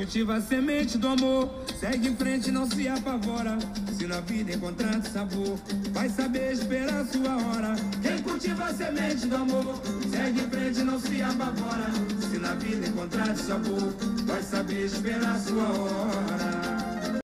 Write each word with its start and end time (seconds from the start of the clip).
Cultiva 0.00 0.36
a 0.36 0.40
semente 0.40 0.96
do 0.96 1.08
amor, 1.08 1.50
segue 1.78 2.08
em 2.08 2.16
frente, 2.16 2.50
não 2.50 2.66
se 2.66 2.88
apavora. 2.88 3.58
Se 3.92 4.06
na 4.06 4.22
vida 4.22 4.50
encontrar 4.50 5.02
sabor, 5.02 5.58
vai 5.92 6.08
saber 6.08 6.52
esperar 6.52 7.02
a 7.02 7.04
sua 7.04 7.36
hora. 7.36 7.74
Quem 8.00 8.22
cultiva 8.22 8.64
a 8.64 8.72
semente 8.72 9.26
do 9.26 9.36
amor, 9.36 9.76
segue 10.10 10.40
em 10.40 10.48
frente, 10.48 10.82
não 10.84 10.98
se 10.98 11.20
apavora. 11.20 11.84
Se 12.30 12.38
na 12.38 12.54
vida 12.54 12.86
encontrar 12.86 13.36
sabor, 13.36 13.92
vai 14.24 14.42
saber 14.42 14.86
esperar 14.86 15.36
a 15.36 15.38
sua 15.38 15.68
hora. 15.68 17.20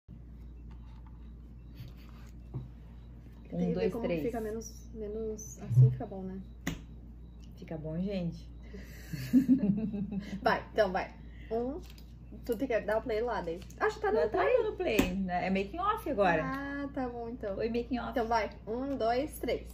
Um, 3.54 3.72
dois, 3.72 3.90
como 3.90 4.04
três. 4.04 4.22
fica 4.22 4.38
menos, 4.38 4.74
menos 4.92 5.58
assim 5.62 5.90
fica 5.90 6.04
bom, 6.04 6.24
né? 6.24 6.38
Fica 7.56 7.78
bom, 7.78 7.98
gente? 8.02 8.46
Vai, 10.42 10.62
então 10.74 10.92
vai. 10.92 11.14
Um. 11.50 11.80
Tu 12.46 12.56
tem 12.56 12.68
que 12.68 12.80
dar 12.80 12.98
o 12.98 13.02
play 13.02 13.20
lá, 13.20 13.40
daí. 13.40 13.58
Acho 13.80 13.96
que 13.96 14.02
tá 14.02 14.12
no 14.12 14.20
tá 14.20 14.28
play. 14.28 14.62
no 14.62 14.72
play. 14.76 15.14
né? 15.16 15.48
É 15.48 15.50
making 15.50 15.80
off 15.80 16.08
agora. 16.08 16.42
Ah, 16.44 16.88
tá 16.94 17.08
bom 17.08 17.28
então. 17.28 17.56
Oi, 17.58 17.68
making 17.68 17.98
off. 17.98 18.10
Então 18.10 18.26
vai. 18.28 18.48
Um, 18.66 18.96
dois, 18.96 19.36
três. 19.40 19.66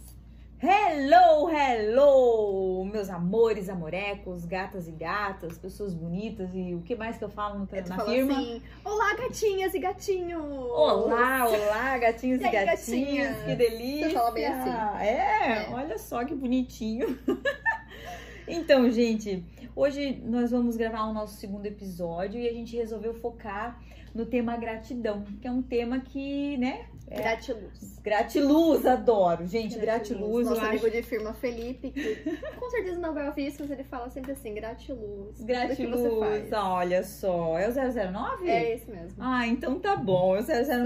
Hello, 0.65 1.49
hello, 1.49 2.85
meus 2.85 3.09
amores, 3.09 3.67
amorecos, 3.67 4.45
gatas 4.45 4.87
e 4.87 4.91
gatas, 4.93 5.57
pessoas 5.57 5.93
bonitas 5.93 6.51
e 6.53 6.73
o 6.73 6.81
que 6.81 6.95
mais 6.95 7.17
que 7.17 7.23
eu 7.25 7.29
falo 7.29 7.59
no, 7.59 7.67
tu 7.67 7.75
na 7.75 8.05
firma? 8.05 8.31
assim: 8.33 8.61
Olá, 8.85 9.13
gatinhas 9.17 9.73
e 9.73 9.79
gatinhos! 9.79 10.41
Olá, 10.41 11.49
olá, 11.49 11.97
gatinhos 11.97 12.39
e, 12.39 12.43
E 12.43 12.47
aí, 12.47 12.65
gatinhas, 12.65 12.79
gatinhas? 12.79 13.43
que 13.43 13.55
delícia! 13.55 14.07
Você 14.09 14.15
fala 14.15 14.31
bem 14.31 14.45
assim. 14.47 15.03
É, 15.03 15.65
É. 15.65 15.69
olha 15.69 15.97
só 15.97 16.23
que 16.23 16.33
bonitinho. 16.33 17.19
então, 18.47 18.89
gente, 18.89 19.43
hoje 19.75 20.21
nós 20.25 20.51
vamos 20.51 20.75
gravar 20.77 21.05
o 21.05 21.13
nosso 21.13 21.35
segundo 21.37 21.65
episódio 21.65 22.39
e 22.39 22.47
a 22.47 22.53
gente 22.53 22.75
resolveu 22.75 23.13
focar 23.13 23.79
no 24.13 24.25
tema 24.25 24.55
gratidão, 24.57 25.23
que 25.41 25.47
é 25.47 25.51
um 25.51 25.61
tema 25.63 25.99
que, 25.99 26.55
né, 26.57 26.85
é- 27.09 27.17
Gratiluz. 27.17 27.99
gratiluz, 28.03 28.85
adoro. 28.85 29.45
Gente, 29.47 29.77
gratiluz, 29.77 30.45
eu 30.45 30.51
Nosso 30.51 30.61
acho 30.61 30.69
amigo 30.69 30.89
de 30.89 31.01
firma 31.01 31.33
Felipe, 31.33 31.89
que 31.91 32.15
com 32.59 32.69
certeza 32.69 32.99
não 32.99 33.13
vai 33.13 33.27
ouvir 33.27 33.47
isso, 33.47 33.57
mas 33.61 33.71
ele 33.71 33.83
fala 33.83 34.09
sempre 34.09 34.31
assim: 34.31 34.53
gratiluz. 34.53 35.41
Gratiluz, 35.41 36.51
olha 36.53 37.03
só. 37.03 37.57
É 37.57 37.67
o 37.67 37.71
009? 37.73 38.47
É 38.49 38.73
esse 38.75 38.89
mesmo. 38.89 39.15
Ah, 39.19 39.47
então 39.47 39.79
tá 39.79 39.95
bom. 39.95 40.35
É 40.35 40.41
o 40.41 40.43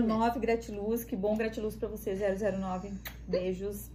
009, 0.08 0.40
gratiluz. 0.40 1.04
Que 1.04 1.16
bom 1.16 1.36
gratiluz 1.36 1.76
pra 1.76 1.88
você, 1.90 2.16
009. 2.16 2.92
Beijos. 3.28 3.90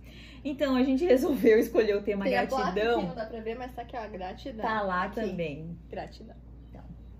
Então, 0.45 0.75
a 0.75 0.83
gente 0.83 1.05
resolveu 1.05 1.59
escolher 1.59 1.97
o 1.97 2.03
tema 2.03 2.25
Tem 2.25 2.37
a 2.37 2.45
gratidão. 2.45 3.03
não 3.03 3.15
dá 3.15 3.27
pra 3.27 3.41
ver, 3.41 3.57
mas 3.57 3.73
tá 3.73 3.83
aqui, 3.83 3.97
ó, 3.97 4.09
gratidão. 4.09 4.65
Tá 4.65 4.83
lá 4.83 5.05
Aqui, 5.05 5.21
também. 5.21 5.77
Gratidão. 5.89 6.37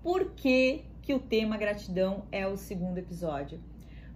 Por 0.01 0.31
que, 0.31 0.83
que 1.01 1.13
o 1.13 1.19
tema 1.19 1.55
gratidão 1.55 2.25
é 2.31 2.45
o 2.45 2.57
segundo 2.57 2.97
episódio? 2.97 3.59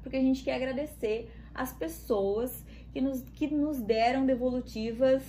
Porque 0.04 0.18
a 0.18 0.22
gente 0.22 0.44
quer 0.44 0.56
agradecer 0.56 1.32
as 1.56 1.72
pessoas 1.72 2.66
que 2.92 3.00
nos, 3.00 3.22
que 3.22 3.48
nos 3.48 3.80
deram 3.80 4.26
devolutivas 4.26 5.24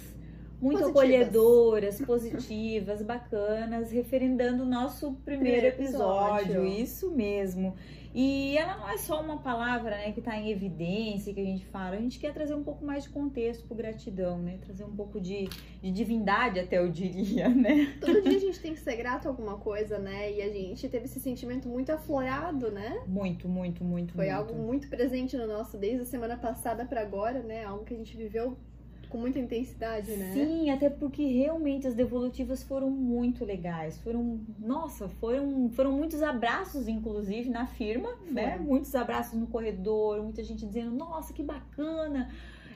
muito 0.60 0.80
Positivas. 0.80 0.90
acolhedoras, 0.90 2.00
positivas, 2.00 3.02
bacanas, 3.02 3.90
referendando 3.92 4.64
o 4.64 4.66
nosso 4.66 5.12
primeiro 5.24 5.58
Primeiro 5.58 5.66
episódio. 5.66 6.44
episódio. 6.44 6.66
Isso 6.66 7.10
mesmo. 7.10 7.74
E 8.14 8.56
ela 8.56 8.76
não 8.78 8.88
é 8.88 8.96
só 8.96 9.20
uma 9.20 9.38
palavra 9.38 9.90
né, 9.90 10.12
que 10.12 10.18
está 10.18 10.36
em 10.36 10.50
evidência, 10.50 11.32
que 11.32 11.40
a 11.40 11.44
gente 11.44 11.64
fala. 11.66 11.94
A 11.94 12.00
gente 12.00 12.18
quer 12.18 12.32
trazer 12.32 12.54
um 12.54 12.64
pouco 12.64 12.84
mais 12.84 13.04
de 13.04 13.10
contexto 13.10 13.64
pro 13.66 13.76
gratidão, 13.76 14.38
né? 14.38 14.58
Trazer 14.64 14.82
um 14.82 14.96
pouco 14.96 15.20
de, 15.20 15.48
de 15.82 15.90
divindade, 15.92 16.58
até 16.58 16.78
eu 16.78 16.90
diria, 16.90 17.48
né? 17.54 17.96
Todo 18.00 18.22
dia 18.22 18.36
a 18.36 18.40
gente 18.40 18.58
tem 18.58 18.72
que 18.72 18.80
ser 18.80 18.96
grato 18.96 19.26
a 19.26 19.30
alguma 19.30 19.58
coisa, 19.58 19.98
né? 19.98 20.32
E 20.32 20.42
a 20.42 20.48
gente 20.48 20.88
teve 20.88 21.04
esse 21.04 21.20
sentimento 21.20 21.68
muito 21.68 21.92
aflorado, 21.92 22.70
né? 22.72 23.02
Muito, 23.06 23.46
muito, 23.48 23.84
muito, 23.84 24.14
Foi 24.14 24.26
muito. 24.26 24.36
algo 24.36 24.54
muito 24.54 24.88
presente 24.88 25.36
no 25.36 25.46
nosso, 25.46 25.76
desde 25.76 26.02
a 26.02 26.06
semana 26.06 26.36
passada 26.36 26.84
pra 26.86 27.02
agora, 27.02 27.41
né? 27.42 27.64
Algo 27.64 27.84
que 27.84 27.94
a 27.94 27.97
gente 27.97 28.16
viveu 28.16 28.56
com 29.08 29.19
muita 29.19 29.38
intensidade, 29.38 30.10
né? 30.12 30.32
Sim, 30.32 30.70
até 30.70 30.88
porque 30.91 31.24
realmente 31.26 31.86
as 31.86 31.94
devolutivas 31.94 32.62
foram 32.62 32.91
muito 32.91 33.44
legais. 33.44 33.98
Foram, 33.98 34.41
nossa, 34.58 35.08
foram, 35.08 35.70
foram 35.70 35.92
muitos 35.92 36.22
abraços, 36.22 36.88
inclusive, 36.88 37.48
na 37.50 37.66
firma, 37.66 38.10
né? 38.30 38.52
Foram. 38.52 38.64
Muitos 38.64 38.94
abraços 38.94 39.38
no 39.38 39.47
corredor, 39.47 40.22
muita 40.22 40.42
gente 40.44 40.66
dizendo, 40.66 40.91
nossa, 40.91 41.32
que 41.32 41.42
bacana. 41.42 42.30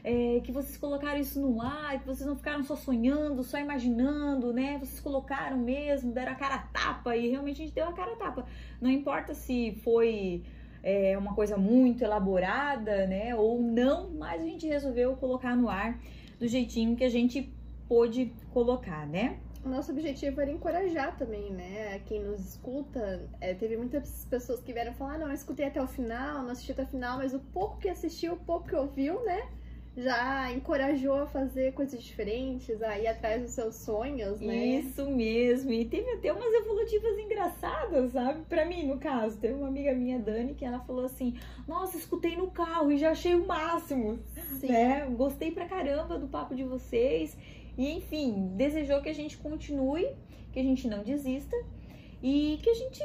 é, 0.04 0.40
que 0.40 0.50
vocês 0.50 0.76
colocaram 0.76 1.20
isso 1.20 1.40
no 1.40 1.60
ar, 1.62 2.00
que 2.00 2.06
vocês 2.06 2.26
não 2.26 2.34
ficaram 2.34 2.64
só 2.64 2.74
sonhando, 2.74 3.42
só 3.44 3.58
imaginando, 3.58 4.52
né? 4.52 4.78
Vocês 4.78 5.00
colocaram 5.00 5.56
mesmo, 5.58 6.12
deram 6.12 6.32
a 6.32 6.34
cara 6.34 6.56
a 6.56 6.58
tapa 6.58 7.16
e 7.16 7.28
realmente 7.30 7.62
a 7.62 7.64
gente 7.64 7.74
deu 7.74 7.88
a 7.88 7.92
cara 7.92 8.12
a 8.12 8.16
tapa. 8.16 8.46
Não 8.80 8.90
importa 8.90 9.32
se 9.32 9.78
foi 9.84 10.42
é, 10.82 11.16
uma 11.16 11.34
coisa 11.34 11.56
muito 11.56 12.02
elaborada, 12.02 13.06
né? 13.06 13.34
Ou 13.34 13.62
não, 13.62 14.10
mas 14.10 14.40
a 14.42 14.44
gente 14.44 14.66
resolveu 14.66 15.14
colocar 15.16 15.54
no 15.56 15.68
ar 15.68 15.96
do 16.42 16.48
jeitinho 16.48 16.96
que 16.96 17.04
a 17.04 17.08
gente 17.08 17.54
pôde 17.88 18.32
colocar, 18.52 19.06
né? 19.06 19.38
O 19.64 19.68
nosso 19.68 19.92
objetivo 19.92 20.40
era 20.40 20.50
encorajar 20.50 21.16
também, 21.16 21.52
né? 21.52 22.00
Quem 22.00 22.20
nos 22.20 22.40
escuta. 22.40 23.30
É, 23.40 23.54
teve 23.54 23.76
muitas 23.76 24.24
pessoas 24.24 24.60
que 24.60 24.72
vieram 24.72 24.92
falar: 24.92 25.14
"Ah, 25.14 25.18
não, 25.18 25.28
eu 25.28 25.34
escutei 25.34 25.66
até 25.66 25.80
o 25.80 25.86
final, 25.86 26.42
não 26.42 26.50
assisti 26.50 26.72
até 26.72 26.82
o 26.82 26.86
final, 26.86 27.18
mas 27.18 27.32
o 27.32 27.38
pouco 27.38 27.78
que 27.78 27.88
assistiu, 27.88 28.32
o 28.32 28.36
pouco 28.36 28.66
que 28.66 28.74
ouviu, 28.74 29.24
né? 29.24 29.48
Já 29.94 30.50
encorajou 30.50 31.14
a 31.14 31.26
fazer 31.26 31.72
coisas 31.74 32.02
diferentes, 32.02 32.82
a 32.82 32.98
ir 32.98 33.06
atrás 33.06 33.42
dos 33.42 33.50
seus 33.50 33.74
sonhos, 33.74 34.40
né? 34.40 34.56
Isso 34.56 35.04
mesmo. 35.10 35.70
E 35.70 35.84
teve 35.84 36.10
até 36.12 36.32
umas 36.32 36.52
evolutivas 36.54 37.18
engraçadas, 37.18 38.12
sabe? 38.12 38.40
Pra 38.48 38.64
mim, 38.64 38.86
no 38.86 38.98
caso, 38.98 39.38
teve 39.38 39.52
uma 39.52 39.68
amiga 39.68 39.92
minha, 39.92 40.18
Dani, 40.18 40.54
que 40.54 40.64
ela 40.64 40.80
falou 40.80 41.04
assim: 41.04 41.38
Nossa, 41.68 41.98
escutei 41.98 42.36
no 42.36 42.50
carro 42.50 42.90
e 42.90 42.96
já 42.96 43.10
achei 43.10 43.34
o 43.34 43.46
máximo. 43.46 44.18
Sim. 44.60 44.68
né? 44.68 45.06
Gostei 45.10 45.50
pra 45.50 45.66
caramba 45.66 46.18
do 46.18 46.26
papo 46.26 46.54
de 46.54 46.64
vocês. 46.64 47.36
E 47.76 47.90
enfim, 47.90 48.52
desejou 48.56 49.02
que 49.02 49.10
a 49.10 49.14
gente 49.14 49.36
continue, 49.36 50.08
que 50.52 50.58
a 50.58 50.62
gente 50.62 50.88
não 50.88 51.02
desista 51.02 51.56
e 52.22 52.58
que 52.62 52.70
a 52.70 52.74
gente 52.74 53.02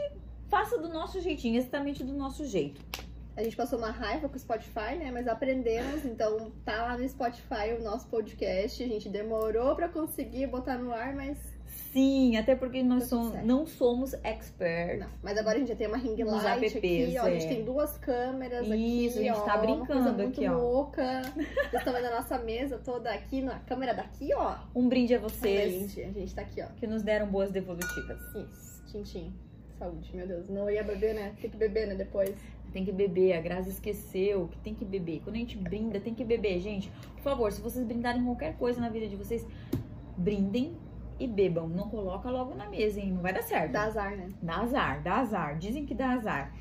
faça 0.47 0.77
do 0.77 0.87
nosso 0.87 1.19
jeitinho, 1.19 1.57
exatamente 1.57 2.03
do 2.03 2.13
nosso 2.13 2.45
jeito. 2.45 2.81
A 3.37 3.43
gente 3.43 3.55
passou 3.55 3.77
uma 3.77 3.91
raiva 3.91 4.27
com 4.27 4.35
o 4.35 4.39
Spotify, 4.39 4.97
né? 4.97 5.11
Mas 5.13 5.27
aprendemos, 5.27 6.03
então 6.03 6.51
tá 6.65 6.83
lá 6.87 6.97
no 6.97 7.07
Spotify 7.07 7.75
o 7.79 7.83
nosso 7.83 8.07
podcast. 8.07 8.83
A 8.83 8.87
gente 8.87 9.07
demorou 9.09 9.75
pra 9.75 9.87
conseguir 9.87 10.47
botar 10.47 10.75
no 10.79 10.91
ar, 10.91 11.13
mas 11.15 11.37
Sim, 11.93 12.35
até 12.35 12.55
porque 12.55 12.81
nós 12.81 13.05
somos, 13.05 13.33
não 13.45 13.65
somos 13.65 14.13
experts. 14.23 14.99
não. 14.99 15.09
Mas 15.21 15.37
agora 15.37 15.57
a 15.57 15.59
gente 15.59 15.67
já 15.69 15.75
tem 15.75 15.87
uma 15.87 15.97
ring 15.97 16.15
Nos 16.23 16.43
light 16.43 16.63
apps, 16.65 16.75
aqui, 16.77 17.15
ó. 17.19 17.23
A 17.23 17.29
gente 17.31 17.45
é. 17.45 17.49
tem 17.49 17.63
duas 17.63 17.97
câmeras 17.99 18.71
aqui, 18.71 19.05
Isso, 19.05 19.19
a 19.19 19.21
gente 19.21 19.37
ó, 19.37 19.41
tá 19.41 19.57
brincando 19.57 20.13
muito 20.13 20.39
aqui, 20.39 20.47
ó. 20.49 20.57
louca. 20.57 21.21
Vocês 21.35 21.73
estão 21.73 21.93
vendo 21.93 22.05
a 22.05 22.21
nossa 22.21 22.39
mesa 22.39 22.79
toda 22.83 23.11
aqui, 23.11 23.41
na 23.41 23.59
câmera 23.59 23.93
daqui, 23.93 24.33
ó. 24.33 24.55
Um 24.75 24.89
brinde 24.89 25.13
a 25.13 25.19
vocês 25.19 25.71
Gente, 25.73 26.01
a 26.01 26.11
gente 26.11 26.33
tá 26.33 26.41
aqui, 26.41 26.61
ó. 26.61 26.67
que 26.75 26.87
nos 26.87 27.03
deram 27.03 27.27
boas 27.27 27.51
devolutivas. 27.51 28.19
Isso, 28.35 28.83
tintim. 28.87 29.31
Saúde, 29.77 30.09
meu 30.15 30.27
Deus. 30.27 30.49
Não 30.49 30.69
ia 30.69 30.83
beber, 30.83 31.13
né? 31.13 31.35
Tem 31.39 31.51
que 31.51 31.57
beber, 31.57 31.87
né? 31.87 31.93
Depois. 31.93 32.35
Tem 32.77 32.85
que 32.85 32.91
beber, 32.91 33.33
a 33.33 33.41
Grazi 33.41 33.71
esqueceu 33.71 34.49
que 34.51 34.59
tem 34.59 34.75
que 34.75 34.85
beber. 34.85 35.21
Quando 35.23 35.35
a 35.35 35.39
gente 35.39 35.57
brinda, 35.57 35.99
tem 35.99 36.13
que 36.13 36.23
beber, 36.23 36.59
gente. 36.59 36.91
Por 37.15 37.23
favor, 37.23 37.51
se 37.51 37.59
vocês 37.59 37.83
brindarem 37.83 38.23
qualquer 38.23 38.55
coisa 38.55 38.79
na 38.79 38.87
vida 38.87 39.07
de 39.07 39.15
vocês, 39.15 39.43
brindem 40.15 40.77
e 41.19 41.25
bebam. 41.25 41.67
Não 41.67 41.89
coloca 41.89 42.29
logo 42.29 42.53
na 42.53 42.69
mesa, 42.69 42.99
hein? 42.99 43.13
Não 43.13 43.23
vai 43.23 43.33
dar 43.33 43.41
certo. 43.41 43.71
Dá 43.71 43.85
azar, 43.85 44.15
né? 44.15 44.29
Dá 44.43 44.57
azar, 44.57 45.01
dá 45.01 45.15
azar. 45.15 45.57
Dizem 45.57 45.87
que 45.87 45.95
dá 45.95 46.11
azar. 46.11 46.53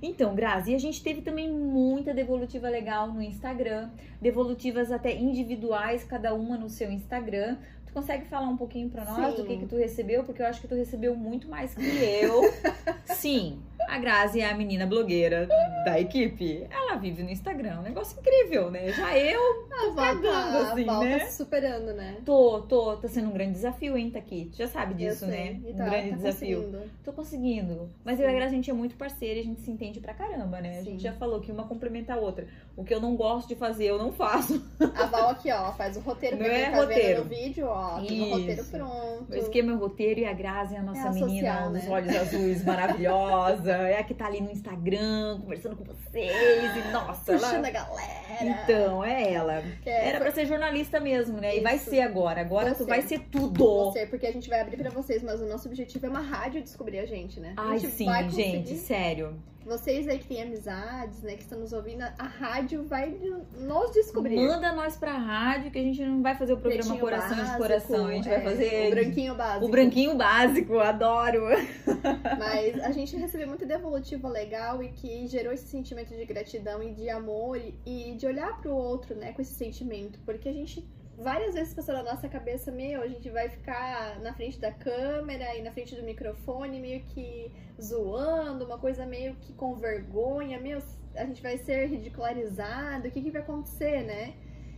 Então, 0.00 0.32
Grazi, 0.36 0.70
e 0.70 0.74
a 0.76 0.78
gente 0.78 1.02
teve 1.02 1.22
também 1.22 1.50
muita 1.52 2.14
devolutiva 2.14 2.68
legal 2.68 3.12
no 3.12 3.20
Instagram, 3.20 3.90
devolutivas 4.22 4.92
até 4.92 5.12
individuais, 5.12 6.04
cada 6.04 6.34
uma 6.34 6.56
no 6.56 6.70
seu 6.70 6.92
Instagram. 6.92 7.56
Tu 7.84 7.92
consegue 7.92 8.26
falar 8.26 8.48
um 8.48 8.56
pouquinho 8.56 8.88
pra 8.90 9.04
nós 9.04 9.34
Sim. 9.34 9.42
do 9.42 9.48
que 9.48 9.56
que 9.56 9.66
tu 9.66 9.76
recebeu? 9.76 10.22
Porque 10.22 10.40
eu 10.40 10.46
acho 10.46 10.60
que 10.60 10.68
tu 10.68 10.76
recebeu 10.76 11.16
muito 11.16 11.48
mais 11.48 11.74
que 11.74 11.82
eu. 11.82 12.42
Sim, 13.16 13.58
a 13.88 13.98
Grazi 13.98 14.40
é 14.40 14.50
a 14.50 14.54
menina 14.54 14.86
blogueira 14.86 15.46
da 15.84 15.98
equipe. 16.00 16.66
Ela 16.70 16.96
vive 16.96 17.22
no 17.22 17.30
Instagram, 17.30 17.80
um 17.80 17.82
negócio 17.82 18.18
incrível, 18.18 18.70
né? 18.70 18.92
Já 18.92 19.16
eu 19.18 19.66
A 19.72 19.90
Val 19.92 19.94
cagando, 20.16 20.58
assim, 20.58 20.88
a 20.88 20.98
né? 21.00 21.18
tá 21.20 21.26
superando, 21.30 21.92
né? 21.94 22.16
tô, 22.24 22.60
tô, 22.62 22.96
tá 22.96 23.08
sendo 23.08 23.28
um 23.28 23.32
grande 23.32 23.52
desafio, 23.52 23.96
hein, 23.96 24.10
Taki? 24.10 24.46
Tu 24.52 24.56
já 24.58 24.68
sabe 24.68 24.94
disso, 24.94 25.26
né? 25.26 25.60
E 25.66 25.72
Um 25.72 25.76
tá, 25.76 25.84
grande 25.84 26.10
tá 26.10 26.16
desafio. 26.16 26.62
conseguindo. 26.62 26.90
Tô 27.04 27.12
conseguindo. 27.12 27.90
Mas 28.04 28.18
eu 28.20 28.26
e 28.28 28.30
a 28.30 28.34
Grazi, 28.34 28.52
a 28.54 28.56
gente 28.56 28.70
é 28.70 28.74
muito 28.74 28.94
parceira 28.96 29.38
e 29.38 29.42
a 29.42 29.44
gente 29.44 29.60
se 29.60 29.70
entende 29.70 30.00
pra 30.00 30.14
caramba, 30.14 30.60
né? 30.60 30.78
A 30.78 30.82
Sim. 30.82 30.90
gente 30.92 31.02
já 31.02 31.12
falou 31.12 31.40
que 31.40 31.52
uma 31.52 31.64
complementa 31.64 32.14
a 32.14 32.16
outra. 32.16 32.46
O 32.76 32.84
que 32.84 32.94
eu 32.94 33.00
não 33.00 33.14
gosto 33.16 33.48
de 33.48 33.54
fazer, 33.54 33.84
eu 33.86 33.98
não 33.98 34.12
faço. 34.12 34.62
A 34.94 35.06
Val 35.06 35.30
aqui, 35.30 35.50
ó, 35.52 35.72
faz 35.72 35.96
o 35.96 36.00
roteiro 36.00 36.36
pra 36.36 36.46
é 36.46 36.70
tá 36.70 36.76
roteiro. 36.76 37.22
no 37.24 37.28
vídeo, 37.28 37.66
ó. 37.68 38.00
Tem 38.00 38.20
o 38.22 38.30
roteiro 38.30 38.64
pronto. 38.64 39.26
Eu 39.30 39.38
esquema 39.38 39.68
meu 39.70 39.78
roteiro 39.78 40.20
e 40.20 40.24
a 40.24 40.32
Grazi 40.32 40.74
é 40.74 40.78
a 40.78 40.82
nossa 40.82 41.00
É 41.00 41.02
a 41.08 41.10
menina 41.12 41.28
social, 41.52 41.70
dos 41.72 41.84
né? 41.84 41.90
olhos 41.90 42.16
azuis 42.16 42.64
maravilhosa. 42.64 43.73
É 43.82 43.98
a 43.98 44.04
que 44.04 44.14
tá 44.14 44.26
ali 44.26 44.40
no 44.40 44.50
Instagram 44.50 45.40
conversando 45.40 45.76
com 45.76 45.84
vocês 45.84 46.32
e 46.76 46.92
nossa, 46.92 47.32
Puxando 47.32 47.54
ela... 47.64 47.68
a 47.68 47.70
galera. 47.70 48.24
Então, 48.40 49.04
é 49.04 49.32
ela. 49.32 49.62
É- 49.84 50.08
Era 50.08 50.20
pra 50.20 50.32
ser 50.32 50.46
jornalista 50.46 51.00
mesmo, 51.00 51.38
né? 51.40 51.56
E 51.56 51.60
vai 51.60 51.76
Isso. 51.76 51.90
ser 51.90 52.00
agora. 52.00 52.40
Agora 52.40 52.74
tu 52.74 52.84
vai 52.86 53.02
ser 53.02 53.20
tudo. 53.30 53.92
Você, 53.92 54.06
porque 54.06 54.26
a 54.26 54.32
gente 54.32 54.48
vai 54.48 54.60
abrir 54.60 54.76
pra 54.76 54.90
vocês, 54.90 55.22
mas 55.22 55.40
o 55.40 55.46
nosso 55.46 55.68
objetivo 55.68 56.06
é 56.06 56.08
uma 56.08 56.20
rádio 56.20 56.62
descobrir 56.62 56.98
a 56.98 57.06
gente, 57.06 57.40
né? 57.40 57.54
A 57.56 57.70
Ai, 57.70 57.78
gente 57.78 57.92
sim, 57.92 58.30
gente, 58.30 58.76
sério. 58.76 59.36
Vocês 59.64 60.06
aí 60.08 60.18
que 60.18 60.26
têm 60.26 60.42
amizades, 60.42 61.22
né, 61.22 61.36
que 61.36 61.42
estão 61.42 61.58
nos 61.58 61.72
ouvindo, 61.72 62.02
a 62.02 62.24
rádio 62.24 62.84
vai 62.84 63.16
nos 63.58 63.92
descobrir. 63.92 64.36
Manda 64.36 64.72
nós 64.72 64.96
pra 64.96 65.12
rádio 65.16 65.70
que 65.70 65.78
a 65.78 65.82
gente 65.82 66.04
não 66.04 66.22
vai 66.22 66.34
fazer 66.36 66.52
o 66.52 66.56
programa 66.58 66.82
Pretinho 66.82 67.00
Coração 67.00 67.34
de 67.34 67.40
Básico, 67.40 67.58
Coração. 67.58 68.06
A 68.06 68.12
gente 68.12 68.28
vai 68.28 68.36
é, 68.36 68.40
fazer 68.42 68.86
o 68.86 68.90
branquinho 68.90 69.34
básico. 69.34 69.64
o 69.64 69.68
branquinho 69.68 70.14
básico. 70.16 70.78
Adoro. 70.78 71.44
Mas 72.38 72.78
a 72.82 72.90
gente 72.90 73.16
recebeu 73.16 73.48
muita 73.48 73.64
devolutiva 73.64 74.28
legal 74.28 74.82
e 74.82 74.88
que 74.90 75.26
gerou 75.26 75.52
esse 75.52 75.66
sentimento 75.66 76.14
de 76.14 76.24
gratidão 76.26 76.82
e 76.82 76.92
de 76.92 77.08
amor 77.08 77.56
e, 77.56 77.74
e 77.86 78.14
de 78.16 78.26
olhar 78.26 78.60
pro 78.60 78.74
outro, 78.74 79.14
né, 79.14 79.32
com 79.32 79.40
esse 79.40 79.54
sentimento. 79.54 80.18
Porque 80.26 80.48
a 80.48 80.52
gente 80.52 80.86
várias 81.18 81.54
vezes 81.54 81.74
passou 81.74 81.94
na 81.94 82.02
nossa 82.02 82.28
cabeça, 82.28 82.70
meu, 82.70 83.02
a 83.02 83.08
gente 83.08 83.28
vai 83.30 83.48
ficar 83.48 84.18
na 84.20 84.32
frente 84.34 84.58
da 84.58 84.72
câmera 84.72 85.54
e 85.56 85.62
na 85.62 85.70
frente 85.70 85.94
do 85.94 86.02
microfone, 86.02 86.80
meio 86.80 87.04
que 87.04 87.52
zoando, 87.80 88.64
uma 88.64 88.78
coisa 88.78 89.06
meio 89.06 89.34
que 89.36 89.52
com 89.52 89.74
vergonha, 89.76 90.60
meu, 90.60 90.82
a 91.14 91.24
gente 91.24 91.42
vai 91.42 91.56
ser 91.58 91.86
ridicularizado, 91.86 93.08
o 93.08 93.10
que, 93.10 93.22
que 93.22 93.30
vai 93.30 93.42
acontecer, 93.42 94.02
né? 94.02 94.34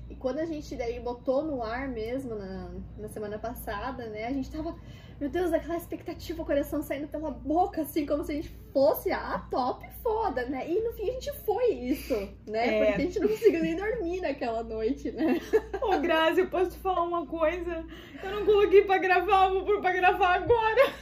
E 0.08 0.14
quando 0.14 0.38
a 0.38 0.44
gente 0.44 0.76
daí 0.76 1.00
botou 1.00 1.42
no 1.42 1.62
ar 1.62 1.88
mesmo 1.88 2.34
na, 2.34 2.70
na 2.96 3.08
semana 3.08 3.38
passada, 3.38 4.08
né, 4.08 4.26
a 4.26 4.32
gente 4.32 4.50
tava 4.50 4.78
meu 5.18 5.30
Deus, 5.30 5.50
aquela 5.50 5.78
expectativa, 5.78 6.42
o 6.42 6.44
coração 6.44 6.82
saindo 6.82 7.08
pela 7.08 7.30
boca, 7.30 7.80
assim, 7.82 8.04
como 8.04 8.22
se 8.22 8.32
a 8.32 8.34
gente 8.34 8.54
fosse 8.76 9.10
a 9.10 9.38
top 9.50 9.88
foda, 10.02 10.44
né? 10.44 10.70
E 10.70 10.82
no 10.82 10.92
fim 10.92 11.08
a 11.08 11.12
gente 11.14 11.32
foi 11.46 11.70
isso, 11.72 12.14
né? 12.46 12.66
É. 12.66 12.84
Porque 12.84 12.92
a 12.92 13.04
gente 13.06 13.20
não 13.20 13.28
conseguiu 13.28 13.62
nem 13.62 13.74
dormir 13.74 14.20
naquela 14.20 14.62
noite, 14.62 15.10
né? 15.12 15.40
Ô, 15.80 15.98
Grazi, 15.98 16.40
eu 16.40 16.48
posso 16.48 16.72
te 16.72 16.76
falar 16.80 17.02
uma 17.04 17.24
coisa? 17.24 17.86
Eu 18.22 18.30
não 18.32 18.44
coloquei 18.44 18.82
pra 18.82 18.98
gravar, 18.98 19.48
vou 19.48 19.64
pôr 19.64 19.80
pra 19.80 19.94
gravar 19.94 20.34
agora. 20.34 20.92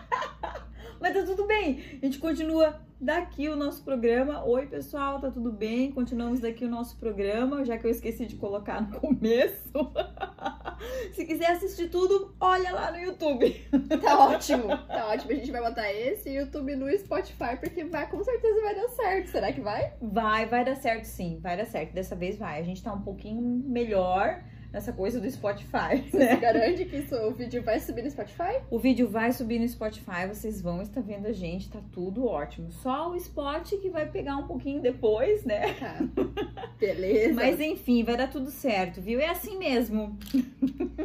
Mas 0.98 1.12
tá 1.12 1.22
tudo 1.26 1.46
bem. 1.46 1.84
A 2.02 2.06
gente 2.06 2.18
continua 2.18 2.80
daqui 2.98 3.46
o 3.46 3.56
nosso 3.56 3.84
programa. 3.84 4.42
Oi, 4.46 4.66
pessoal, 4.66 5.20
tá 5.20 5.30
tudo 5.30 5.52
bem? 5.52 5.92
Continuamos 5.92 6.40
daqui 6.40 6.64
o 6.64 6.70
nosso 6.70 6.96
programa, 6.96 7.62
já 7.62 7.76
que 7.76 7.86
eu 7.86 7.90
esqueci 7.90 8.24
de 8.24 8.36
colocar 8.36 8.80
no 8.80 8.98
começo. 8.98 9.70
Se 11.14 11.24
quiser 11.24 11.52
assistir 11.52 11.88
tudo, 11.88 12.34
olha 12.40 12.72
lá 12.72 12.90
no 12.90 12.98
YouTube. 12.98 13.52
Tá 14.02 14.18
ótimo, 14.18 14.68
tá 14.86 15.08
ótimo. 15.08 15.32
A 15.32 15.34
gente 15.34 15.50
vai 15.50 15.60
botar 15.62 15.92
esse 15.92 16.30
YouTube 16.30 16.74
no 16.76 16.90
Spotify, 16.98 17.56
porque 17.60 17.84
vai, 17.84 18.08
com 18.08 18.22
certeza 18.22 18.60
vai 18.60 18.74
dar 18.74 18.88
certo. 18.88 19.28
Será 19.28 19.52
que 19.52 19.60
vai? 19.60 19.92
Vai, 20.00 20.46
vai 20.46 20.64
dar 20.64 20.76
certo 20.76 21.04
sim, 21.04 21.38
vai 21.40 21.56
dar 21.56 21.66
certo. 21.66 21.92
Dessa 21.92 22.16
vez 22.16 22.36
vai. 22.36 22.58
A 22.60 22.62
gente 22.62 22.82
tá 22.82 22.92
um 22.92 23.02
pouquinho 23.02 23.40
melhor 23.42 24.42
nessa 24.72 24.92
coisa 24.92 25.20
do 25.20 25.30
Spotify, 25.30 26.02
Você 26.10 26.16
né? 26.18 26.36
garante 26.36 26.84
que 26.86 26.96
isso, 26.96 27.14
o 27.14 27.32
vídeo 27.32 27.62
vai 27.62 27.78
subir 27.78 28.02
no 28.02 28.10
Spotify? 28.10 28.60
O 28.70 28.78
vídeo 28.78 29.08
vai 29.08 29.32
subir 29.32 29.58
no 29.58 29.68
Spotify, 29.68 30.26
vocês 30.26 30.60
vão 30.62 30.80
estar 30.80 31.00
vendo 31.00 31.26
a 31.26 31.32
gente, 31.32 31.68
tá 31.70 31.80
tudo 31.92 32.26
ótimo. 32.26 32.70
Só 32.70 33.10
o 33.10 33.16
spot 33.16 33.70
que 33.80 33.90
vai 33.90 34.06
pegar 34.06 34.36
um 34.36 34.46
pouquinho 34.46 34.80
depois, 34.80 35.44
né? 35.44 35.74
Tá. 35.74 35.96
Beleza. 36.78 37.34
Mas 37.34 37.60
enfim, 37.60 38.02
vai 38.02 38.16
dar 38.16 38.28
tudo 38.28 38.50
certo, 38.50 39.00
viu? 39.00 39.20
É 39.20 39.28
assim 39.28 39.58
mesmo. 39.58 40.16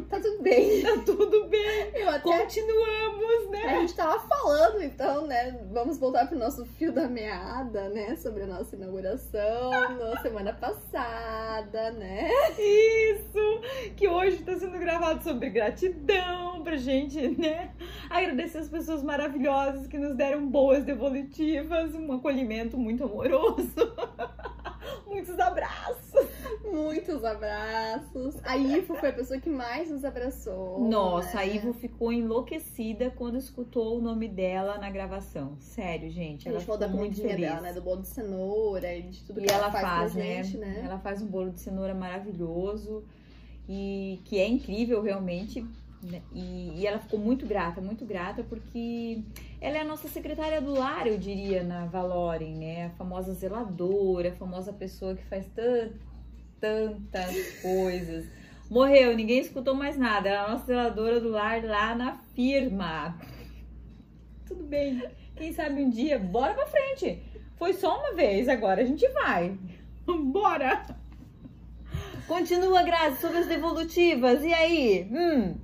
tá 0.10 0.20
tudo 0.20 0.42
bem. 0.42 0.78
Tá 0.88 1.02
tudo 1.06 1.48
bem. 1.50 1.92
Eu 1.94 2.10
até 2.10 2.20
Continuamos, 2.22 3.50
né? 3.50 3.64
A 3.64 3.80
gente 3.80 3.96
tava 3.96 4.20
falando, 4.20 4.82
então, 4.82 5.28
né? 5.28 5.60
Vamos 5.72 5.98
voltar 5.98 6.28
pro 6.28 6.38
nosso 6.38 6.66
fio 6.66 6.92
da 6.94 7.08
meada, 7.08 7.90
né? 7.90 8.16
Sobre 8.16 8.44
a 8.44 8.48
nossa 8.48 8.76
inauguração 8.76 9.72
na 9.72 10.22
semana 10.22 10.54
passada, 10.54 11.92
né? 11.92 12.30
Isso! 12.58 13.57
Que 13.96 14.08
hoje 14.08 14.38
tá 14.44 14.56
sendo 14.58 14.78
gravado 14.80 15.24
sobre 15.24 15.50
gratidão 15.50 16.62
pra 16.64 16.78
gente, 16.78 17.28
né? 17.40 17.72
Agradecer 18.10 18.60
as 18.60 18.70
pessoas 18.70 19.04
maravilhosas 19.04 19.88
que 19.88 19.98
nos 19.98 20.16
deram 20.16 20.48
boas 20.48 20.84
devolutivas, 20.84 21.94
um 21.96 22.12
acolhimento 22.14 22.78
muito 22.78 23.04
amoroso. 23.04 23.74
Muitos 25.06 25.40
abraços. 25.40 26.28
Muitos 26.64 27.24
abraços. 27.24 28.36
A 28.44 28.58
Ifo 28.58 28.94
foi 28.96 29.10
a 29.10 29.14
pessoa 29.14 29.40
que 29.40 29.50
mais 29.50 29.90
nos 29.90 30.04
abraçou. 30.06 30.80
Nossa, 30.88 31.38
né? 31.38 31.44
a 31.44 31.46
Ivo 31.46 31.74
ficou 31.74 32.12
enlouquecida 32.12 33.10
quando 33.16 33.38
escutou 33.38 33.98
o 33.98 34.02
nome 34.02 34.28
dela 34.28 34.78
na 34.78 34.90
gravação. 34.90 35.56
Sério, 35.60 36.10
gente. 36.10 36.48
A 36.48 36.52
Ela 36.52 36.60
gente 36.60 36.68
falou 36.68 36.80
da 36.80 36.88
muito 36.88 37.22
feliz. 37.22 37.38
dela, 37.38 37.62
né? 37.62 37.74
Do 37.74 37.82
bolo 37.82 38.02
de 38.02 38.08
cenoura 38.08 38.94
e 38.94 39.04
de 39.04 39.24
tudo 39.24 39.40
E 39.40 39.44
que 39.46 39.52
ela 39.52 39.72
faz, 39.72 39.82
faz, 39.84 40.14
pra 40.14 40.22
né? 40.24 40.44
gente, 40.44 40.58
né? 40.58 40.82
Ela 40.84 41.00
faz 41.00 41.22
um 41.22 41.28
bolo 41.28 41.52
de 41.52 41.60
cenoura 41.62 41.94
maravilhoso 41.94 43.04
e 43.68 44.22
que 44.26 44.38
é 44.40 44.48
incrível 44.48 45.02
realmente. 45.02 45.66
né? 46.04 46.22
E, 46.34 46.74
e 46.80 46.88
ela 46.88 47.00
ficou 47.00 47.20
muito 47.20 47.46
grata, 47.46 47.82
muito 47.82 48.06
grata, 48.06 48.44
porque 48.44 49.24
ela 49.60 49.78
é 49.78 49.82
a 49.82 49.86
nossa 49.86 50.08
secretária 50.08 50.62
do 50.62 50.74
lar, 50.74 51.08
eu 51.08 51.18
diria, 51.18 51.64
na 51.64 51.86
Valorem, 51.86 52.56
né? 52.56 52.86
A 52.86 52.90
famosa 52.92 53.34
zeladora, 53.34 54.30
a 54.30 54.36
famosa 54.36 54.72
pessoa 54.72 55.16
que 55.16 55.24
faz 55.26 55.46
tan- 55.56 55.90
tantas 56.60 57.62
coisas. 57.62 58.26
Morreu, 58.70 59.16
ninguém 59.16 59.40
escutou 59.40 59.74
mais 59.74 59.98
nada. 59.98 60.30
Ela 60.30 60.38
é 60.42 60.46
a 60.46 60.52
nossa 60.52 60.66
zeladora 60.66 61.20
do 61.22 61.30
lar 61.30 61.64
lá 61.64 61.96
na 61.96 62.18
firma. 62.36 63.18
Tudo 64.46 64.64
bem. 64.64 65.02
Quem 65.36 65.54
sabe 65.54 65.82
um 65.82 65.90
dia, 65.90 66.18
bora 66.20 66.54
pra 66.54 66.68
frente. 66.68 67.22
Foi 67.58 67.74
só 67.74 67.98
uma 68.00 68.14
vez, 68.14 68.48
agora 68.48 68.82
a 68.82 68.86
gente 68.86 69.08
vai. 69.10 69.58
Bora! 70.06 70.86
Continua, 72.28 72.84
Grazi, 72.84 73.22
sobre 73.22 73.38
as 73.40 73.48
devolutivas. 73.48 74.44
E 74.44 74.54
aí? 74.54 75.08
Hum. 75.12 75.56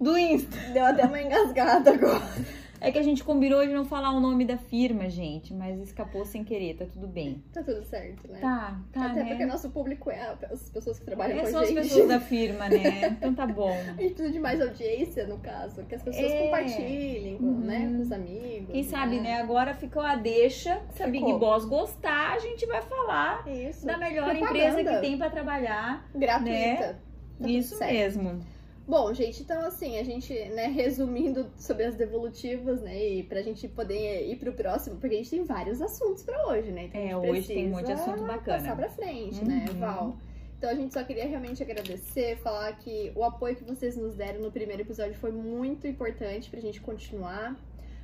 Do 0.00 0.18
Insta. 0.18 0.56
Deu 0.72 0.84
até 0.84 1.04
uma 1.06 1.22
engasgada 1.22 1.92
agora. 1.92 2.61
É 2.84 2.90
que 2.90 2.98
a 2.98 3.02
gente 3.02 3.22
combinou 3.22 3.64
de 3.64 3.72
não 3.72 3.84
falar 3.84 4.10
o 4.10 4.18
nome 4.18 4.44
da 4.44 4.56
firma, 4.58 5.08
gente, 5.08 5.54
mas 5.54 5.78
escapou 5.80 6.24
sem 6.24 6.42
querer, 6.42 6.74
tá 6.74 6.84
tudo 6.92 7.06
bem. 7.06 7.40
Tá 7.52 7.62
tudo 7.62 7.80
certo, 7.84 8.26
né? 8.26 8.40
Tá, 8.40 8.80
tá, 8.92 9.06
Até 9.06 9.22
né? 9.22 9.28
porque 9.28 9.46
nosso 9.46 9.70
público 9.70 10.10
é 10.10 10.36
as 10.50 10.68
pessoas 10.68 10.98
que 10.98 11.04
trabalham 11.04 11.38
É, 11.38 11.42
com 11.42 11.46
são 11.46 11.60
a 11.60 11.62
as 11.62 11.68
gente. 11.68 11.80
pessoas 11.82 12.08
da 12.08 12.18
firma, 12.20 12.68
né? 12.68 13.06
Então 13.16 13.32
tá 13.34 13.46
bom. 13.46 13.70
A 13.70 14.00
gente 14.02 14.14
precisa 14.14 14.32
de 14.32 14.40
mais 14.40 14.60
audiência, 14.60 15.24
no 15.28 15.38
caso. 15.38 15.84
Que 15.84 15.94
as 15.94 16.02
pessoas 16.02 16.32
É. 16.32 16.42
compartilhem, 16.42 17.36
com, 17.38 17.44
Uhum. 17.44 17.58
né? 17.60 17.86
Com 17.86 18.02
os 18.02 18.10
amigos. 18.10 18.72
Quem 18.72 18.82
sabe, 18.82 19.20
né? 19.20 19.34
Agora 19.40 19.74
ficou 19.74 20.02
a 20.02 20.16
deixa. 20.16 20.80
Se 20.94 21.04
a 21.04 21.06
Big. 21.06 21.24
Boss 21.34 21.64
gostar, 21.64 22.32
a 22.32 22.38
gente 22.40 22.66
vai 22.66 22.82
falar 22.82 23.48
Isso. 23.48 23.86
da 23.86 23.96
melhor 23.96 24.28
Propaganda. 24.36 24.58
empresa 24.80 24.92
que 24.96 25.00
tem 25.00 25.16
pra 25.16 25.30
trabalhar. 25.30 26.04
Gratuita. 26.12 26.50
né? 26.50 26.96
Tá 27.40 27.48
Isso 27.48 27.76
certo. 27.76 27.92
mesmo. 27.92 28.40
Bom, 28.86 29.14
gente, 29.14 29.42
então 29.42 29.64
assim, 29.64 29.96
a 29.98 30.02
gente, 30.02 30.32
né, 30.50 30.66
resumindo 30.74 31.50
sobre 31.56 31.84
as 31.84 31.94
devolutivas, 31.94 32.80
né, 32.80 32.98
e 33.00 33.22
pra 33.22 33.40
gente 33.42 33.68
poder 33.68 34.28
ir 34.28 34.36
pro 34.36 34.52
próximo, 34.52 34.96
porque 34.96 35.14
a 35.14 35.18
gente 35.18 35.30
tem 35.30 35.44
vários 35.44 35.80
assuntos 35.80 36.22
pra 36.22 36.48
hoje, 36.48 36.70
né? 36.72 36.84
Então 36.84 37.00
É, 37.00 37.16
hoje 37.16 37.46
tem 37.46 37.68
um 37.68 37.70
monte 37.70 37.86
de 37.86 37.92
assunto 37.92 38.22
bacana. 38.24 38.58
Passar 38.58 38.76
pra 38.76 38.88
frente, 38.90 39.44
né, 39.44 39.66
Uhum. 39.70 39.78
Val? 39.78 40.16
Então 40.58 40.70
a 40.70 40.74
gente 40.74 40.92
só 40.94 41.02
queria 41.02 41.26
realmente 41.26 41.62
agradecer, 41.62 42.36
falar 42.38 42.72
que 42.76 43.12
o 43.16 43.24
apoio 43.24 43.56
que 43.56 43.64
vocês 43.64 43.96
nos 43.96 44.14
deram 44.14 44.40
no 44.40 44.50
primeiro 44.52 44.82
episódio 44.82 45.14
foi 45.14 45.32
muito 45.32 45.86
importante 45.88 46.48
pra 46.50 46.60
gente 46.60 46.80
continuar, 46.80 47.56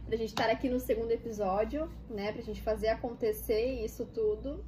pra 0.07 0.17
gente 0.17 0.31
estar 0.31 0.49
aqui 0.51 0.69
no 0.69 0.81
segundo 0.81 1.11
episódio, 1.13 1.89
né, 2.11 2.33
pra 2.33 2.43
gente 2.43 2.61
fazer 2.63 2.89
acontecer 2.89 3.85
isso 3.85 4.07
tudo. 4.07 4.65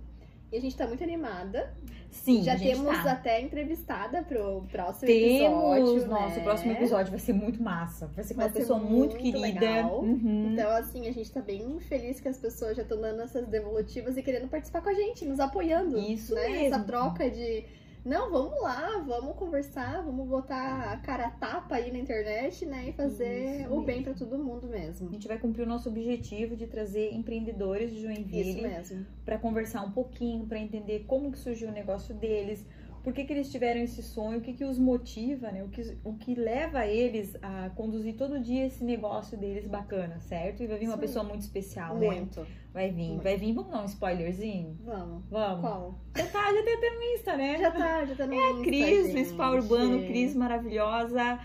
E 0.52 0.56
a 0.56 0.60
gente 0.60 0.76
tá 0.76 0.86
muito 0.86 1.02
animada. 1.04 1.72
Sim, 2.10 2.42
Já 2.42 2.58
temos 2.58 2.96
tá. 3.04 3.12
até 3.12 3.40
entrevistada 3.40 4.22
pro 4.22 4.62
próximo 4.70 5.06
Temos, 5.06 5.78
episódio. 5.78 6.08
nosso 6.08 6.36
né? 6.36 6.42
próximo 6.42 6.72
episódio 6.72 7.10
vai 7.10 7.20
ser 7.20 7.32
muito 7.32 7.62
massa. 7.62 8.08
Vai 8.08 8.24
ser 8.24 8.34
com 8.34 8.40
Vai 8.40 8.48
uma 8.48 8.52
ser 8.52 8.58
pessoa 8.58 8.78
muito, 8.80 9.12
muito 9.12 9.16
querida. 9.16 9.38
legal. 9.38 10.00
Uhum. 10.00 10.50
Então, 10.52 10.70
assim, 10.72 11.06
a 11.06 11.12
gente 11.12 11.30
tá 11.30 11.40
bem 11.40 11.78
feliz 11.78 12.20
que 12.20 12.26
as 12.28 12.36
pessoas 12.36 12.76
já 12.76 12.82
estão 12.82 13.00
dando 13.00 13.22
essas 13.22 13.46
devolutivas 13.46 14.16
e 14.16 14.22
querendo 14.22 14.48
participar 14.48 14.82
com 14.82 14.88
a 14.88 14.94
gente, 14.94 15.24
nos 15.24 15.38
apoiando. 15.38 15.96
Isso 15.98 16.34
né? 16.34 16.48
mesmo. 16.48 16.74
Essa 16.74 16.84
troca 16.84 17.30
de. 17.30 17.64
Não, 18.04 18.30
vamos 18.30 18.60
lá, 18.62 19.04
vamos 19.06 19.36
conversar, 19.36 20.02
vamos 20.02 20.26
botar 20.26 20.92
a 20.92 20.96
cara 20.98 21.26
a 21.26 21.30
tapa 21.30 21.74
aí 21.76 21.92
na 21.92 21.98
internet, 21.98 22.64
né? 22.64 22.88
E 22.88 22.92
fazer 22.92 23.62
Isso 23.62 23.74
o 23.74 23.82
bem 23.82 24.02
pra 24.02 24.14
todo 24.14 24.38
mundo 24.38 24.66
A 24.66 24.70
mesmo. 24.70 25.10
gente 25.10 25.28
vai 25.28 25.38
cumprir 25.38 25.62
o 25.64 25.66
nosso 25.66 25.88
objetivo 25.88 26.56
de 26.56 26.66
trazer 26.66 27.12
empreendedores 27.12 27.90
de 27.90 28.00
Joinville 28.00 28.62
mesmo. 28.62 29.06
para 29.24 29.38
conversar 29.38 29.82
um 29.82 29.90
pouquinho, 29.92 30.46
para 30.46 30.58
entender 30.58 31.04
como 31.06 31.30
que 31.30 31.38
surgiu 31.38 31.68
o 31.68 31.72
negócio 31.72 32.14
deles, 32.14 32.64
por 33.02 33.12
que, 33.12 33.24
que 33.24 33.32
eles 33.32 33.50
tiveram 33.50 33.80
esse 33.80 34.02
sonho, 34.02 34.38
o 34.38 34.40
que, 34.40 34.52
que 34.52 34.64
os 34.64 34.78
motiva, 34.78 35.50
né? 35.50 35.62
O 35.62 35.68
que, 35.68 35.96
o 36.04 36.14
que 36.14 36.34
leva 36.34 36.86
eles 36.86 37.36
a 37.42 37.70
conduzir 37.70 38.14
todo 38.14 38.38
dia 38.38 38.66
esse 38.66 38.84
negócio 38.84 39.38
deles 39.38 39.66
bacana, 39.66 40.20
certo? 40.20 40.62
E 40.62 40.66
vai 40.66 40.78
vir 40.78 40.86
uma 40.86 40.94
Isso 40.94 41.00
pessoa 41.00 41.24
muito 41.24 41.42
especial, 41.42 41.96
né? 41.96 42.06
Muito. 42.06 42.46
Vai 42.72 42.90
vir, 42.90 43.08
Muito. 43.08 43.22
vai 43.22 43.36
vir. 43.36 43.52
Vamos 43.52 43.70
dar 43.70 43.82
um 43.82 43.86
spoilerzinho? 43.86 44.78
Vamos. 44.84 45.24
Vamos. 45.28 45.60
Qual? 45.60 45.98
Já 46.16 46.26
tá, 46.26 46.54
já 46.54 46.62
tem 46.62 46.74
até 46.74 46.90
no 46.90 47.02
Insta, 47.02 47.36
né? 47.36 47.58
Já 47.58 47.70
tá, 47.70 48.04
já 48.04 48.14
tá 48.14 48.26
no 48.26 48.34
É 48.34 48.38
a 48.38 48.50
Insta, 48.50 48.64
Cris, 48.64 49.06
do 49.06 49.12
gente. 49.12 49.28
Spa 49.30 49.50
Urbano, 49.50 50.06
Cris 50.06 50.34
maravilhosa. 50.34 51.40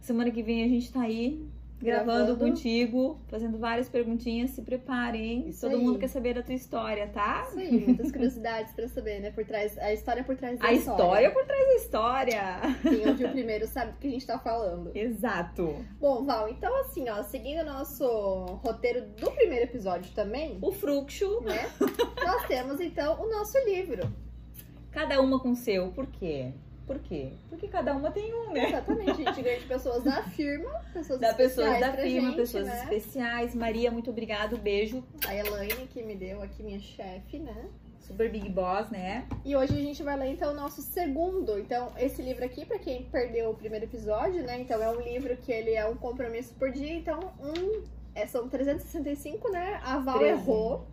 Semana 0.00 0.30
que 0.30 0.42
vem 0.42 0.62
a 0.62 0.68
gente 0.68 0.92
tá 0.92 1.02
aí 1.02 1.48
gravando, 1.80 2.26
Gravando. 2.26 2.38
contigo, 2.38 3.20
fazendo 3.28 3.58
várias 3.58 3.88
perguntinhas. 3.88 4.50
Se 4.50 4.62
preparem. 4.62 5.52
Todo 5.60 5.76
aí. 5.76 5.82
mundo 5.82 5.98
quer 5.98 6.08
saber 6.08 6.34
da 6.34 6.42
tua 6.42 6.54
história, 6.54 7.06
tá? 7.08 7.46
Isso 7.48 7.58
aí, 7.58 7.86
muitas 7.86 8.10
curiosidades 8.12 8.72
pra 8.74 8.88
saber, 8.88 9.20
né? 9.20 9.30
Por 9.30 9.44
trás, 9.44 9.78
a 9.78 9.92
história 9.92 10.24
por 10.24 10.36
trás 10.36 10.58
da 10.58 10.66
A 10.66 10.72
história 10.72 11.30
por 11.30 11.44
trás 11.44 11.66
da 11.66 11.74
história. 11.74 12.42
Quem 12.82 13.08
ouviu 13.08 13.28
primeiro 13.30 13.66
sabe 13.66 13.92
do 13.92 13.98
que 13.98 14.08
a 14.08 14.10
gente 14.10 14.26
tá 14.26 14.38
falando. 14.38 14.90
Exato. 14.94 15.84
Bom, 16.00 16.24
Val, 16.24 16.48
então 16.48 16.74
assim, 16.80 17.08
ó, 17.08 17.22
seguindo 17.22 17.60
o 17.62 17.64
nosso 17.64 18.04
roteiro 18.64 19.02
do 19.18 19.30
primeiro 19.30 19.64
episódio 19.64 20.12
também, 20.14 20.58
O 20.60 20.72
Fruxo, 20.72 21.40
né? 21.42 21.70
nós 22.24 22.46
temos 22.46 22.80
então 22.80 23.20
o 23.22 23.30
nosso 23.30 23.56
livro. 23.64 24.02
cada 24.90 25.20
uma 25.20 25.38
com 25.38 25.54
seu. 25.54 25.88
Por 25.92 26.06
quê? 26.06 26.52
Por 26.88 26.98
quê? 27.00 27.32
Porque 27.50 27.68
cada 27.68 27.94
uma 27.94 28.10
tem 28.10 28.34
um, 28.34 28.50
né? 28.50 28.68
Exatamente, 28.68 29.10
a 29.10 29.14
gente 29.14 29.42
ganha 29.42 29.60
de 29.60 29.66
pessoas 29.66 30.02
da 30.02 30.22
firma, 30.22 30.70
pessoas 30.90 31.20
Da 31.20 31.34
pessoas 31.34 31.78
da 31.78 31.92
firma, 31.92 32.28
gente, 32.28 32.36
pessoas 32.36 32.66
né? 32.66 32.80
especiais. 32.82 33.54
Maria, 33.54 33.90
muito 33.90 34.08
obrigado. 34.08 34.56
Beijo. 34.56 35.04
A 35.26 35.34
Elaine 35.36 35.86
que 35.92 36.02
me 36.02 36.16
deu 36.16 36.42
aqui, 36.42 36.62
minha 36.62 36.80
chefe, 36.80 37.38
né? 37.38 37.68
Super 38.00 38.30
Big 38.30 38.48
Boss, 38.48 38.88
né? 38.88 39.26
E 39.44 39.54
hoje 39.54 39.74
a 39.74 39.82
gente 39.82 40.02
vai 40.02 40.16
ler 40.16 40.32
então 40.32 40.52
o 40.52 40.56
nosso 40.56 40.80
segundo. 40.80 41.58
Então, 41.58 41.92
esse 41.98 42.22
livro 42.22 42.42
aqui, 42.42 42.64
pra 42.64 42.78
quem 42.78 43.02
perdeu 43.02 43.50
o 43.50 43.54
primeiro 43.54 43.84
episódio, 43.84 44.42
né? 44.42 44.58
Então, 44.58 44.82
é 44.82 44.88
um 44.88 45.02
livro 45.02 45.36
que 45.36 45.52
ele 45.52 45.74
é 45.74 45.84
um 45.84 45.94
compromisso 45.94 46.54
por 46.54 46.70
dia. 46.70 46.94
Então, 46.94 47.20
um, 47.38 47.82
é, 48.14 48.26
são 48.26 48.48
365, 48.48 49.50
né? 49.50 49.78
A 49.84 49.98
Val 49.98 50.20
Treze. 50.20 50.32
errou, 50.40 50.86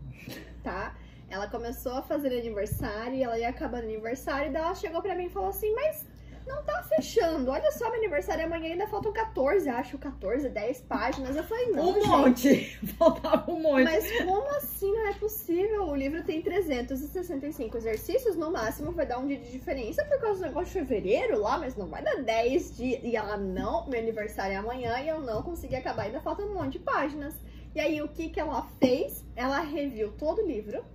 tá? 0.62 0.94
Ela 1.30 1.48
começou 1.48 1.94
a 1.94 2.02
fazer 2.02 2.28
aniversário 2.38 3.16
e 3.16 3.24
ela 3.24 3.38
ia 3.38 3.50
acabar 3.50 3.82
no 3.82 3.90
aniversário. 3.90 4.50
E 4.50 4.54
daí 4.54 4.62
ela 4.64 4.76
chegou 4.76 5.02
pra 5.02 5.16
mim 5.16 5.26
e 5.26 5.30
falou 5.30 5.50
assim: 5.50 5.74
Mas 5.74 6.06
não 6.46 6.64
tá 6.64 6.84
fechando. 6.84 7.50
Olha 7.50 7.72
só, 7.72 7.86
meu 7.90 7.98
aniversário 7.98 8.44
é 8.44 8.46
amanhã 8.46 8.72
ainda 8.72 8.88
faltam 8.88 9.12
14, 9.12 9.68
acho, 9.68 9.98
14, 9.98 10.48
10 10.50 10.82
páginas. 10.82 11.36
Eu 11.36 11.44
falei: 11.44 11.72
Não, 11.72 11.90
Um 11.90 11.94
gente. 11.96 12.08
monte. 12.08 12.80
Faltava 12.98 13.52
um 13.52 13.60
monte. 13.60 13.84
Mas 13.84 14.12
como 14.24 14.48
assim 14.56 14.92
não 14.92 15.08
é 15.08 15.14
possível? 15.14 15.88
O 15.88 15.96
livro 15.96 16.24
tem 16.24 16.42
365 16.42 17.78
exercícios, 17.78 18.36
no 18.36 18.52
máximo 18.52 18.92
vai 18.92 19.06
dar 19.06 19.18
um 19.18 19.28
dia 19.28 19.38
de 19.38 19.52
diferença 19.52 20.06
por 20.06 20.20
causa 20.22 20.40
do 20.40 20.46
negócio 20.46 20.68
de 20.68 20.88
fevereiro 20.88 21.40
lá, 21.40 21.58
mas 21.58 21.76
não 21.76 21.88
vai 21.88 22.04
dar 22.04 22.22
10 22.22 22.78
dias. 22.78 23.02
E 23.04 23.16
ela 23.16 23.36
não, 23.36 23.88
meu 23.90 24.00
aniversário 24.00 24.54
é 24.54 24.58
amanhã 24.58 25.00
e 25.00 25.08
eu 25.08 25.20
não 25.22 25.42
consegui 25.42 25.76
acabar, 25.76 26.04
ainda 26.04 26.22
falta 26.22 26.44
um 26.44 26.54
monte 26.54 26.74
de 26.74 26.80
páginas. 26.80 27.34
E 27.74 27.80
aí 27.80 28.02
o 28.02 28.08
que 28.08 28.30
que 28.30 28.40
ela 28.40 28.62
fez? 28.80 29.26
Ela 29.36 29.60
reviu 29.60 30.12
todo 30.14 30.42
o 30.42 30.46
livro. 30.48 30.86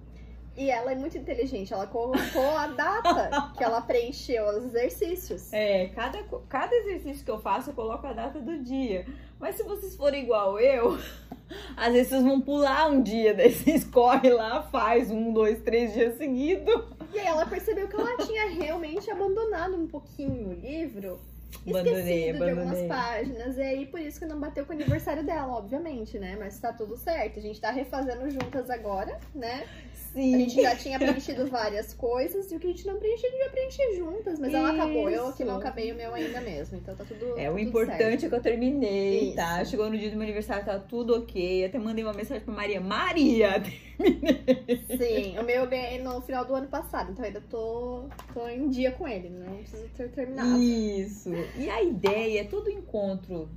E 0.60 0.70
ela 0.70 0.92
é 0.92 0.94
muito 0.94 1.16
inteligente, 1.16 1.72
ela 1.72 1.86
colocou 1.86 2.54
a 2.54 2.66
data 2.66 3.50
que 3.56 3.64
ela 3.64 3.80
preencheu 3.80 4.46
os 4.46 4.66
exercícios. 4.66 5.50
É, 5.54 5.86
cada, 5.86 6.22
cada 6.50 6.76
exercício 6.76 7.24
que 7.24 7.30
eu 7.30 7.40
faço, 7.40 7.70
eu 7.70 7.74
coloco 7.74 8.06
a 8.06 8.12
data 8.12 8.38
do 8.38 8.62
dia. 8.62 9.06
Mas 9.38 9.54
se 9.54 9.62
vocês 9.62 9.96
forem 9.96 10.24
igual 10.24 10.60
eu, 10.60 10.98
às 11.74 11.94
vezes 11.94 12.08
vocês 12.08 12.22
vão 12.22 12.42
pular 12.42 12.90
um 12.90 13.02
dia, 13.02 13.32
daí 13.32 13.50
vocês 13.50 13.84
correm 13.84 14.34
lá, 14.34 14.60
faz 14.64 15.10
um, 15.10 15.32
dois, 15.32 15.62
três 15.62 15.94
dias 15.94 16.18
seguidos. 16.18 16.84
E 17.14 17.18
aí 17.18 17.26
ela 17.26 17.46
percebeu 17.46 17.88
que 17.88 17.96
ela 17.96 18.18
tinha 18.18 18.50
realmente 18.50 19.10
abandonado 19.10 19.74
um 19.74 19.86
pouquinho 19.86 20.50
o 20.50 20.52
livro. 20.52 21.18
Abandonei, 21.66 22.00
esquecido 22.00 22.44
de 22.44 22.50
algumas 22.50 22.66
abandonei. 22.66 22.88
páginas. 22.88 23.56
E 23.58 23.62
aí, 23.62 23.86
por 23.86 24.00
isso 24.00 24.18
que 24.18 24.26
não 24.26 24.40
bateu 24.40 24.64
com 24.64 24.72
o 24.72 24.76
aniversário 24.76 25.24
dela, 25.24 25.52
obviamente, 25.56 26.18
né? 26.18 26.36
Mas 26.38 26.58
tá 26.58 26.72
tudo 26.72 26.96
certo. 26.96 27.38
A 27.38 27.42
gente 27.42 27.60
tá 27.60 27.70
refazendo 27.70 28.28
juntas 28.30 28.70
agora, 28.70 29.18
né? 29.34 29.64
A 30.10 30.12
Sim. 30.12 30.40
gente 30.40 30.60
já 30.60 30.74
tinha 30.74 30.98
preenchido 30.98 31.46
várias 31.46 31.94
coisas 31.94 32.50
e 32.50 32.56
o 32.56 32.58
que 32.58 32.66
a 32.66 32.70
gente 32.70 32.86
não 32.86 32.98
preencheu, 32.98 33.28
a 33.28 33.32
gente 33.32 33.40
vai 33.40 33.50
preencher 33.50 33.96
juntas. 33.96 34.38
Mas 34.40 34.52
ela 34.54 34.72
acabou. 34.72 35.08
Eu 35.08 35.32
que 35.32 35.44
não 35.44 35.54
Isso. 35.54 35.60
acabei 35.60 35.92
o 35.92 35.94
meu 35.94 36.12
ainda 36.14 36.40
mesmo. 36.40 36.78
Então 36.78 36.96
tá 36.96 37.04
tudo. 37.04 37.38
É, 37.38 37.48
o 37.48 37.52
tudo 37.54 37.60
importante 37.60 38.26
é 38.26 38.28
que 38.28 38.34
eu 38.34 38.40
terminei, 38.40 39.28
Isso. 39.28 39.36
tá? 39.36 39.64
Chegou 39.64 39.88
no 39.88 39.96
dia 39.96 40.10
do 40.10 40.16
meu 40.16 40.24
aniversário, 40.24 40.64
tá 40.64 40.78
tudo 40.78 41.14
ok. 41.14 41.64
Até 41.64 41.78
mandei 41.78 42.02
uma 42.02 42.12
mensagem 42.12 42.42
pra 42.42 42.52
Maria. 42.52 42.80
Maria! 42.80 43.62
Certo. 44.00 45.02
Sim, 45.02 45.38
o 45.38 45.42
meu 45.44 45.56
eu 45.62 45.66
ganhei 45.68 46.02
no 46.02 46.20
final 46.20 46.44
do 46.44 46.54
ano 46.54 46.68
passado. 46.68 47.12
Então 47.12 47.24
ainda 47.24 47.40
tô, 47.40 48.04
tô 48.32 48.48
em 48.48 48.68
dia 48.68 48.92
com 48.92 49.06
ele. 49.06 49.28
Não 49.30 49.56
preciso 49.58 49.88
ter 49.96 50.10
terminado. 50.10 50.56
Isso. 50.60 51.30
E 51.56 51.68
a 51.68 51.82
ideia 51.82 52.40
é 52.40 52.44
todo 52.44 52.70
encontro 52.70 53.48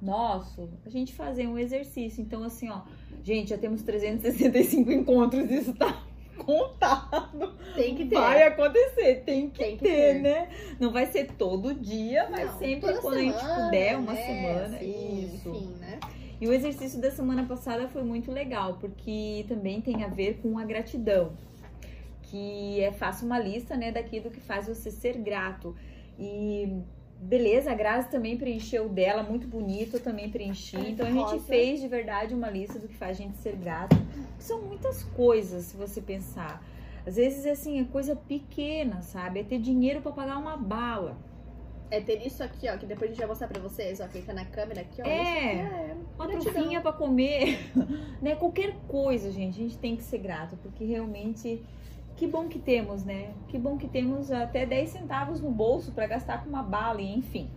nosso, 0.00 0.68
a 0.84 0.90
gente 0.90 1.14
fazer 1.14 1.46
um 1.46 1.58
exercício. 1.58 2.20
Então, 2.20 2.42
assim, 2.44 2.68
ó, 2.68 2.82
gente, 3.22 3.50
já 3.50 3.58
temos 3.58 3.82
365 3.82 4.92
encontros, 4.92 5.50
isso 5.50 5.72
tá 5.74 6.02
contado. 6.36 7.54
Tem 7.74 7.94
que 7.94 8.04
ter. 8.04 8.14
Vai 8.14 8.42
acontecer, 8.42 9.22
tem 9.24 9.48
que, 9.50 9.58
Tem 9.58 9.76
que 9.76 9.82
ter, 9.84 10.14
ter. 10.14 10.20
né? 10.20 10.48
Não 10.78 10.92
vai 10.92 11.06
ser 11.06 11.32
todo 11.32 11.74
dia, 11.74 12.28
mas 12.30 12.50
Não, 12.52 12.58
sempre 12.58 12.92
quando 12.98 13.14
a 13.14 13.18
gente 13.18 13.38
semana, 13.38 13.64
puder, 13.64 13.98
uma 13.98 14.12
né? 14.12 14.22
semana. 14.26 14.78
Sim, 14.78 15.24
isso. 15.34 15.48
Enfim, 15.48 15.74
né? 15.80 15.98
E 16.40 16.46
o 16.46 16.52
exercício 16.52 17.00
da 17.00 17.10
semana 17.10 17.44
passada 17.44 17.88
foi 17.88 18.02
muito 18.02 18.30
legal, 18.30 18.76
porque 18.80 19.44
também 19.48 19.80
tem 19.80 20.04
a 20.04 20.08
ver 20.08 20.40
com 20.42 20.58
a 20.58 20.64
gratidão. 20.64 21.32
Que 22.22 22.80
é 22.80 22.92
faça 22.92 23.24
uma 23.24 23.38
lista, 23.38 23.76
né, 23.76 23.90
daquilo 23.92 24.30
que 24.30 24.40
faz 24.40 24.66
você 24.66 24.90
ser 24.90 25.16
grato. 25.18 25.74
E 26.18 26.82
beleza, 27.20 27.70
a 27.70 27.74
Grazi 27.74 28.10
também 28.10 28.36
preencheu 28.36 28.88
dela, 28.88 29.22
muito 29.22 29.46
bonito, 29.46 29.96
eu 29.96 30.00
também 30.00 30.30
preenchi. 30.30 30.76
Então 30.76 31.06
a 31.06 31.10
gente 31.10 31.44
fez 31.44 31.80
de 31.80 31.88
verdade 31.88 32.34
uma 32.34 32.50
lista 32.50 32.78
do 32.78 32.86
que 32.88 32.94
faz 32.94 33.18
a 33.18 33.22
gente 33.22 33.38
ser 33.38 33.56
grato. 33.56 33.96
São 34.38 34.62
muitas 34.62 35.02
coisas, 35.02 35.64
se 35.66 35.76
você 35.76 36.00
pensar. 36.00 36.62
Às 37.06 37.16
vezes, 37.16 37.46
assim, 37.46 37.80
é 37.80 37.84
coisa 37.84 38.16
pequena, 38.16 39.00
sabe? 39.00 39.40
É 39.40 39.44
ter 39.44 39.60
dinheiro 39.60 40.00
para 40.00 40.10
pagar 40.12 40.38
uma 40.38 40.56
bala. 40.56 41.16
É 41.90 42.00
ter 42.00 42.26
isso 42.26 42.42
aqui, 42.42 42.68
ó, 42.68 42.76
que 42.76 42.86
depois 42.86 43.10
a 43.10 43.12
gente 43.12 43.18
vai 43.18 43.28
mostrar 43.28 43.48
pra 43.48 43.60
vocês, 43.60 44.00
ó, 44.00 44.08
quem 44.08 44.22
tá 44.22 44.32
na 44.32 44.44
câmera 44.44 44.80
aqui, 44.80 45.00
ó. 45.02 45.06
É. 45.06 45.54
É 45.54 45.96
Uma 46.16 46.28
trufinha 46.28 46.80
pra 46.80 46.92
comer, 46.92 47.58
né? 48.20 48.34
Qualquer 48.34 48.74
coisa, 48.88 49.30
gente, 49.30 49.60
a 49.60 49.62
gente 49.62 49.78
tem 49.78 49.94
que 49.96 50.02
ser 50.02 50.18
grato, 50.18 50.56
porque 50.56 50.84
realmente 50.84 51.62
que 52.16 52.26
bom 52.26 52.48
que 52.48 52.58
temos, 52.58 53.04
né? 53.04 53.34
Que 53.48 53.58
bom 53.58 53.76
que 53.76 53.86
temos 53.86 54.32
até 54.32 54.64
10 54.64 54.88
centavos 54.88 55.40
no 55.40 55.50
bolso 55.50 55.92
pra 55.92 56.06
gastar 56.06 56.42
com 56.42 56.48
uma 56.48 56.62
bala, 56.62 57.00
e 57.00 57.14
enfim. 57.14 57.50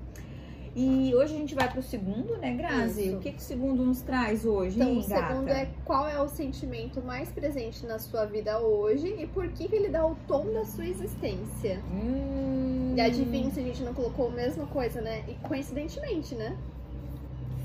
E 0.75 1.13
hoje 1.15 1.33
a 1.35 1.37
gente 1.37 1.55
vai 1.55 1.69
pro 1.71 1.81
segundo, 1.81 2.37
né, 2.37 2.53
Grazi? 2.53 3.07
Isso. 3.07 3.17
O 3.17 3.19
que, 3.19 3.31
que 3.31 3.39
o 3.39 3.41
segundo 3.41 3.83
nos 3.83 4.01
traz 4.01 4.45
hoje, 4.45 4.75
Então, 4.75 4.89
hein, 4.91 4.99
o 4.99 5.03
segundo 5.03 5.45
gata? 5.45 5.51
é 5.59 5.69
qual 5.83 6.07
é 6.07 6.21
o 6.21 6.27
sentimento 6.27 7.01
mais 7.01 7.29
presente 7.31 7.85
na 7.85 7.97
sua 7.99 8.25
vida 8.25 8.59
hoje 8.59 9.07
e 9.19 9.25
por 9.27 9.47
que, 9.49 9.67
que 9.67 9.75
ele 9.75 9.89
dá 9.89 10.05
o 10.05 10.15
tom 10.27 10.45
da 10.53 10.63
sua 10.65 10.85
existência. 10.87 11.81
Hum, 11.91 12.93
E 12.95 13.01
adivinha 13.01 13.49
se 13.51 13.59
a 13.59 13.63
gente 13.63 13.81
não 13.83 13.93
colocou 13.93 14.27
a 14.27 14.31
mesma 14.31 14.67
coisa, 14.67 15.01
né? 15.01 15.23
E 15.27 15.33
coincidentemente, 15.47 16.35
né? 16.35 16.55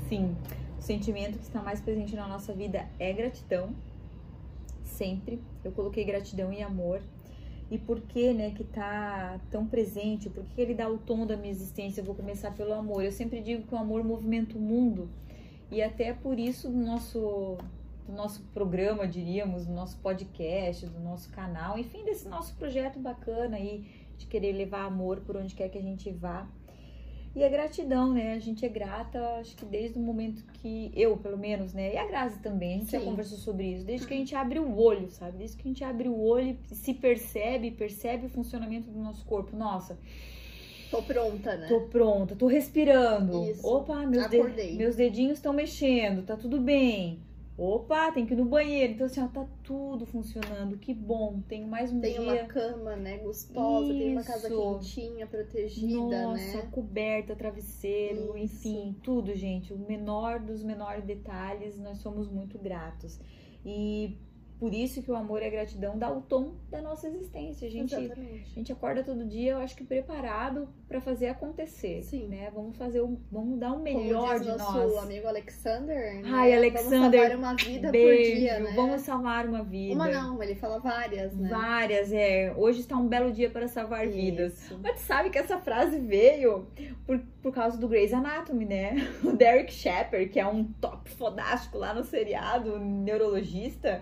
Sim, 0.09 0.35
o 0.77 0.81
sentimento 0.81 1.37
que 1.37 1.43
está 1.43 1.61
mais 1.61 1.79
presente 1.81 2.15
na 2.15 2.27
nossa 2.27 2.53
vida 2.53 2.85
é 2.99 3.13
gratidão. 3.13 3.69
Sempre. 4.83 5.41
Eu 5.63 5.71
coloquei 5.71 6.03
gratidão 6.05 6.51
e 6.53 6.61
amor. 6.61 7.01
E 7.69 7.77
por 7.77 7.99
que, 8.01 8.31
né, 8.31 8.51
que 8.51 8.63
tá 8.63 9.39
tão 9.49 9.65
presente? 9.65 10.29
Por 10.29 10.43
que 10.45 10.61
ele 10.61 10.73
dá 10.73 10.87
o 10.87 10.97
tom 10.97 11.25
da 11.25 11.35
minha 11.35 11.51
existência? 11.51 12.01
Eu 12.01 12.05
vou 12.05 12.13
começar 12.13 12.51
pelo 12.51 12.73
amor. 12.73 13.03
Eu 13.03 13.11
sempre 13.11 13.41
digo 13.41 13.63
que 13.67 13.73
o 13.73 13.77
amor 13.77 14.03
movimenta 14.03 14.57
o 14.57 14.61
mundo. 14.61 15.09
E 15.71 15.81
até 15.81 16.13
por 16.13 16.37
isso 16.37 16.69
do 16.69 16.77
nosso 16.77 17.57
do 18.07 18.13
nosso 18.13 18.41
programa, 18.53 19.07
diríamos, 19.07 19.65
do 19.65 19.73
nosso 19.73 19.97
podcast, 19.97 20.85
do 20.85 20.99
nosso 20.99 21.27
canal, 21.31 21.79
enfim, 21.79 22.05
desse 22.05 22.27
nosso 22.27 22.55
projeto 22.55 22.99
bacana 22.99 23.57
aí 23.57 23.83
de 24.15 24.27
querer 24.27 24.53
levar 24.53 24.85
amor 24.85 25.21
por 25.21 25.35
onde 25.35 25.55
quer 25.55 25.69
que 25.69 25.77
a 25.79 25.81
gente 25.81 26.11
vá. 26.11 26.47
E 27.35 27.43
a 27.43 27.49
gratidão, 27.49 28.13
né? 28.13 28.33
A 28.33 28.39
gente 28.39 28.65
é 28.65 28.69
grata, 28.69 29.19
acho 29.41 29.57
que 29.57 29.65
desde 29.65 29.99
o 29.99 30.01
momento 30.01 30.41
que 30.53 30.89
eu, 30.95 31.17
pelo 31.17 31.37
menos, 31.37 31.73
né? 31.73 31.93
E 31.93 31.97
a 31.97 32.07
Grazi 32.07 32.39
também, 32.39 32.75
a 32.75 32.77
gente 32.79 32.91
já 32.93 32.99
Sim. 32.99 33.05
conversou 33.05 33.37
sobre 33.37 33.73
isso. 33.73 33.83
Desde 33.85 34.07
que 34.07 34.13
a 34.13 34.17
gente 34.17 34.33
abre 34.33 34.57
o 34.57 34.77
olho, 34.79 35.11
sabe? 35.11 35.37
Desde 35.39 35.57
que 35.57 35.67
a 35.67 35.71
gente 35.71 35.83
abre 35.83 36.07
o 36.07 36.17
olho 36.17 36.57
e 36.71 36.75
se 36.75 36.93
percebe, 36.93 37.71
percebe 37.71 38.27
o 38.27 38.29
funcionamento 38.29 38.89
do 38.89 38.97
nosso 38.99 39.25
corpo. 39.25 39.53
Nossa, 39.55 39.97
Tô 40.89 41.01
pronta, 41.01 41.57
né? 41.57 41.67
tô 41.67 41.81
pronta, 41.81 42.35
tô 42.37 42.47
respirando. 42.47 43.43
Isso. 43.49 43.67
Opa, 43.67 44.05
meus, 44.05 44.29
de- 44.29 44.71
meus 44.77 44.95
dedinhos 44.95 45.33
estão 45.39 45.51
mexendo, 45.51 46.23
tá 46.23 46.37
tudo 46.37 46.57
bem. 46.61 47.19
Opa, 47.57 48.11
tem 48.11 48.25
que 48.25 48.33
ir 48.33 48.37
no 48.37 48.43
banheiro. 48.45 48.93
Então, 48.93 49.05
assim, 49.05 49.21
ó, 49.21 49.27
tá 49.27 49.47
tudo 49.63 50.05
funcionando. 50.05 50.77
Que 50.77 50.93
bom. 50.93 51.41
Tenho 51.47 51.65
mais 51.67 51.91
um 51.91 52.01
Tem 52.01 52.19
dia. 52.19 52.21
uma 52.21 52.37
cama, 52.47 52.95
né, 52.97 53.17
gostosa, 53.19 53.87
tem 53.93 54.11
uma 54.11 54.23
casa 54.23 54.49
Isso. 54.49 54.79
quentinha, 54.79 55.25
protegida, 55.25 56.23
Nossa, 56.23 56.57
né? 56.57 56.69
coberta, 56.69 57.33
travesseiro, 57.35 58.37
Isso. 58.37 58.67
enfim, 58.67 58.95
tudo, 59.01 59.33
gente. 59.35 59.73
O 59.73 59.77
menor 59.77 60.39
dos 60.41 60.61
menores 60.63 61.05
detalhes, 61.05 61.79
nós 61.79 61.99
somos 61.99 62.27
muito 62.29 62.59
gratos. 62.59 63.19
E 63.65 64.17
por 64.59 64.73
isso 64.73 65.01
que 65.01 65.11
o 65.11 65.15
amor 65.15 65.41
e 65.41 65.45
a 65.45 65.49
gratidão 65.49 65.97
dá 65.97 66.09
o 66.11 66.21
tom 66.21 66.53
da 66.69 66.81
nossa 66.81 67.07
existência. 67.07 67.67
A 67.67 67.71
gente, 67.71 67.93
a 67.93 68.01
Exatamente. 68.01 68.49
gente 68.55 68.71
acorda 68.71 69.03
todo 69.03 69.25
dia, 69.25 69.51
eu 69.53 69.57
acho 69.57 69.75
que 69.75 69.83
preparado 69.83 70.67
para 70.87 71.01
fazer 71.01 71.27
acontecer. 71.27 72.01
Sim. 72.03 72.27
Né? 72.27 72.49
Vamos 72.53 72.77
fazer 72.77 73.01
o, 73.01 73.19
vamos 73.31 73.59
dar 73.59 73.69
o 73.71 73.73
Como 73.73 73.83
melhor 73.83 74.35
diz 74.39 74.43
de 74.43 74.57
nosso 74.57 74.73
nós. 74.77 74.97
amigo 75.03 75.27
Alexander. 75.27 76.15
né? 76.15 76.21
Ai, 76.25 76.53
Alexander, 76.53 76.99
Vamos 76.99 77.11
salvar 77.11 77.35
uma 77.37 77.55
vida 77.55 77.91
Beijo, 77.91 78.31
por 78.31 78.39
dia, 78.39 78.59
né? 78.59 78.73
vamos 78.75 79.01
salvar 79.01 79.45
uma 79.47 79.63
vida. 79.63 79.93
Uma 79.95 80.07
não, 80.09 80.41
ele 80.41 80.55
fala 80.55 80.79
várias, 80.79 81.35
né? 81.35 81.49
Várias, 81.49 82.11
é. 82.13 82.53
Hoje 82.57 82.79
está 82.79 82.95
um 82.95 83.07
belo 83.07 83.31
dia 83.31 83.49
para 83.49 83.67
salvar 83.67 84.07
vidas. 84.07 84.53
Isso. 84.63 84.79
Mas 84.81 85.01
tu 85.01 85.05
sabe 85.05 85.29
que 85.29 85.37
essa 85.37 85.57
frase 85.59 85.99
veio 85.99 86.67
por, 87.05 87.19
por 87.41 87.51
causa 87.53 87.77
do 87.77 87.87
Grey's 87.87 88.13
Anatomy, 88.13 88.65
né? 88.65 88.95
O 89.25 89.31
Derek 89.33 89.73
Shepard, 89.73 90.29
que 90.29 90.39
é 90.39 90.47
um 90.47 90.63
top 90.79 91.09
fodástico 91.11 91.77
lá 91.77 91.93
no 91.93 92.03
seriado, 92.03 92.75
um 92.75 93.03
neurologista, 93.03 94.01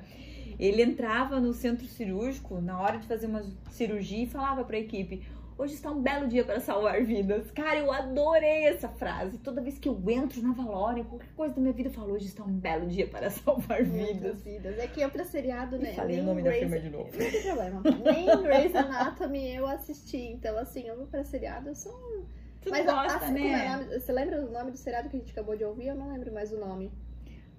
ele 0.59 0.81
entrava 0.81 1.39
no 1.39 1.53
centro 1.53 1.85
cirúrgico 1.87 2.59
na 2.61 2.79
hora 2.79 2.97
de 2.97 3.07
fazer 3.07 3.27
uma 3.27 3.43
cirurgia 3.71 4.23
e 4.23 4.27
falava 4.27 4.63
para 4.63 4.75
a 4.77 4.79
equipe: 4.79 5.25
Hoje 5.57 5.75
está 5.75 5.91
um 5.91 6.01
belo 6.01 6.27
dia 6.27 6.43
para 6.43 6.59
salvar 6.59 7.03
vidas. 7.03 7.51
Cara, 7.51 7.77
eu 7.77 7.91
adorei 7.91 8.65
essa 8.65 8.89
frase. 8.89 9.37
Toda 9.37 9.61
vez 9.61 9.77
que 9.77 9.87
eu 9.87 10.01
entro 10.09 10.41
na 10.41 10.51
Valória, 10.51 11.03
qualquer 11.03 11.29
coisa 11.35 11.53
da 11.53 11.61
minha 11.61 11.73
vida, 11.73 11.89
eu 11.89 11.93
falo: 11.93 12.13
Hoje 12.13 12.25
está 12.25 12.43
um 12.43 12.51
belo 12.53 12.87
dia 12.87 13.07
para 13.07 13.29
salvar 13.31 13.83
vidas. 13.83 14.41
Vidas. 14.43 14.79
É 14.79 14.87
que 14.87 15.01
eu 15.01 15.09
pra 15.09 15.23
seriado, 15.23 15.77
né? 15.77 15.91
E 15.91 15.95
falei 15.95 16.15
o 16.15 16.17
nem 16.17 16.25
nome 16.25 16.41
da 16.41 16.51
firma 16.51 16.79
de 16.79 16.89
novo. 16.89 17.09
Não 17.11 17.17
tem 17.19 17.41
problema. 17.43 17.81
Nem 18.03 18.41
Grey's 18.43 18.75
Anatomy 18.75 19.55
eu 19.55 19.67
assisti. 19.67 20.17
Então, 20.17 20.57
assim, 20.57 20.87
eu 20.87 20.97
vou 20.97 21.05
pra 21.07 21.23
seriado, 21.23 21.69
eu 21.69 21.75
sou 21.75 21.91
um 21.93 22.23
Tu 22.63 22.69
Mas 22.69 22.85
não 22.85 22.93
gosta, 22.95 23.17
assim, 23.17 23.25
como 23.33 23.37
é 23.39 23.51
né? 23.51 23.75
o 23.75 23.79
nome- 23.83 23.99
você 23.99 24.11
lembra 24.13 24.41
do 24.41 24.49
nome 24.49 24.71
do 24.71 24.77
seriado 24.77 25.09
que 25.09 25.17
a 25.17 25.19
gente 25.19 25.31
acabou 25.33 25.53
de 25.57 25.65
ouvir? 25.65 25.87
Eu 25.87 25.95
não 25.95 26.07
lembro 26.09 26.33
mais 26.33 26.49
o 26.53 26.57
nome. 26.57 26.89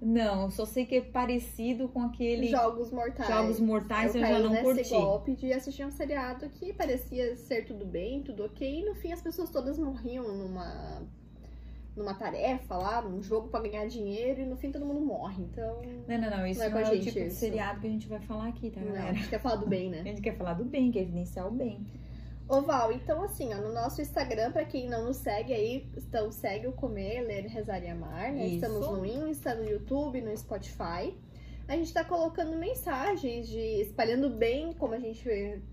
Não, 0.04 0.50
só 0.50 0.64
sei 0.66 0.84
que 0.84 0.96
é 0.96 1.00
parecido 1.00 1.88
com 1.88 2.02
aquele 2.02 2.46
Jogos 2.48 2.90
Mortais. 2.90 3.28
Jogos 3.28 3.58
Mortais, 3.60 4.14
eu 4.14 4.20
eu, 4.20 4.26
já 4.26 4.38
não 4.38 4.50
nesse 4.50 4.64
curti. 4.64 4.90
golpe 4.90 5.34
de 5.34 5.52
assistir 5.52 5.84
um 5.86 5.90
seriado 5.90 6.48
que 6.50 6.72
parecia 6.74 7.34
ser 7.36 7.64
tudo 7.64 7.86
bem, 7.86 8.22
tudo 8.22 8.44
ok, 8.44 8.80
e 8.80 8.84
no 8.84 8.94
fim 8.94 9.12
as 9.12 9.22
pessoas 9.22 9.50
todas 9.50 9.78
morriam 9.78 10.28
numa 10.36 11.02
numa 11.96 12.12
tarefa 12.12 12.76
lá, 12.76 13.00
num 13.00 13.22
jogo 13.22 13.48
pra 13.48 13.60
ganhar 13.60 13.86
dinheiro, 13.86 14.40
e 14.40 14.44
no 14.46 14.56
fim 14.56 14.72
todo 14.72 14.84
mundo 14.84 15.00
morre. 15.00 15.44
Então, 15.44 15.80
Não, 16.08 16.18
não, 16.18 16.30
não. 16.38 16.46
Isso 16.46 16.58
Não 16.58 16.66
é 16.66 16.70
não 16.70 16.76
com 16.76 16.84
é, 16.84 16.88
a 16.88 16.92
o 16.92 16.98
tipo 16.98 17.12
de 17.12 17.26
isso. 17.26 17.36
seriado 17.36 17.80
que 17.80 17.86
a 17.86 17.90
gente 17.90 18.08
vai 18.08 18.18
falar 18.20 18.48
aqui, 18.48 18.68
tá, 18.70 18.80
não, 18.80 18.94
a 18.96 19.12
gente 19.12 19.28
quer 19.28 19.40
falar 19.40 19.56
do 19.56 19.66
bem, 19.68 19.86
A 19.94 20.02
né? 20.02 20.02
gente 20.02 20.20
quer 20.20 20.36
falar 20.36 20.54
do 20.54 20.64
bem, 20.64 20.90
quer 20.90 21.02
evidenciar 21.02 21.46
o 21.46 21.52
bem. 21.52 21.86
Ô 22.46 22.60
Val, 22.60 22.92
então 22.92 23.22
assim, 23.22 23.52
ó, 23.54 23.56
no 23.56 23.72
nosso 23.72 24.02
Instagram, 24.02 24.52
pra 24.52 24.64
quem 24.64 24.88
não 24.88 25.06
nos 25.06 25.16
segue 25.16 25.52
aí, 25.52 25.88
então 25.96 26.30
segue 26.30 26.66
o 26.66 26.72
Comer, 26.72 27.22
Ler, 27.22 27.46
Rezar 27.46 27.82
e 27.82 27.88
Amar, 27.88 28.32
né? 28.32 28.46
Isso. 28.46 28.56
Estamos 28.56 28.86
no 28.86 29.06
Insta, 29.06 29.54
no 29.54 29.64
YouTube, 29.64 30.20
no 30.20 30.36
Spotify. 30.36 31.14
A 31.66 31.76
gente 31.76 31.94
tá 31.94 32.04
colocando 32.04 32.54
mensagens 32.58 33.48
de 33.48 33.80
espalhando 33.80 34.28
bem, 34.28 34.74
como 34.74 34.92
a 34.92 34.98
gente 34.98 35.24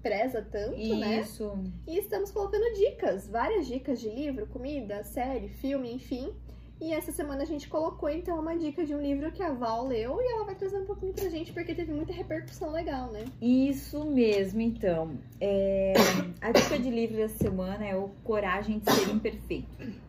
preza 0.01 0.41
tanto, 0.41 0.77
né? 0.95 1.19
Isso. 1.19 1.53
E 1.85 1.97
estamos 1.97 2.31
colocando 2.31 2.73
dicas, 2.75 3.27
várias 3.27 3.67
dicas 3.67 3.99
de 3.99 4.09
livro, 4.09 4.47
comida, 4.47 5.03
série, 5.03 5.49
filme, 5.49 5.93
enfim. 5.93 6.33
E 6.81 6.91
essa 6.91 7.11
semana 7.11 7.43
a 7.43 7.45
gente 7.45 7.69
colocou 7.69 8.09
então 8.09 8.39
uma 8.39 8.57
dica 8.57 8.83
de 8.83 8.95
um 8.95 8.99
livro 8.99 9.31
que 9.31 9.43
a 9.43 9.53
Val 9.53 9.85
leu 9.85 10.19
e 10.19 10.33
ela 10.33 10.45
vai 10.45 10.55
trazer 10.55 10.79
um 10.79 10.85
pouquinho 10.85 11.13
pra 11.13 11.29
gente 11.29 11.53
porque 11.53 11.75
teve 11.75 11.93
muita 11.93 12.11
repercussão 12.11 12.71
legal, 12.71 13.11
né? 13.11 13.23
Isso 13.39 14.03
mesmo, 14.03 14.61
então. 14.61 15.15
É, 15.39 15.93
a 16.41 16.51
dica 16.51 16.79
de 16.79 16.89
livro 16.89 17.17
dessa 17.17 17.37
semana 17.37 17.85
é 17.85 17.95
o 17.95 18.09
Coragem 18.23 18.79
de 18.79 18.91
Ser 18.91 19.11
Imperfeito. 19.11 20.01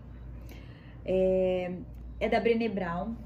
É, 1.04 1.74
é 2.18 2.28
da 2.28 2.40
Brené 2.40 2.70
Brown 2.70 3.16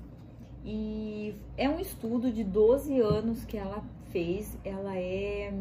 e 0.65 1.37
é 1.57 1.69
um 1.69 1.79
estudo 1.79 2.33
de 2.33 2.43
12 2.43 2.99
anos 3.01 3.45
que 3.45 3.57
ela 3.57 3.85
fez. 4.11 4.59
Ela 4.65 4.97
é. 4.97 5.55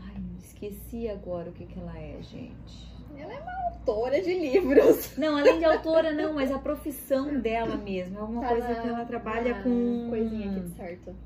Ai, 0.00 0.22
esqueci 0.38 1.08
agora 1.08 1.50
o 1.50 1.52
que, 1.52 1.66
que 1.66 1.76
ela 1.76 1.98
é, 1.98 2.22
gente. 2.22 2.89
Ela 3.16 3.32
é 3.34 3.40
uma 3.40 3.52
autora 3.70 4.20
de 4.22 4.32
livros. 4.38 5.14
Não, 5.18 5.36
além 5.36 5.58
de 5.58 5.64
autora, 5.64 6.12
não, 6.12 6.34
mas 6.34 6.50
a 6.52 6.58
profissão 6.58 7.38
dela 7.40 7.76
mesmo. 7.76 8.18
É 8.18 8.22
uma 8.22 8.40
Tá 8.40 8.48
coisa 8.48 8.68
na- 8.68 8.74
que 8.80 8.88
ela 8.88 9.04
trabalha 9.04 9.62
com. 9.62 10.06
Coisinha 10.10 10.50
aqui 10.50 10.60
de 10.60 10.68
certo. 10.76 11.16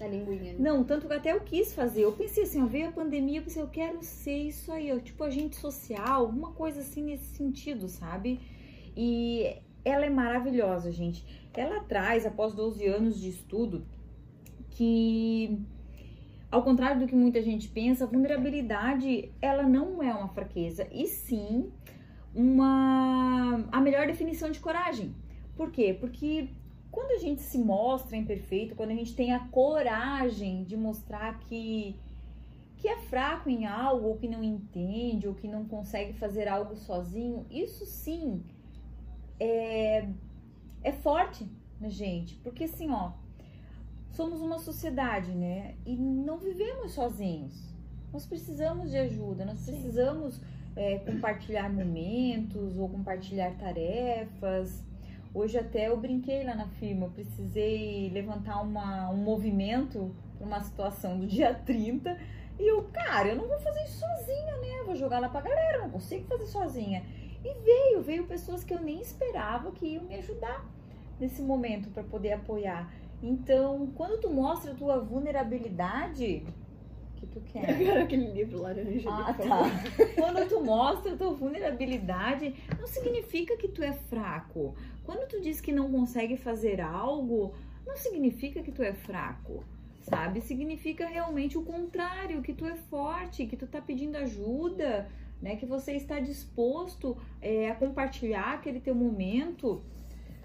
Na 0.00 0.06
linguinha. 0.06 0.54
Não, 0.58 0.84
tanto 0.84 1.08
que 1.08 1.12
até 1.14 1.32
eu 1.32 1.40
quis 1.40 1.72
fazer. 1.74 2.02
Eu 2.02 2.12
pensei 2.12 2.44
assim, 2.44 2.62
ó, 2.62 2.66
veio 2.66 2.88
a 2.88 2.92
pandemia, 2.92 3.40
eu 3.40 3.42
pensei, 3.42 3.60
eu 3.62 3.68
quero 3.68 3.98
ser 4.02 4.36
isso 4.36 4.70
aí, 4.72 4.92
ó, 4.92 4.98
tipo 5.00 5.24
agente 5.24 5.56
social, 5.56 6.20
alguma 6.26 6.52
coisa 6.52 6.80
assim 6.80 7.02
nesse 7.02 7.34
sentido, 7.36 7.88
sabe? 7.88 8.38
E 8.96 9.56
ela 9.84 10.04
é 10.06 10.10
maravilhosa, 10.10 10.92
gente. 10.92 11.24
Ela 11.52 11.80
traz, 11.80 12.24
após 12.24 12.54
12 12.54 12.86
anos 12.86 13.20
de 13.20 13.28
estudo, 13.30 13.84
que 14.70 15.58
ao 16.50 16.62
contrário 16.62 17.00
do 17.00 17.06
que 17.06 17.14
muita 17.14 17.42
gente 17.42 17.68
pensa, 17.68 18.04
a 18.04 18.06
vulnerabilidade, 18.06 19.32
ela 19.40 19.62
não 19.62 20.02
é 20.02 20.12
uma 20.12 20.28
fraqueza, 20.28 20.88
e 20.90 21.06
sim 21.06 21.70
uma 22.34 23.64
a 23.72 23.80
melhor 23.80 24.06
definição 24.06 24.50
de 24.50 24.60
coragem. 24.60 25.14
Por 25.56 25.70
quê? 25.70 25.96
Porque 25.98 26.50
quando 26.90 27.12
a 27.12 27.18
gente 27.18 27.42
se 27.42 27.58
mostra 27.58 28.16
imperfeito, 28.16 28.74
quando 28.74 28.90
a 28.90 28.94
gente 28.94 29.14
tem 29.14 29.32
a 29.32 29.40
coragem 29.48 30.64
de 30.64 30.76
mostrar 30.76 31.38
que 31.40 31.96
que 32.76 32.86
é 32.86 32.96
fraco 32.96 33.50
em 33.50 33.66
algo, 33.66 34.06
ou 34.06 34.16
que 34.16 34.28
não 34.28 34.42
entende, 34.42 35.26
ou 35.26 35.34
que 35.34 35.48
não 35.48 35.64
consegue 35.64 36.12
fazer 36.12 36.46
algo 36.46 36.76
sozinho, 36.76 37.44
isso 37.50 37.84
sim 37.84 38.40
é, 39.40 40.08
é 40.84 40.92
forte 40.92 41.44
na 41.80 41.88
gente. 41.88 42.36
Porque 42.36 42.64
assim, 42.64 42.88
ó, 42.90 43.12
somos 44.10 44.40
uma 44.40 44.58
sociedade, 44.58 45.32
né? 45.32 45.74
E 45.86 45.96
não 45.96 46.38
vivemos 46.38 46.92
sozinhos. 46.92 47.74
Nós 48.12 48.26
precisamos 48.26 48.90
de 48.90 48.96
ajuda, 48.96 49.44
nós 49.44 49.64
precisamos 49.64 50.40
é, 50.74 50.98
compartilhar 50.98 51.70
momentos 51.70 52.76
ou 52.78 52.88
compartilhar 52.88 53.52
tarefas. 53.58 54.82
Hoje 55.34 55.58
até 55.58 55.88
eu 55.88 55.96
brinquei 55.96 56.42
lá 56.42 56.54
na 56.54 56.66
firma, 56.66 57.06
eu 57.06 57.10
precisei 57.10 58.10
levantar 58.10 58.62
uma, 58.62 59.10
um 59.10 59.18
movimento 59.18 60.14
para 60.36 60.46
uma 60.46 60.60
situação 60.60 61.18
do 61.18 61.26
dia 61.26 61.52
30 61.66 62.16
e 62.58 62.66
eu, 62.66 62.84
cara, 62.92 63.28
eu 63.28 63.36
não 63.36 63.46
vou 63.46 63.58
fazer 63.60 63.84
isso 63.84 64.00
sozinha, 64.00 64.56
né? 64.56 64.80
Eu 64.80 64.86
vou 64.86 64.96
jogar 64.96 65.20
lá 65.20 65.28
pra 65.28 65.40
galera, 65.40 65.78
não 65.78 65.90
consigo 65.90 66.26
fazer 66.26 66.46
sozinha. 66.46 67.04
E 67.44 67.54
veio, 67.62 68.02
veio 68.02 68.26
pessoas 68.26 68.64
que 68.64 68.74
eu 68.74 68.80
nem 68.80 69.00
esperava 69.00 69.70
que 69.70 69.86
iam 69.86 70.04
me 70.04 70.16
ajudar 70.16 70.66
nesse 71.20 71.40
momento 71.40 71.88
para 71.90 72.02
poder 72.02 72.32
apoiar. 72.32 72.92
Então, 73.22 73.88
quando 73.94 74.20
tu 74.20 74.30
mostra 74.30 74.72
a 74.72 74.74
tua 74.74 75.00
vulnerabilidade, 75.00 76.44
que 77.18 77.26
tu 77.26 77.40
quer? 77.40 77.68
Eu 77.80 77.86
quero 77.86 78.02
aquele 78.02 78.30
livro 78.32 78.62
laranja. 78.62 79.10
Ah, 79.10 79.34
tá. 79.34 79.62
Quando 80.14 80.48
tu 80.48 80.64
mostra 80.64 81.12
a 81.12 81.16
tua 81.16 81.32
vulnerabilidade, 81.32 82.54
não 82.78 82.86
significa 82.86 83.56
que 83.56 83.68
tu 83.68 83.82
é 83.82 83.92
fraco. 83.92 84.74
Quando 85.04 85.26
tu 85.28 85.40
diz 85.40 85.60
que 85.60 85.72
não 85.72 85.90
consegue 85.90 86.36
fazer 86.36 86.80
algo, 86.80 87.54
não 87.86 87.96
significa 87.96 88.62
que 88.62 88.70
tu 88.70 88.82
é 88.82 88.92
fraco, 88.92 89.64
sabe? 90.02 90.40
Significa 90.40 91.06
realmente 91.06 91.56
o 91.56 91.62
contrário, 91.62 92.42
que 92.42 92.52
tu 92.52 92.66
é 92.66 92.76
forte, 92.76 93.46
que 93.46 93.56
tu 93.56 93.66
tá 93.66 93.80
pedindo 93.80 94.16
ajuda, 94.16 95.08
né? 95.40 95.56
Que 95.56 95.66
você 95.66 95.92
está 95.92 96.20
disposto 96.20 97.16
é, 97.40 97.70
a 97.70 97.74
compartilhar 97.74 98.54
aquele 98.54 98.80
teu 98.80 98.94
momento. 98.94 99.82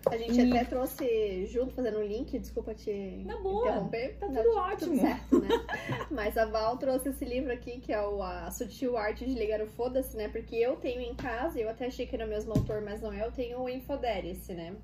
A 0.10 0.18
gente 0.18 0.40
E- 0.40 0.50
até 0.52 0.66
trouxe 0.66 1.46
junto, 1.48 1.74
fazendo 1.74 2.00
um 2.00 2.04
link, 2.04 2.38
desculpa 2.38 2.74
te 2.74 3.24
Na 3.26 3.38
boa, 3.38 3.68
interromper. 3.70 4.18
tá 4.20 4.28
tudo 4.28 4.56
ótimo. 4.56 5.00
certo, 5.00 5.40
né? 5.40 5.48
Mas 6.12 6.38
a 6.38 6.46
Val 6.46 6.78
trouxe 6.78 7.10
esse 7.10 7.24
livro 7.24 7.52
aqui, 7.52 7.80
que 7.80 7.92
é 7.94 8.02
o 8.02 8.22
A 8.22 8.52
Sutil 8.52 8.98
Arte 8.98 9.26
de 9.26 9.34
Ligar 9.34 9.62
o 9.62 9.68
Foda-se, 9.68 10.16
né? 10.18 10.28
Porque 10.28 10.56
eu 10.56 10.76
tenho 10.76 11.00
em 11.02 11.16
casa, 11.16 11.60
eu 11.60 11.70
até 11.70 11.86
achei 11.88 12.06
que 12.06 12.16
era 12.16 12.26
o 12.26 12.30
mesmo 12.30 12.52
autor, 12.54 12.82
mas 12.82 13.02
não 13.02 13.14
é, 13.14 13.26
eu 13.26 13.32
tenho 13.32 13.60
o 13.62 13.70
Infoderice, 13.70 14.54
né? 14.54 14.76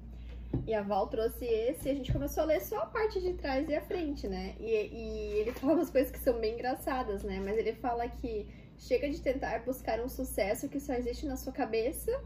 E 0.65 0.73
a 0.73 0.81
Val 0.81 1.07
trouxe 1.07 1.45
esse 1.45 1.87
e 1.87 1.91
a 1.91 1.93
gente 1.95 2.11
começou 2.11 2.43
a 2.43 2.45
ler 2.47 2.61
só 2.61 2.79
a 2.79 2.85
parte 2.87 3.19
de 3.21 3.33
trás 3.33 3.67
e 3.69 3.75
a 3.75 3.81
frente, 3.81 4.27
né? 4.27 4.55
E, 4.59 4.65
e 4.71 5.31
ele 5.41 5.51
fala 5.59 5.73
umas 5.73 5.89
coisas 5.89 6.11
que 6.11 6.19
são 6.19 6.39
bem 6.39 6.53
engraçadas, 6.55 7.23
né? 7.23 7.39
Mas 7.43 7.57
ele 7.57 7.73
fala 7.73 8.07
que 8.07 8.47
chega 8.77 9.09
de 9.09 9.19
tentar 9.21 9.59
buscar 9.65 9.99
um 9.99 10.07
sucesso 10.07 10.69
que 10.69 10.79
só 10.79 10.93
existe 10.93 11.25
na 11.25 11.35
sua 11.35 11.51
cabeça 11.51 12.17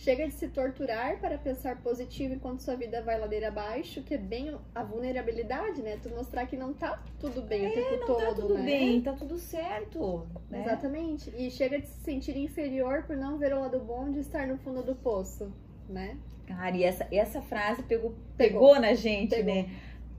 Chega 0.00 0.26
de 0.26 0.32
se 0.32 0.48
torturar 0.48 1.20
para 1.20 1.36
pensar 1.36 1.76
positivo 1.82 2.32
enquanto 2.32 2.60
sua 2.60 2.74
vida 2.74 3.02
vai 3.02 3.20
ladeira 3.20 3.48
abaixo, 3.48 4.02
que 4.02 4.14
é 4.14 4.18
bem 4.18 4.56
a 4.74 4.82
vulnerabilidade, 4.82 5.82
né? 5.82 5.98
Tu 6.02 6.08
mostrar 6.08 6.46
que 6.46 6.56
não 6.56 6.72
tá 6.72 7.02
tudo 7.18 7.42
bem 7.42 7.66
o 7.68 7.74
tempo 7.74 7.96
Não 7.98 8.06
todo, 8.06 8.18
tá 8.18 8.32
tudo 8.34 8.54
né? 8.54 8.62
bem, 8.64 9.00
tá 9.02 9.12
tudo 9.12 9.36
certo. 9.36 10.26
Né? 10.48 10.62
Exatamente. 10.62 11.30
E 11.36 11.50
chega 11.50 11.78
de 11.78 11.86
se 11.86 12.00
sentir 12.02 12.34
inferior 12.38 13.02
por 13.02 13.14
não 13.14 13.36
ver 13.36 13.52
o 13.52 13.60
lado 13.60 13.78
bom 13.78 14.10
de 14.10 14.20
estar 14.20 14.46
no 14.46 14.56
fundo 14.56 14.82
do 14.82 14.94
poço, 14.94 15.52
né? 15.86 16.16
Cara, 16.46 16.74
e 16.74 16.82
essa, 16.82 17.06
essa 17.12 17.42
frase 17.42 17.82
pegou, 17.82 18.14
Pegou. 18.38 18.60
pegou 18.70 18.80
na 18.80 18.94
gente, 18.94 19.36
Pegou. 19.36 19.54
né? 19.54 19.68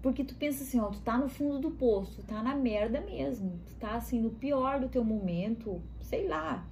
Porque 0.04 0.24
tu 0.24 0.36
pensa 0.36 0.64
assim, 0.64 0.80
ó, 0.80 0.90
tu 0.92 1.00
tá 1.02 1.18
no 1.18 1.28
fundo 1.28 1.58
do 1.58 1.72
poço, 1.72 2.22
tu 2.22 2.28
tá 2.28 2.44
na 2.44 2.56
merda 2.56 3.02
mesmo, 3.02 3.60
tu 3.66 3.74
tá 3.78 3.96
assim 3.96 4.22
no 4.22 4.30
pior 4.30 4.80
do 4.80 4.90
teu 4.90 5.04
momento, 5.04 5.82
sei 6.02 6.28
lá. 6.28 6.68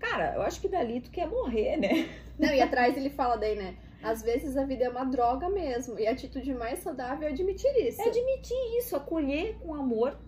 Cara, 0.00 0.34
eu 0.34 0.42
acho 0.42 0.60
que 0.60 0.68
dali 0.68 1.00
tu 1.00 1.10
quer 1.10 1.28
morrer, 1.28 1.76
né? 1.76 2.08
Não, 2.38 2.52
e 2.52 2.60
atrás 2.60 2.96
ele 2.96 3.10
fala 3.10 3.36
daí, 3.36 3.54
né? 3.54 3.76
Às 4.02 4.22
vezes 4.22 4.56
a 4.56 4.64
vida 4.64 4.84
é 4.84 4.88
uma 4.88 5.04
droga 5.04 5.48
mesmo. 5.50 5.98
E 5.98 6.06
a 6.06 6.12
atitude 6.12 6.54
mais 6.54 6.78
saudável 6.78 7.28
é 7.28 7.32
admitir 7.32 7.70
isso. 7.86 8.00
É 8.00 8.08
admitir 8.08 8.56
isso, 8.78 8.96
acolher 8.96 9.58
com 9.58 9.74
amor 9.74 10.18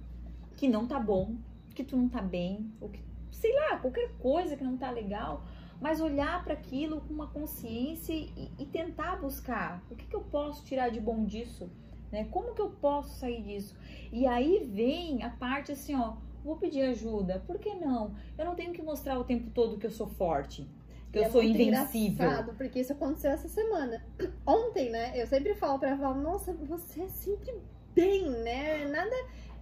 que 0.57 0.69
não 0.69 0.87
tá 0.87 1.01
bom, 1.01 1.35
que 1.75 1.83
tu 1.83 1.97
não 1.97 2.09
tá 2.09 2.21
bem, 2.21 2.71
ou 2.81 2.91
que, 2.91 3.03
sei 3.31 3.53
lá, 3.55 3.79
qualquer 3.79 4.13
coisa 4.19 4.57
que 4.57 4.63
não 4.63 4.77
tá 4.77 4.91
legal, 4.91 5.43
mas 5.81 6.01
olhar 6.01 6.45
para 6.45 6.53
aquilo 6.53 7.01
com 7.01 7.15
uma 7.15 7.27
consciência 7.27 8.13
e, 8.13 8.53
e, 8.59 8.67
tentar 8.67 9.17
buscar 9.17 9.83
o 9.91 9.97
que, 9.97 10.07
que 10.07 10.15
eu 10.15 10.21
posso 10.21 10.65
tirar 10.65 10.91
de 10.91 11.01
bom 11.01 11.25
disso, 11.25 11.69
né? 12.13 12.29
Como 12.31 12.55
que 12.55 12.63
eu 12.63 12.71
posso 12.71 13.19
sair 13.19 13.43
disso? 13.43 13.77
E 14.13 14.27
aí 14.27 14.63
vem 14.73 15.25
a 15.25 15.31
parte 15.31 15.73
assim, 15.73 15.97
ó, 15.97 16.15
vou 16.45 16.57
pedir 16.57 16.83
ajuda, 16.83 17.43
por 17.47 17.59
que 17.59 17.75
não? 17.75 18.15
Eu 18.37 18.45
não 18.45 18.55
tenho 18.55 18.73
que 18.73 18.83
mostrar 18.83 19.19
o 19.19 19.25
tempo 19.25 19.51
todo 19.51 19.79
que 19.79 19.87
eu 19.87 19.91
sou 19.91 20.07
forte 20.07 20.67
que 21.13 21.19
eu 21.19 21.25
é 21.25 21.31
sou 21.31 21.43
invencível. 21.43 22.27
Engraçado, 22.27 22.55
porque 22.57 22.81
isso 22.81 22.93
aconteceu 22.93 23.31
essa 23.31 23.47
semana. 23.47 24.03
Ontem, 24.47 24.89
né? 24.89 25.13
Eu 25.15 25.27
sempre 25.27 25.55
falo 25.55 25.79
pra 25.79 25.95
Val, 25.95 26.15
nossa, 26.15 26.55
você 26.55 27.03
é 27.03 27.09
sempre 27.09 27.55
bem, 27.95 28.31
né? 28.31 28.87
Nada. 28.87 29.15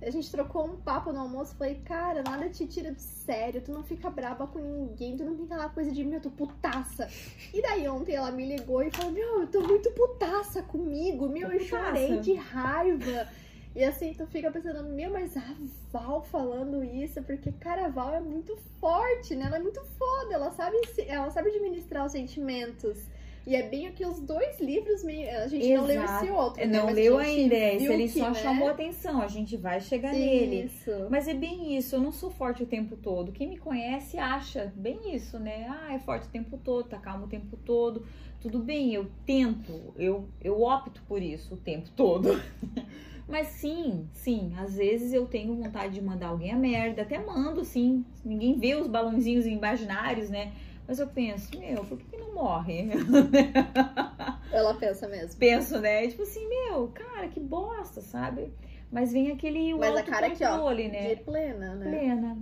A 0.03 0.09
gente 0.09 0.31
trocou 0.31 0.65
um 0.65 0.77
papo 0.79 1.13
no 1.13 1.21
almoço, 1.21 1.55
falei, 1.57 1.75
cara, 1.85 2.23
nada 2.23 2.49
te 2.49 2.67
tira 2.67 2.91
do 2.91 3.01
sério, 3.01 3.61
tu 3.61 3.71
não 3.71 3.83
fica 3.83 4.09
braba 4.09 4.47
com 4.47 4.59
ninguém, 4.59 5.15
tu 5.15 5.25
não 5.25 5.37
tem 5.37 5.45
aquela 5.45 5.69
coisa 5.69 5.93
de, 5.93 6.03
meu, 6.05 6.21
tu 6.23 6.31
putaça. 6.31 7.07
E 7.53 7.61
daí 7.61 7.87
ontem 7.87 8.15
ela 8.15 8.31
me 8.31 8.47
ligou 8.47 8.83
e 8.83 8.91
falou, 8.91 9.13
meu, 9.13 9.43
eu 9.43 9.47
tô 9.49 9.61
muito 9.61 9.91
putaça 9.91 10.63
comigo, 10.63 11.29
meu, 11.29 11.53
eu 11.53 11.61
chorei 11.61 12.19
de 12.19 12.33
raiva. 12.33 13.29
E 13.75 13.85
assim, 13.85 14.13
tu 14.15 14.27
fica 14.27 14.51
pensando, 14.51 14.83
meu, 14.89 15.11
mas 15.13 15.37
a 15.37 15.55
Val 15.93 16.23
falando 16.23 16.83
isso, 16.83 17.23
porque, 17.23 17.53
cara, 17.53 17.87
a 17.87 17.89
Val 17.89 18.15
é 18.15 18.21
muito 18.21 18.57
forte, 18.81 19.37
né? 19.37 19.47
Ela 19.47 19.59
é 19.59 19.61
muito 19.61 19.81
foda, 19.97 20.35
ela 20.35 20.51
sabe, 20.51 20.77
ela 21.07 21.31
sabe 21.31 21.51
administrar 21.51 22.05
os 22.05 22.13
sentimentos. 22.13 22.99
E 23.47 23.57
é 23.57 23.63
bem 23.63 23.89
o 23.89 23.93
que 23.93 24.05
os 24.05 24.21
dois 24.21 24.61
livros, 24.61 25.03
a 25.03 25.47
gente 25.49 25.65
Exato. 25.67 25.81
não 25.81 25.87
leu 25.87 26.05
esse 26.05 26.31
outro. 26.31 26.61
Né? 26.61 26.79
Não 26.79 26.87
Mas 26.87 26.95
leu 26.95 27.19
ainda, 27.19 27.55
esse 27.57 27.87
ele 27.87 28.03
que, 28.05 28.19
só 28.19 28.29
né? 28.29 28.35
chamou 28.35 28.69
atenção, 28.69 29.23
a 29.23 29.29
gente 29.29 29.57
vai 29.57 29.81
chegar 29.81 30.15
Isso. 30.15 30.91
nele. 30.91 31.09
Mas 31.09 31.27
é 31.27 31.35
bem 31.35 31.77
isso, 31.77 31.97
eu 31.97 32.01
não 32.01 32.13
sou 32.13 32.31
forte 32.31 32.63
o 32.63 32.67
tempo 32.67 32.97
todo. 32.97 33.33
Quem 33.33 33.49
me 33.49 33.57
conhece 33.57 34.19
acha 34.19 34.71
bem 34.77 35.15
isso, 35.15 35.39
né? 35.39 35.67
Ah, 35.69 35.95
é 35.95 35.99
forte 35.99 36.27
o 36.27 36.31
tempo 36.31 36.59
todo, 36.59 36.89
tá 36.89 36.99
calmo 36.99 37.25
o 37.25 37.29
tempo 37.29 37.57
todo. 37.57 38.05
Tudo 38.41 38.59
bem, 38.59 38.95
eu 38.95 39.11
tento, 39.25 39.95
eu, 39.97 40.29
eu 40.41 40.61
opto 40.63 41.03
por 41.09 41.23
isso 41.23 41.55
o 41.55 41.57
tempo 41.57 41.89
todo. 41.97 42.29
Mas 43.31 43.47
sim, 43.49 44.09
sim, 44.13 44.53
às 44.59 44.75
vezes 44.75 45.13
eu 45.13 45.25
tenho 45.25 45.55
vontade 45.55 45.95
de 45.95 46.03
mandar 46.03 46.29
alguém 46.29 46.51
a 46.51 46.57
merda, 46.57 47.03
até 47.03 47.17
mando, 47.19 47.65
sim. 47.65 48.05
Ninguém 48.25 48.59
vê 48.59 48.75
os 48.75 48.89
balãozinhos 48.89 49.47
imaginários, 49.47 50.29
né? 50.29 50.53
Mas 50.87 50.99
eu 50.99 51.07
penso, 51.07 51.57
meu, 51.57 51.85
por 51.85 51.97
que, 51.97 52.05
que 52.05 52.17
não 52.17 52.35
morre? 52.35 52.89
Ela 54.53 54.75
pensa 54.75 55.07
mesmo. 55.07 55.39
Penso, 55.39 55.79
né? 55.79 56.09
Tipo 56.09 56.23
assim, 56.23 56.49
meu, 56.49 56.89
cara, 56.89 57.29
que 57.29 57.39
bosta, 57.39 58.01
sabe? 58.01 58.53
Mas 58.91 59.13
vem 59.13 59.31
aquele 59.31 59.73
Mas 59.75 59.97
a 59.97 60.03
cara 60.03 60.27
aqui, 60.27 60.45
ó, 60.45 60.73
né? 60.73 61.15
de 61.15 61.23
plena, 61.23 61.77
né? 61.77 61.89
Plena. 61.89 62.39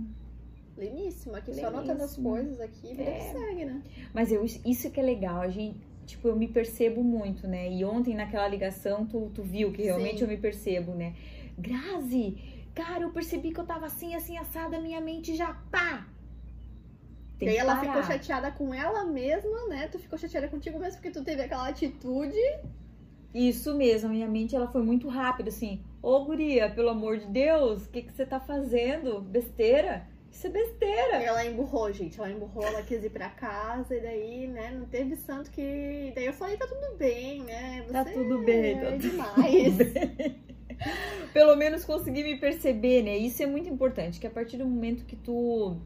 Pleníssima, 0.73 1.37
aqui 1.37 1.53
só 1.53 1.67
anotando 1.67 2.01
as 2.01 2.15
coisas 2.15 2.59
aqui, 2.59 2.87
vida 2.95 3.03
É. 3.03 3.19
que 3.19 3.37
segue, 3.37 3.65
né? 3.65 3.83
Mas 4.13 4.31
eu, 4.31 4.43
isso 4.43 4.89
que 4.89 4.99
é 4.99 5.03
legal, 5.03 5.41
a 5.41 5.49
gente, 5.49 5.77
tipo, 6.09 6.27
eu 6.27 6.35
me 6.35 6.47
percebo 6.47 7.03
muito, 7.03 7.47
né? 7.47 7.71
E 7.71 7.83
ontem 7.85 8.15
naquela 8.15 8.47
ligação 8.47 9.05
tu, 9.05 9.31
tu 9.33 9.43
viu 9.43 9.71
que 9.71 9.83
realmente 9.83 10.17
Sim. 10.17 10.23
eu 10.23 10.27
me 10.27 10.37
percebo, 10.37 10.93
né? 10.93 11.13
Grazi, 11.57 12.37
cara, 12.73 13.03
eu 13.03 13.11
percebi 13.11 13.51
que 13.51 13.59
eu 13.59 13.65
tava 13.65 13.85
assim, 13.85 14.15
assim, 14.15 14.37
assada, 14.37 14.79
minha 14.79 15.01
mente 15.01 15.35
já 15.35 15.53
pá! 15.71 16.07
E 17.41 17.45
Tem 17.45 17.49
aí 17.49 17.55
que 17.55 17.61
ela 17.61 17.75
parar. 17.75 17.87
ficou 17.87 18.03
chateada 18.03 18.51
com 18.51 18.73
ela 18.73 19.05
mesma, 19.05 19.67
né? 19.67 19.87
Tu 19.87 19.97
ficou 19.99 20.17
chateada 20.19 20.47
contigo 20.47 20.77
mesmo 20.79 20.95
porque 21.01 21.11
tu 21.11 21.23
teve 21.23 21.41
aquela 21.41 21.69
atitude. 21.69 22.37
Isso 23.33 23.75
mesmo, 23.75 24.09
a 24.09 24.11
minha 24.11 24.27
mente 24.27 24.55
ela 24.55 24.67
foi 24.67 24.81
muito 24.81 25.07
rápida, 25.07 25.49
assim. 25.49 25.81
Ô, 26.01 26.25
guria, 26.25 26.69
pelo 26.69 26.89
amor 26.89 27.17
de 27.17 27.27
Deus, 27.27 27.85
o 27.85 27.89
que, 27.89 28.01
que 28.01 28.11
você 28.11 28.25
tá 28.25 28.39
fazendo? 28.39 29.21
Besteira? 29.21 30.07
Isso 30.31 30.47
é 30.47 30.49
besteira. 30.49 31.21
E 31.21 31.25
ela 31.25 31.45
emburrou, 31.45 31.91
gente. 31.91 32.19
Ela 32.19 32.29
emburrou, 32.31 32.63
ela 32.63 32.83
quis 32.83 33.03
ir 33.03 33.09
pra 33.09 33.29
casa 33.29 33.95
e 33.95 33.99
daí, 33.99 34.47
né? 34.47 34.71
Não 34.71 34.85
teve 34.85 35.15
santo 35.15 35.51
que. 35.51 36.11
Daí 36.15 36.25
eu 36.25 36.33
falei, 36.33 36.57
tá 36.57 36.67
tudo 36.67 36.97
bem, 36.97 37.43
né? 37.43 37.83
Você 37.85 37.93
Tá 37.93 38.05
tudo 38.05 38.39
bem, 38.43 38.75
tá 38.75 38.81
é 38.81 38.91
tudo 38.91 39.01
demais. 39.01 39.77
Pelo 41.33 41.55
menos 41.55 41.83
consegui 41.83 42.23
me 42.23 42.37
perceber, 42.37 43.03
né? 43.03 43.17
Isso 43.17 43.43
é 43.43 43.45
muito 43.45 43.69
importante, 43.69 44.19
que 44.19 44.27
a 44.27 44.29
partir 44.29 44.57
do 44.57 44.65
momento 44.65 45.05
que 45.05 45.15
tu 45.15 45.77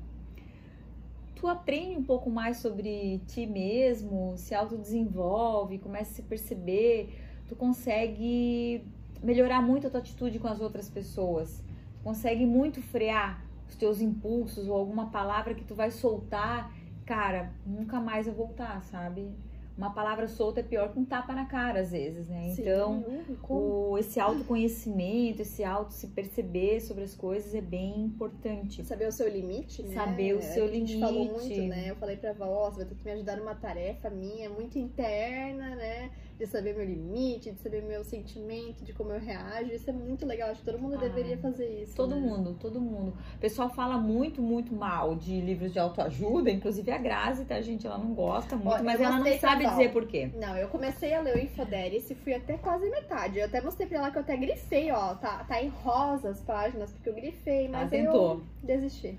tu 1.35 1.47
aprende 1.49 1.97
um 1.97 2.03
pouco 2.03 2.29
mais 2.29 2.57
sobre 2.57 3.19
ti 3.27 3.45
mesmo, 3.45 4.33
se 4.37 4.55
autodesenvolve, 4.55 5.77
começa 5.77 6.11
a 6.11 6.15
se 6.15 6.21
perceber, 6.21 7.19
tu 7.49 7.55
consegue 7.55 8.81
melhorar 9.21 9.61
muito 9.61 9.87
a 9.87 9.89
tua 9.89 9.99
atitude 9.99 10.39
com 10.39 10.47
as 10.47 10.61
outras 10.61 10.89
pessoas. 10.89 11.61
Tu 11.95 11.99
consegue 12.01 12.45
muito 12.45 12.81
frear 12.81 13.42
os 13.69 13.75
teus 13.75 14.01
impulsos 14.01 14.67
ou 14.67 14.75
alguma 14.75 15.09
palavra 15.09 15.53
que 15.53 15.63
tu 15.63 15.73
vai 15.75 15.91
soltar, 15.91 16.71
cara, 17.05 17.51
nunca 17.65 17.99
mais 17.99 18.25
vai 18.25 18.35
voltar, 18.35 18.81
sabe? 18.83 19.27
Uma 19.75 19.89
palavra 19.91 20.27
solta 20.27 20.59
é 20.59 20.63
pior 20.63 20.93
que 20.93 20.99
um 20.99 21.03
tapa 21.05 21.33
na 21.33 21.45
cara 21.45 21.79
às 21.79 21.89
vezes, 21.91 22.29
né? 22.29 22.53
Então, 22.59 23.03
Sim, 23.03 23.35
como? 23.41 23.89
o, 23.89 23.97
esse 23.97 24.19
autoconhecimento, 24.19 25.41
esse 25.41 25.63
auto 25.63 25.91
se 25.93 26.07
perceber 26.09 26.79
sobre 26.79 27.03
as 27.03 27.15
coisas 27.15 27.55
é 27.55 27.61
bem 27.61 28.01
importante. 28.01 28.85
Saber 28.85 29.07
o 29.07 29.11
seu 29.11 29.27
limite, 29.27 29.81
né? 29.81 29.95
Saber 29.95 30.35
o 30.35 30.37
É, 30.37 30.41
seu 30.41 30.65
que 30.69 30.75
A 30.75 30.79
gente 30.79 30.99
falou 30.99 31.23
limite. 31.23 31.47
muito, 31.49 31.61
né? 31.69 31.89
Eu 31.89 31.95
falei 31.95 32.17
pra 32.17 32.33
Val, 32.33 32.51
ó, 32.51 32.69
você 32.69 32.77
vai 32.77 32.85
ter 32.85 32.95
que 32.95 33.03
me 33.03 33.11
ajudar 33.13 33.37
numa 33.37 33.55
tarefa 33.55 34.11
minha, 34.11 34.47
muito 34.47 34.77
interna, 34.77 35.75
né? 35.75 36.11
De 36.37 36.47
saber 36.47 36.75
meu 36.75 36.85
limite, 36.85 37.51
de 37.51 37.59
saber 37.59 37.83
meu 37.83 38.03
sentimento, 38.03 38.83
de 38.83 38.91
como 38.91 39.11
eu 39.11 39.19
reajo. 39.19 39.71
Isso 39.71 39.89
é 39.89 39.93
muito 39.93 40.25
legal. 40.25 40.49
Acho 40.49 40.59
que 40.61 40.65
todo 40.65 40.79
mundo 40.79 40.95
Ah, 40.95 40.99
deveria 40.99 41.37
fazer 41.37 41.67
isso. 41.81 41.95
Todo 41.95 42.15
né? 42.15 42.21
mundo, 42.21 42.55
todo 42.59 42.81
mundo. 42.81 43.13
O 43.35 43.39
pessoal 43.39 43.69
fala 43.69 43.97
muito, 43.97 44.41
muito 44.41 44.73
mal 44.73 45.15
de 45.15 45.39
livros 45.39 45.71
de 45.71 45.79
autoajuda, 45.79 46.49
inclusive 46.49 46.89
a 46.91 46.97
Grazi, 46.97 47.45
tá, 47.45 47.61
gente? 47.61 47.85
Ela 47.85 47.97
não 47.97 48.13
gosta 48.13 48.55
muito, 48.55 48.69
Olha, 48.69 48.83
mas 48.83 48.99
ela 48.99 49.19
não 49.19 49.39
sabe 49.39 49.67
dizer 49.69 49.91
por 49.91 50.07
quê. 50.07 50.31
Não, 50.35 50.55
eu 50.57 50.67
comecei 50.69 51.13
a 51.13 51.21
ler 51.21 51.35
o 51.35 51.39
Infoderis 51.39 52.09
e 52.09 52.15
fui 52.15 52.33
até 52.33 52.57
quase 52.57 52.89
metade. 52.89 53.37
Eu 53.39 53.45
até 53.45 53.61
mostrei 53.61 53.87
pra 53.87 53.99
ela 53.99 54.11
que 54.11 54.17
eu 54.17 54.21
até 54.23 54.35
grifei, 54.35 54.91
ó. 54.91 55.15
Tá, 55.15 55.43
tá 55.43 55.61
em 55.61 55.69
rosa 55.69 56.29
as 56.29 56.41
páginas, 56.41 56.91
porque 56.93 57.09
eu 57.09 57.13
grifei, 57.15 57.67
Ela 57.67 57.77
mas 57.79 57.89
tentou. 57.91 58.33
eu 58.35 58.43
desisti. 58.63 59.17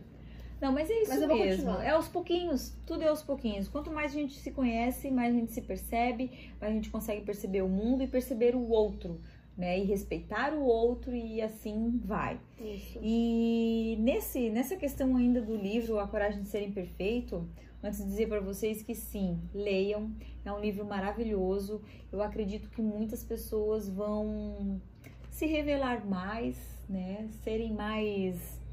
Não, 0.64 0.72
mas 0.72 0.88
é 0.88 1.02
isso 1.02 1.10
Mas 1.10 1.20
eu 1.20 1.28
vou 1.28 1.36
mesmo. 1.36 1.70
É 1.72 1.90
aos 1.90 2.08
pouquinhos, 2.08 2.74
tudo 2.86 3.02
é 3.02 3.08
aos 3.08 3.22
pouquinhos. 3.22 3.68
Quanto 3.68 3.92
mais 3.92 4.12
a 4.12 4.14
gente 4.14 4.32
se 4.32 4.50
conhece, 4.50 5.10
mais 5.10 5.34
a 5.34 5.38
gente 5.38 5.52
se 5.52 5.60
percebe, 5.60 6.30
mais 6.58 6.72
a 6.72 6.74
gente 6.74 6.88
consegue 6.88 7.20
perceber 7.20 7.60
o 7.60 7.68
mundo 7.68 8.02
e 8.02 8.06
perceber 8.06 8.56
o 8.56 8.70
outro, 8.70 9.20
né? 9.58 9.78
E 9.78 9.84
respeitar 9.84 10.54
o 10.54 10.64
outro 10.64 11.14
e 11.14 11.42
assim 11.42 12.00
vai. 12.02 12.40
Isso. 12.58 12.98
E 13.02 13.98
nesse, 14.00 14.48
nessa 14.48 14.74
questão 14.74 15.14
ainda 15.18 15.42
do 15.42 15.54
livro 15.54 15.98
A 15.98 16.08
Coragem 16.08 16.40
de 16.40 16.48
Ser 16.48 16.62
Imperfeito, 16.62 17.46
antes 17.82 17.98
de 17.98 18.06
dizer 18.06 18.26
para 18.26 18.40
vocês 18.40 18.80
que 18.80 18.94
sim, 18.94 19.38
leiam, 19.52 20.10
é 20.46 20.50
um 20.50 20.60
livro 20.60 20.86
maravilhoso. 20.86 21.82
Eu 22.10 22.22
acredito 22.22 22.70
que 22.70 22.80
muitas 22.80 23.22
pessoas 23.22 23.86
vão 23.86 24.80
se 25.30 25.44
revelar 25.44 26.06
mais, 26.06 26.56
né? 26.88 27.28
Serem 27.42 27.74
mais 27.74 28.63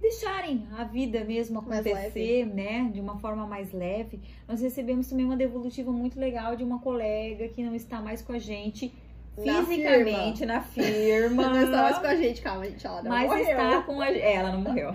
deixarem 0.00 0.66
a 0.76 0.84
vida 0.84 1.24
mesmo 1.24 1.58
acontecer, 1.58 2.46
né, 2.46 2.90
de 2.92 3.00
uma 3.00 3.18
forma 3.18 3.46
mais 3.46 3.72
leve. 3.72 4.20
Nós 4.46 4.60
recebemos 4.60 5.08
também 5.08 5.24
uma 5.24 5.36
devolutiva 5.36 5.90
muito 5.90 6.18
legal 6.18 6.54
de 6.56 6.62
uma 6.64 6.78
colega 6.78 7.48
que 7.48 7.62
não 7.62 7.74
está 7.74 8.00
mais 8.00 8.22
com 8.22 8.32
a 8.32 8.38
gente 8.38 8.92
Na 9.36 9.64
fisicamente 9.64 10.46
na 10.46 10.60
firma. 10.60 11.42
Não 11.50 11.62
está 11.64 11.82
mais 11.82 11.98
com 11.98 12.06
a 12.06 12.14
gente, 12.16 12.40
calma, 12.42 12.64
gente. 12.66 12.86
Ela 12.86 13.02
não 13.02 13.10
Mas 13.10 13.28
morreu. 13.28 13.44
está 13.44 13.82
com 13.82 14.00
a 14.00 14.10
é, 14.10 14.34
ela 14.34 14.52
não 14.52 14.60
morreu. 14.62 14.92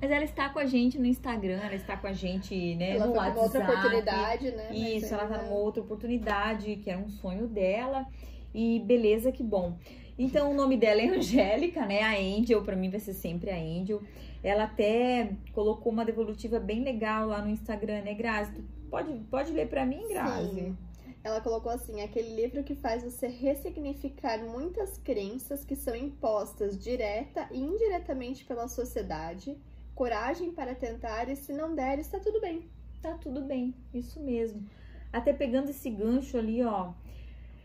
Mas 0.00 0.10
ela 0.10 0.24
está 0.24 0.48
com 0.48 0.58
a 0.58 0.64
gente 0.66 0.98
no 0.98 1.06
Instagram, 1.06 1.58
ela 1.62 1.74
está 1.74 1.96
com 1.96 2.06
a 2.06 2.12
gente, 2.12 2.74
né, 2.76 2.92
Ela 2.96 3.06
no 3.06 3.12
uma 3.12 3.22
WhatsApp. 3.28 3.40
outra 3.44 3.62
oportunidade, 3.64 4.50
né? 4.52 4.68
Isso, 4.72 5.12
ela 5.12 5.26
tá 5.26 5.34
ainda- 5.34 5.46
numa 5.48 5.56
outra 5.58 5.82
oportunidade, 5.82 6.76
que 6.76 6.88
era 6.90 6.98
um 7.00 7.08
sonho 7.08 7.46
dela. 7.48 8.06
E 8.54 8.80
beleza, 8.80 9.30
que 9.30 9.42
bom. 9.42 9.76
Então 10.18 10.50
o 10.50 10.54
nome 10.54 10.76
dela 10.76 11.00
é 11.00 11.08
Angélica, 11.08 11.84
né? 11.86 12.02
A 12.02 12.12
Angel, 12.16 12.62
pra 12.62 12.76
mim 12.76 12.90
vai 12.90 13.00
ser 13.00 13.12
sempre 13.14 13.50
a 13.50 13.56
Angel. 13.56 14.00
Ela 14.42 14.64
até 14.64 15.36
colocou 15.52 15.92
uma 15.92 16.04
devolutiva 16.04 16.58
bem 16.58 16.82
legal 16.82 17.26
lá 17.28 17.42
no 17.42 17.50
Instagram, 17.50 18.02
né, 18.02 18.14
Grazi? 18.14 18.52
Tu 18.54 18.64
Pode, 18.90 19.12
pode 19.30 19.52
ler 19.52 19.68
pra 19.68 19.86
mim, 19.86 20.08
Grazi? 20.08 20.50
Sim. 20.54 20.78
Ela 21.22 21.40
colocou 21.40 21.70
assim: 21.70 22.00
aquele 22.02 22.34
livro 22.34 22.64
que 22.64 22.74
faz 22.74 23.02
você 23.04 23.26
ressignificar 23.28 24.38
muitas 24.38 24.98
crenças 24.98 25.64
que 25.64 25.76
são 25.76 25.94
impostas 25.94 26.78
direta 26.78 27.46
e 27.52 27.60
indiretamente 27.60 28.44
pela 28.44 28.68
sociedade. 28.68 29.56
Coragem 29.94 30.50
para 30.52 30.74
tentar 30.74 31.28
e 31.28 31.36
se 31.36 31.52
não 31.52 31.74
der, 31.74 31.98
está 31.98 32.18
tudo 32.18 32.40
bem. 32.40 32.70
Tá 33.02 33.14
tudo 33.18 33.42
bem, 33.42 33.74
isso 33.92 34.20
mesmo. 34.20 34.66
Até 35.12 35.32
pegando 35.32 35.70
esse 35.70 35.90
gancho 35.90 36.38
ali, 36.38 36.62
ó. 36.62 36.92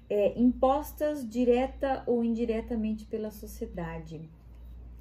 é, 0.10 0.40
impostas 0.40 1.28
direta 1.28 2.04
ou 2.06 2.24
indiretamente 2.24 3.06
pela 3.06 3.32
sociedade. 3.32 4.30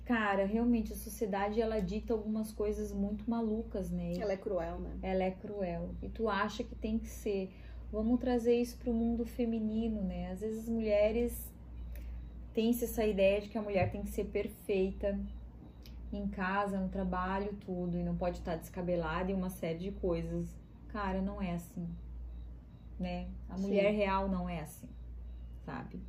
Cara, 0.05 0.45
realmente 0.45 0.93
a 0.93 0.97
sociedade 0.97 1.61
ela 1.61 1.81
dita 1.81 2.13
algumas 2.13 2.53
coisas 2.53 2.93
muito 2.93 3.29
malucas, 3.29 3.91
né? 3.91 4.13
Ela 4.19 4.33
é 4.33 4.37
cruel, 4.37 4.79
né? 4.79 4.99
Ela 5.03 5.25
é 5.25 5.31
cruel. 5.31 5.95
E 6.03 6.09
tu 6.09 6.29
acha 6.29 6.63
que 6.63 6.75
tem 6.75 6.99
que 6.99 7.09
ser 7.09 7.51
vamos 7.95 8.19
trazer 8.19 8.61
isso 8.61 8.77
para 8.77 8.91
o 8.91 8.95
mundo 8.95 9.25
feminino, 9.25 10.03
né? 10.03 10.33
Às 10.33 10.41
vezes 10.41 10.65
as 10.65 10.69
mulheres 10.69 11.53
têm 12.53 12.71
essa 12.71 13.05
ideia 13.07 13.41
de 13.41 13.49
que 13.49 13.57
a 13.57 13.63
mulher 13.63 13.91
tem 13.93 14.03
que 14.03 14.11
ser 14.11 14.25
perfeita 14.25 15.19
em 16.13 16.27
casa, 16.29 16.79
no 16.79 16.89
trabalho, 16.89 17.55
tudo, 17.65 17.97
e 17.97 18.03
não 18.03 18.17
pode 18.17 18.39
estar 18.39 18.57
descabelada 18.57 19.31
e 19.31 19.35
uma 19.35 19.49
série 19.49 19.79
de 19.79 19.93
coisas. 19.93 20.49
Cara, 20.89 21.21
não 21.21 21.41
é 21.41 21.53
assim, 21.53 21.89
né? 22.99 23.29
A 23.49 23.57
mulher 23.57 23.91
Sim. 23.93 23.97
real 23.97 24.29
não 24.29 24.49
é 24.49 24.61
assim, 24.61 24.89
sabe? 25.65 26.01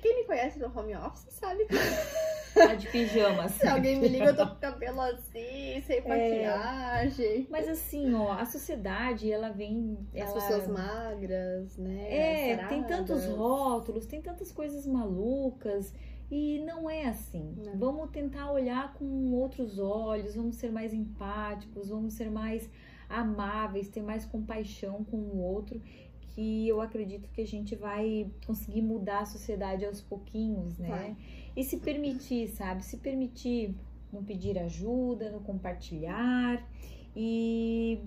Quem 0.00 0.16
me 0.16 0.24
conhece 0.24 0.58
no 0.58 0.66
home 0.66 0.96
office 0.96 1.32
sabe 1.32 1.66
que 1.66 1.74
Tá 2.54 2.74
de 2.74 2.88
pijama, 2.88 3.44
assim. 3.44 3.60
se 3.60 3.68
alguém 3.68 4.00
me 4.00 4.08
liga, 4.08 4.26
eu 4.26 4.36
tô 4.36 4.46
com 4.46 4.54
o 4.54 4.58
cabelo 4.58 5.00
assim, 5.00 5.80
sem 5.86 6.00
maquiagem. 6.00 7.46
Mas 7.48 7.68
assim, 7.68 8.12
ó, 8.12 8.32
a 8.32 8.44
sociedade, 8.44 9.30
ela 9.30 9.50
vem. 9.50 9.98
As 10.14 10.20
ela... 10.20 10.34
pessoas 10.34 10.66
magras, 10.66 11.76
né? 11.78 12.06
É, 12.10 12.56
saradas. 12.56 12.68
tem 12.68 12.82
tantos 12.84 13.26
rótulos, 13.26 14.06
tem 14.06 14.20
tantas 14.20 14.50
coisas 14.50 14.86
malucas 14.86 15.94
e 16.30 16.60
não 16.64 16.88
é 16.88 17.06
assim. 17.06 17.54
Não. 17.64 17.78
Vamos 17.78 18.10
tentar 18.10 18.50
olhar 18.50 18.94
com 18.94 19.32
outros 19.32 19.78
olhos, 19.78 20.34
vamos 20.34 20.56
ser 20.56 20.72
mais 20.72 20.92
empáticos, 20.92 21.88
vamos 21.88 22.14
ser 22.14 22.30
mais 22.30 22.68
amáveis, 23.08 23.88
ter 23.88 24.02
mais 24.02 24.24
compaixão 24.24 25.04
com 25.04 25.16
o 25.16 25.38
outro, 25.40 25.80
que 26.34 26.68
eu 26.68 26.80
acredito 26.80 27.28
que 27.30 27.40
a 27.40 27.46
gente 27.46 27.74
vai 27.74 28.30
conseguir 28.46 28.82
mudar 28.82 29.20
a 29.20 29.26
sociedade 29.26 29.84
aos 29.84 30.00
pouquinhos, 30.00 30.78
né? 30.78 30.88
Vai. 30.88 31.16
E 31.56 31.64
se 31.64 31.78
permitir, 31.78 32.48
sabe? 32.48 32.84
Se 32.84 32.96
permitir 32.96 33.74
não 34.12 34.24
pedir 34.24 34.58
ajuda, 34.58 35.30
não 35.30 35.40
compartilhar 35.40 36.66
e 37.14 38.00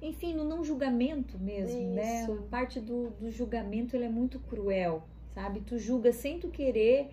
enfim, 0.00 0.34
no 0.34 0.44
não 0.44 0.62
julgamento 0.62 1.38
mesmo, 1.38 1.94
né? 1.94 2.22
Isso. 2.22 2.32
A 2.32 2.42
parte 2.42 2.80
do, 2.80 3.10
do 3.10 3.30
julgamento 3.30 3.96
ele 3.96 4.04
é 4.04 4.08
muito 4.08 4.38
cruel, 4.38 5.02
sabe? 5.34 5.60
Tu 5.60 5.78
julga 5.78 6.12
sem 6.12 6.38
tu 6.38 6.48
querer 6.48 7.10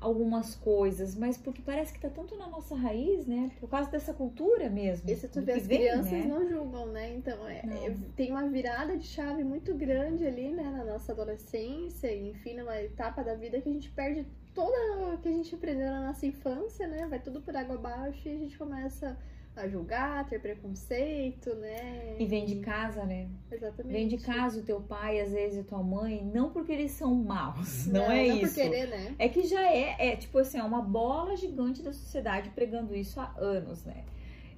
algumas 0.00 0.54
coisas, 0.54 1.14
mas 1.14 1.36
porque 1.36 1.62
parece 1.62 1.92
que 1.92 2.00
tá 2.00 2.08
tanto 2.10 2.36
na 2.36 2.48
nossa 2.48 2.74
raiz, 2.74 3.26
né? 3.26 3.50
Por 3.60 3.68
causa 3.68 3.90
dessa 3.90 4.12
cultura 4.12 4.68
mesmo. 4.68 5.08
E 5.10 5.16
se 5.16 5.28
tu 5.28 5.40
vê 5.42 5.52
as 5.52 5.66
vem, 5.66 5.78
crianças 5.78 6.12
né? 6.12 6.24
não 6.26 6.48
julgam, 6.48 6.86
né? 6.86 7.14
Então 7.14 7.46
é, 7.48 7.58
é- 7.58 7.96
tem 8.14 8.30
uma 8.30 8.48
virada 8.48 8.96
de 8.96 9.06
chave 9.06 9.42
muito 9.44 9.74
grande 9.74 10.26
ali, 10.26 10.52
né, 10.52 10.64
na 10.64 10.84
nossa 10.84 11.12
adolescência, 11.12 12.14
enfim, 12.14 12.54
numa 12.54 12.80
etapa 12.80 13.22
da 13.22 13.34
vida 13.34 13.60
que 13.60 13.68
a 13.68 13.72
gente 13.72 13.90
perde 13.90 14.26
toda 14.54 15.14
o 15.14 15.18
que 15.18 15.28
a 15.28 15.32
gente 15.32 15.54
aprendeu 15.54 15.90
na 15.90 16.06
nossa 16.06 16.26
infância, 16.26 16.86
né? 16.86 17.06
Vai 17.06 17.20
tudo 17.20 17.40
por 17.40 17.54
água 17.56 17.76
abaixo 17.76 18.28
e 18.28 18.32
a 18.32 18.38
gente 18.38 18.56
começa 18.56 19.16
a 19.56 19.66
julgar, 19.66 20.28
ter 20.28 20.38
preconceito, 20.38 21.54
né? 21.56 22.16
E 22.18 22.26
vem 22.26 22.44
de 22.44 22.56
casa, 22.56 23.04
né? 23.04 23.28
Exatamente. 23.50 23.92
Vem 23.92 24.06
de 24.06 24.18
casa 24.18 24.60
o 24.60 24.62
teu 24.62 24.80
pai, 24.80 25.20
às 25.20 25.32
vezes, 25.32 25.58
e 25.58 25.64
tua 25.64 25.82
mãe, 25.82 26.22
não 26.32 26.50
porque 26.50 26.72
eles 26.72 26.90
são 26.92 27.14
maus, 27.14 27.86
não, 27.88 28.02
é 28.10 28.28
não 28.28 28.36
isso. 28.36 28.54
por 28.54 28.54
querer, 28.54 28.88
né? 28.88 29.14
É 29.18 29.28
que 29.28 29.46
já 29.46 29.62
é, 29.62 30.10
é 30.12 30.16
tipo 30.16 30.38
assim, 30.38 30.58
é 30.58 30.62
uma 30.62 30.82
bola 30.82 31.34
gigante 31.36 31.82
da 31.82 31.92
sociedade 31.92 32.50
pregando 32.50 32.94
isso 32.94 33.18
há 33.18 33.34
anos, 33.38 33.84
né? 33.84 34.04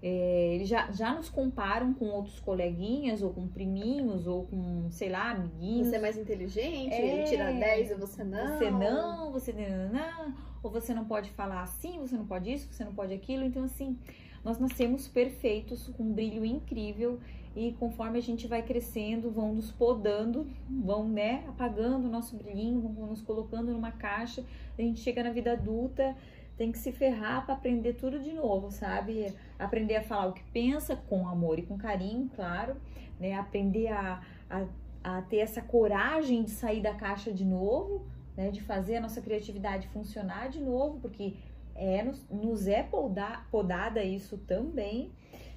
É, 0.00 0.54
eles 0.54 0.68
já, 0.68 0.90
já 0.92 1.12
nos 1.12 1.28
comparam 1.28 1.92
com 1.92 2.06
outros 2.06 2.38
coleguinhas, 2.38 3.20
ou 3.20 3.32
com 3.32 3.48
priminhos, 3.48 4.28
ou 4.28 4.46
com, 4.46 4.88
sei 4.92 5.08
lá, 5.08 5.32
amiguinhos. 5.32 5.88
Você 5.88 5.96
é 5.96 5.98
mais 5.98 6.16
inteligente, 6.16 6.94
É. 6.94 7.24
tira 7.24 7.52
10 7.52 7.90
e 7.90 7.94
você 7.94 8.22
não. 8.22 8.58
Você 8.58 8.70
não, 8.70 9.32
você 9.32 9.52
não, 9.52 10.32
ou 10.62 10.70
você 10.70 10.92
não 10.94 11.04
pode 11.04 11.30
falar 11.30 11.62
assim, 11.62 11.98
você 11.98 12.16
não 12.16 12.26
pode 12.26 12.52
isso, 12.52 12.68
você 12.70 12.84
não 12.84 12.94
pode 12.94 13.12
aquilo. 13.12 13.44
Então, 13.44 13.64
assim, 13.64 13.96
nós 14.44 14.58
nascemos 14.58 15.08
perfeitos, 15.08 15.88
com 15.96 16.04
um 16.04 16.12
brilho 16.12 16.44
incrível, 16.44 17.18
e 17.56 17.72
conforme 17.72 18.18
a 18.18 18.22
gente 18.22 18.46
vai 18.46 18.62
crescendo, 18.62 19.30
vão 19.30 19.54
nos 19.54 19.70
podando, 19.70 20.46
vão, 20.68 21.08
né, 21.08 21.44
apagando 21.48 22.06
o 22.06 22.10
nosso 22.10 22.36
brilhinho, 22.36 22.80
vão 22.80 23.08
nos 23.08 23.20
colocando 23.20 23.72
numa 23.72 23.90
caixa. 23.90 24.44
A 24.78 24.82
gente 24.82 25.00
chega 25.00 25.24
na 25.24 25.30
vida 25.30 25.52
adulta, 25.52 26.16
tem 26.56 26.70
que 26.70 26.78
se 26.78 26.92
ferrar 26.92 27.44
para 27.44 27.54
aprender 27.54 27.94
tudo 27.94 28.18
de 28.18 28.32
novo, 28.32 28.70
sabe? 28.70 29.34
Aprender 29.58 29.96
a 29.96 30.02
falar 30.02 30.26
o 30.26 30.32
que 30.32 30.42
pensa, 30.52 30.96
com 31.08 31.28
amor 31.28 31.58
e 31.58 31.62
com 31.62 31.76
carinho, 31.76 32.30
claro, 32.34 32.76
né? 33.18 33.34
Aprender 33.34 33.88
a, 33.88 34.22
a, 34.50 34.64
a 35.02 35.22
ter 35.22 35.38
essa 35.38 35.62
coragem 35.62 36.44
de 36.44 36.50
sair 36.50 36.80
da 36.80 36.94
caixa 36.94 37.32
de 37.32 37.44
novo, 37.44 38.06
né, 38.38 38.52
de 38.52 38.60
fazer 38.62 38.98
a 38.98 39.00
nossa 39.00 39.20
criatividade 39.20 39.88
funcionar 39.88 40.48
de 40.48 40.60
novo, 40.60 41.00
porque 41.00 41.34
é, 41.74 42.04
nos, 42.04 42.24
nos 42.30 42.68
é 42.68 42.84
poda, 42.84 43.44
podada 43.50 44.00
isso 44.04 44.38
também. 44.38 45.10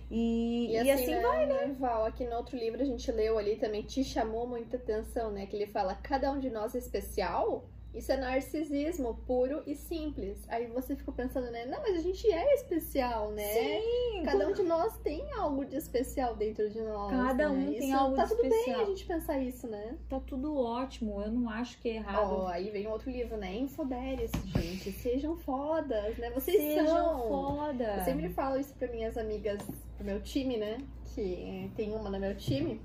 E, 0.10 0.72
E 0.72 0.74
e 0.74 0.90
assim, 0.90 1.14
assim, 1.14 1.24
né, 1.24 1.46
né, 1.46 1.76
Val, 1.80 2.06
aqui 2.06 2.26
no 2.26 2.36
outro 2.36 2.58
livro 2.58 2.82
a 2.82 2.86
gente 2.86 3.12
leu 3.12 3.38
ali 3.38 3.56
também, 3.58 3.84
te 3.84 4.04
chamou 4.04 4.48
muita 4.48 4.78
atenção, 4.78 5.32
né? 5.32 5.46
Que 5.46 5.56
ele 5.56 5.68
fala, 5.68 5.94
cada 5.94 6.32
um 6.32 6.40
de 6.40 6.50
nós 6.50 6.74
é 6.74 6.80
especial. 6.80 7.70
Isso 7.94 8.10
é 8.12 8.16
narcisismo 8.18 9.16
puro 9.28 9.62
e 9.68 9.76
simples. 9.76 10.38
Aí 10.48 10.68
você 10.68 10.96
ficou 10.96 11.14
pensando, 11.14 11.52
né? 11.52 11.66
Não, 11.66 11.82
mas 11.82 11.98
a 11.98 12.02
gente 12.02 12.26
é 12.32 12.54
especial, 12.56 13.32
né? 13.32 13.44
sim, 13.54 14.24
Cada 14.24 14.48
um 14.48 14.54
de 14.54 14.64
nós 14.64 14.98
tem 15.00 15.30
algo 15.34 15.66
de 15.66 15.76
especial 15.76 16.36
dentro 16.36 16.70
de 16.70 16.80
nós. 16.82 17.12
Cada 17.12 17.50
né? 17.50 17.56
um 17.56 17.66
tem 17.74 17.90
Isso- 17.90 17.98
algo 17.98 18.16
tá 18.16 18.24
de 18.24 18.30
tudo 18.30 18.42
bem 18.44 18.50
especial. 18.52 18.82
a 18.82 18.86
gente 18.86 19.06
pensar 19.06 19.40
isso, 19.40 19.68
né? 19.68 19.98
tá 20.08 20.20
tudo 20.22 20.56
ótimo. 20.58 21.22
Eu 21.22 21.32
não 21.32 21.50
acho 21.50 21.78
que 21.82 21.90
é 21.90 21.96
errado. 21.96 22.32
Ó, 22.34 22.48
aí 22.48 22.70
vem 22.70 22.88
outro 22.88 23.12
livro, 23.12 23.36
né? 23.36 23.54
Infoderes, 23.56 24.32
gente. 24.46 24.92
Sejam 24.94 25.36
fodas, 25.36 26.18
né? 26.18 26.30
Vocês 26.32 26.58
Sejam 26.62 26.88
são. 26.88 27.28
foda. 27.28 27.96
Eu 27.98 28.04
sempre 28.06 28.30
falo 28.30 28.58
isso 28.58 28.74
pra 28.76 28.88
minhas 28.88 29.18
amigas 29.18 29.60
do 29.98 30.04
meu 30.06 30.22
time, 30.22 30.56
né? 30.56 30.78
Que 31.14 31.70
tem 31.76 31.94
uma 31.94 32.10
no 32.10 32.18
meu 32.20 32.36
time. 32.38 32.80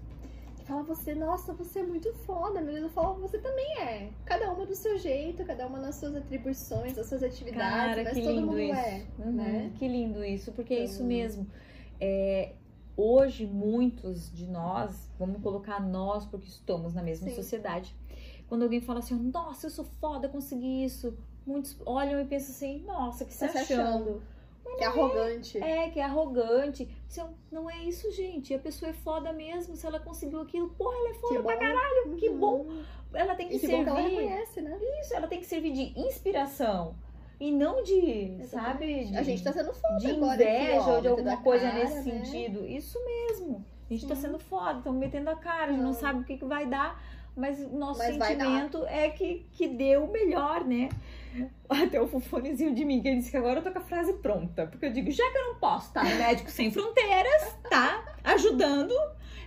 Fala 0.66 0.82
você, 0.82 1.14
nossa, 1.14 1.52
você 1.54 1.78
é 1.78 1.82
muito 1.84 2.12
foda, 2.12 2.60
meu 2.60 2.72
Deus. 2.72 2.84
Eu 2.84 2.90
falo, 2.90 3.20
você 3.20 3.38
também 3.38 3.78
é. 3.78 4.10
Cada 4.24 4.50
uma 4.52 4.66
do 4.66 4.74
seu 4.74 4.98
jeito, 4.98 5.44
cada 5.44 5.66
uma 5.66 5.78
nas 5.78 5.94
suas 5.94 6.16
atribuições, 6.16 6.96
nas 6.96 7.06
suas 7.06 7.22
atividades, 7.22 7.94
Cara, 7.94 8.02
mas 8.04 8.12
que 8.14 8.22
todo 8.22 8.34
lindo 8.34 8.46
mundo 8.48 8.58
isso. 8.60 8.74
é, 8.74 9.06
Uhum, 9.18 9.32
né? 9.32 9.72
Que 9.78 9.86
lindo 9.86 10.24
isso, 10.24 10.50
porque 10.52 10.74
é 10.74 10.82
isso 10.84 10.96
Então- 10.96 11.06
mesmo. 11.06 11.46
É, 12.00 12.52
hoje, 12.96 13.46
muitos 13.46 14.30
de 14.34 14.46
nós, 14.48 15.08
vamos 15.18 15.40
colocar 15.40 15.78
nós, 15.80 16.24
porque 16.26 16.48
estamos 16.48 16.92
na 16.94 17.02
mesma 17.02 17.28
Sim. 17.28 17.36
sociedade. 17.36 17.94
Quando 18.48 18.62
alguém 18.64 18.80
fala 18.80 18.98
assim, 18.98 19.14
nossa, 19.14 19.66
eu 19.66 19.70
sou 19.70 19.84
foda, 20.00 20.28
consegui 20.28 20.84
isso. 20.84 21.16
Muitos 21.46 21.76
olham 21.86 22.20
e 22.20 22.24
pensam 22.24 22.50
assim, 22.54 22.82
nossa, 22.84 23.24
que 23.24 23.36
Tá 23.38 23.48
se 23.48 23.58
achando. 23.58 23.82
achando. 23.82 24.22
Que 24.76 24.84
é 24.84 24.86
arrogante. 24.86 25.58
É, 25.58 25.90
que 25.90 26.00
é 26.00 26.04
arrogante. 26.04 26.88
Isso 27.08 27.22
não 27.50 27.70
é 27.70 27.78
isso, 27.84 28.10
gente. 28.12 28.52
A 28.54 28.58
pessoa 28.58 28.90
é 28.90 28.92
foda 28.92 29.32
mesmo. 29.32 29.74
Se 29.76 29.86
ela 29.86 29.98
conseguiu 30.00 30.40
aquilo, 30.40 30.68
porra, 30.70 30.94
ela 30.96 31.10
é 31.10 31.14
foda 31.14 31.42
pra 31.42 31.56
caralho. 31.56 32.16
Que 32.16 32.28
Uhum. 32.28 32.38
bom. 32.38 32.66
Ela 33.14 33.34
tem 33.34 33.48
que, 33.48 33.56
E 33.56 33.60
bom 33.60 33.66
que 33.66 33.74
ela 33.90 33.96
servir. 34.02 34.16
reconhece, 34.16 34.60
né? 34.60 34.78
Isso, 35.00 35.14
ela 35.14 35.26
tem 35.26 35.38
que 35.40 35.46
servir 35.46 35.72
de 35.72 35.98
inspiração. 35.98 36.94
E 37.38 37.50
não 37.52 37.82
de, 37.82 38.38
sabe, 38.46 39.04
de, 39.04 39.16
A 39.16 39.22
gente 39.22 39.42
tá 39.44 39.52
sendo 39.52 39.72
foda 39.74 39.96
de 39.98 40.10
agora 40.10 40.34
aqui, 40.34 40.42
inveja 40.44 40.80
ó, 40.80 40.94
ou 40.96 41.00
de 41.02 41.08
alguma 41.08 41.36
coisa 41.42 41.68
cara, 41.70 41.78
nesse 41.84 42.10
né? 42.10 42.24
sentido. 42.24 42.66
Isso 42.66 42.98
mesmo. 43.04 43.64
A 43.88 43.92
gente 43.92 44.06
tá 44.08 44.14
Sim. 44.16 44.22
sendo 44.22 44.38
foda, 44.38 44.78
estamos 44.78 44.98
metendo 44.98 45.30
a 45.30 45.36
cara, 45.36 45.64
a 45.66 45.68
gente 45.68 45.78
não 45.78 45.86
Não. 45.86 45.92
sabe 45.94 46.20
o 46.20 46.24
que, 46.24 46.38
que 46.38 46.44
vai 46.44 46.66
dar, 46.66 47.00
mas 47.36 47.60
o 47.60 47.68
nosso 47.76 47.98
Mas 47.98 48.16
sentimento 48.16 48.84
é 48.86 49.08
que, 49.10 49.46
que 49.52 49.68
deu 49.68 50.04
o 50.04 50.10
melhor, 50.12 50.64
né? 50.64 50.88
Até 51.68 52.00
o 52.00 52.06
fofonezinho 52.06 52.74
de 52.74 52.84
mim, 52.84 53.00
que 53.02 53.08
ele 53.08 53.16
disse 53.18 53.30
que 53.30 53.36
agora 53.36 53.58
eu 53.60 53.62
tô 53.64 53.70
com 53.72 53.78
a 53.78 53.82
frase 53.82 54.12
pronta. 54.14 54.66
Porque 54.66 54.86
eu 54.86 54.92
digo, 54.92 55.10
já 55.10 55.28
que 55.30 55.38
eu 55.38 55.44
não 55.52 55.54
posso 55.56 55.88
estar 55.88 56.04
no 56.04 56.16
Médicos 56.16 56.52
Sem 56.52 56.70
Fronteiras, 56.70 57.56
tá? 57.68 58.04
Ajudando, 58.24 58.92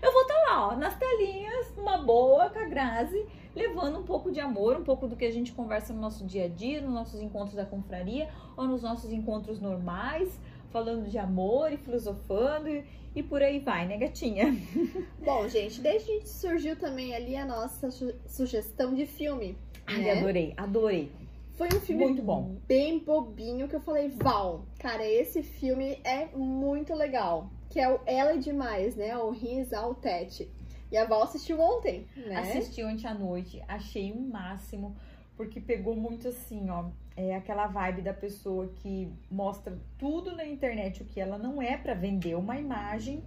eu 0.01 0.11
vou 0.11 0.21
estar 0.23 0.37
lá, 0.49 0.67
ó, 0.69 0.75
nas 0.75 0.95
telinhas, 0.97 1.73
numa 1.75 1.97
boa, 1.97 2.49
com 2.49 2.59
a 2.59 2.65
Grazi, 2.65 3.25
levando 3.55 3.99
um 3.99 4.03
pouco 4.03 4.31
de 4.31 4.39
amor, 4.39 4.77
um 4.77 4.83
pouco 4.83 5.07
do 5.07 5.15
que 5.15 5.25
a 5.25 5.31
gente 5.31 5.51
conversa 5.51 5.93
no 5.93 5.99
nosso 6.01 6.25
dia 6.25 6.45
a 6.45 6.47
dia, 6.47 6.81
nos 6.81 6.93
nossos 6.93 7.21
encontros 7.21 7.55
da 7.55 7.65
confraria, 7.65 8.29
ou 8.55 8.65
nos 8.65 8.81
nossos 8.83 9.11
encontros 9.11 9.59
normais, 9.59 10.29
falando 10.71 11.09
de 11.09 11.17
amor 11.17 11.71
e 11.73 11.77
filosofando 11.77 12.69
e, 12.69 12.83
e 13.15 13.23
por 13.23 13.41
aí 13.41 13.59
vai, 13.59 13.87
né, 13.87 13.97
gatinha? 13.97 14.55
Bom, 15.23 15.47
gente, 15.47 15.81
desde 15.81 16.19
que 16.19 16.29
surgiu 16.29 16.75
também 16.75 17.15
ali 17.15 17.35
a 17.35 17.45
nossa 17.45 17.89
su- 17.89 18.13
sugestão 18.27 18.93
de 18.93 19.05
filme. 19.05 19.57
Ai, 19.87 20.01
né? 20.01 20.19
adorei, 20.19 20.53
adorei. 20.55 21.11
Foi 21.59 21.67
um 21.75 21.81
filme 21.81 22.05
Muito 22.05 22.21
bom. 22.21 22.55
bem 22.65 22.99
bobinho 22.99 23.67
que 23.67 23.75
eu 23.75 23.81
falei, 23.81 24.07
Val, 24.07 24.65
cara, 24.79 25.05
esse 25.05 25.43
filme 25.43 25.99
é 26.05 26.27
muito 26.33 26.95
legal. 26.95 27.51
Que 27.69 27.81
é 27.81 27.93
o 27.93 27.99
Ela 28.05 28.31
é 28.31 28.37
Demais, 28.37 28.95
né? 28.95 29.17
O 29.17 29.29
Riz 29.31 29.71
Tete. 30.01 30.49
E 30.89 30.95
a 30.95 31.03
Val 31.03 31.21
assistiu 31.21 31.59
ontem, 31.59 32.07
né? 32.15 32.37
Assisti 32.37 32.81
ontem 32.81 33.05
à 33.05 33.13
noite, 33.13 33.61
achei 33.67 34.09
o 34.13 34.21
máximo, 34.21 34.95
porque 35.35 35.59
pegou 35.59 35.97
muito 35.97 36.29
assim, 36.29 36.69
ó, 36.69 36.85
é 37.17 37.35
aquela 37.35 37.67
vibe 37.67 38.03
da 38.03 38.13
pessoa 38.13 38.71
que 38.77 39.11
mostra 39.29 39.77
tudo 39.97 40.33
na 40.37 40.45
internet 40.45 41.03
o 41.03 41.05
que 41.05 41.19
ela 41.19 41.37
não 41.37 41.61
é 41.61 41.75
pra 41.75 41.93
vender 41.93 42.35
uma 42.35 42.57
imagem. 42.57 43.21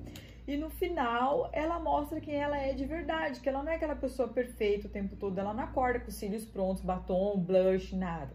E 0.46 0.56
no 0.56 0.68
final, 0.70 1.48
ela 1.52 1.78
mostra 1.78 2.20
quem 2.20 2.34
ela 2.34 2.58
é 2.58 2.72
de 2.72 2.84
verdade, 2.84 3.40
que 3.40 3.48
ela 3.48 3.62
não 3.62 3.70
é 3.70 3.76
aquela 3.76 3.94
pessoa 3.94 4.28
perfeita 4.28 4.88
o 4.88 4.90
tempo 4.90 5.14
todo, 5.16 5.38
ela 5.38 5.54
não 5.54 5.62
acorda 5.62 6.00
com 6.00 6.08
os 6.08 6.14
cílios 6.14 6.44
prontos, 6.44 6.82
batom, 6.82 7.38
blush, 7.38 7.94
nada. 7.94 8.32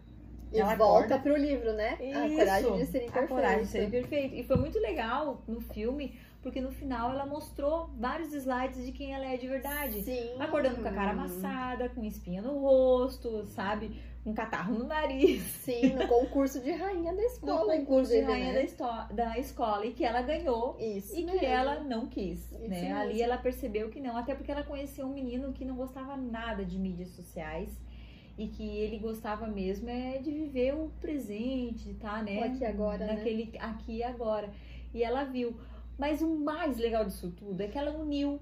E 0.50 0.58
ela 0.58 0.74
volta 0.74 1.16
acorda- 1.16 1.18
pro 1.18 1.36
livro, 1.36 1.74
né? 1.74 1.98
A 2.00 2.26
Isso, 2.26 2.36
coragem 2.36 2.76
de 2.78 2.86
ser 2.86 3.06
A 3.12 3.26
coragem 3.26 3.60
de 3.60 3.66
ser 3.66 3.78
imperfeito. 3.84 4.08
perfeito. 4.08 4.34
E 4.36 4.42
foi 4.44 4.56
muito 4.56 4.78
legal 4.78 5.42
no 5.46 5.60
filme 5.60 6.18
porque 6.42 6.58
no 6.62 6.70
final 6.70 7.10
ela 7.12 7.26
mostrou 7.26 7.90
vários 7.98 8.32
slides 8.32 8.86
de 8.86 8.92
quem 8.92 9.12
ela 9.12 9.26
é 9.26 9.36
de 9.36 9.46
verdade. 9.46 10.00
Sim. 10.00 10.40
Acordando 10.40 10.80
com 10.80 10.88
a 10.88 10.92
cara 10.92 11.10
amassada, 11.10 11.90
com 11.90 12.02
espinha 12.02 12.40
no 12.40 12.58
rosto, 12.60 13.44
sabe? 13.48 14.00
Um 14.28 14.34
catarro 14.34 14.74
no 14.74 14.84
nariz. 14.84 15.42
Sim, 15.64 15.94
no 15.94 16.06
concurso 16.06 16.60
de 16.60 16.70
rainha 16.72 17.12
da 17.14 17.22
No 17.22 17.26
escola, 17.26 17.76
concurso 17.76 18.12
de 18.12 18.20
rainha 18.20 18.52
né? 18.52 18.66
da, 18.78 19.04
da 19.04 19.38
escola 19.38 19.86
e 19.86 19.92
que 19.92 20.04
ela 20.04 20.20
ganhou 20.22 20.76
Isso 20.78 21.16
e 21.16 21.24
mesmo. 21.24 21.38
que 21.40 21.46
ela 21.46 21.80
não 21.80 22.06
quis, 22.06 22.40
Isso 22.52 22.68
né? 22.68 22.68
mesmo. 22.82 22.96
Ali 22.96 23.22
ela 23.22 23.38
percebeu 23.38 23.88
que 23.88 24.00
não, 24.00 24.16
até 24.16 24.34
porque 24.34 24.52
ela 24.52 24.62
conheceu 24.62 25.06
um 25.06 25.12
menino 25.14 25.52
que 25.52 25.64
não 25.64 25.76
gostava 25.76 26.16
nada 26.16 26.64
de 26.64 26.78
mídias 26.78 27.08
sociais 27.10 27.70
e 28.36 28.46
que 28.46 28.62
ele 28.76 28.98
gostava 28.98 29.46
mesmo 29.46 29.88
é 29.88 30.18
de 30.18 30.30
viver 30.30 30.74
o 30.74 30.90
presente, 31.00 31.90
estar, 31.90 32.22
né? 32.22 32.40
O 32.40 32.44
aqui 32.44 32.64
agora, 32.64 33.06
né? 33.06 33.14
Naquele 33.14 33.50
aqui 33.58 33.96
e 33.96 34.02
agora. 34.02 34.50
E 34.94 35.02
ela 35.02 35.24
viu. 35.24 35.56
Mas 35.98 36.22
o 36.22 36.28
mais 36.36 36.76
legal 36.76 37.04
disso 37.04 37.32
tudo 37.36 37.60
é 37.60 37.66
que 37.66 37.76
ela 37.76 37.90
uniu 37.90 38.40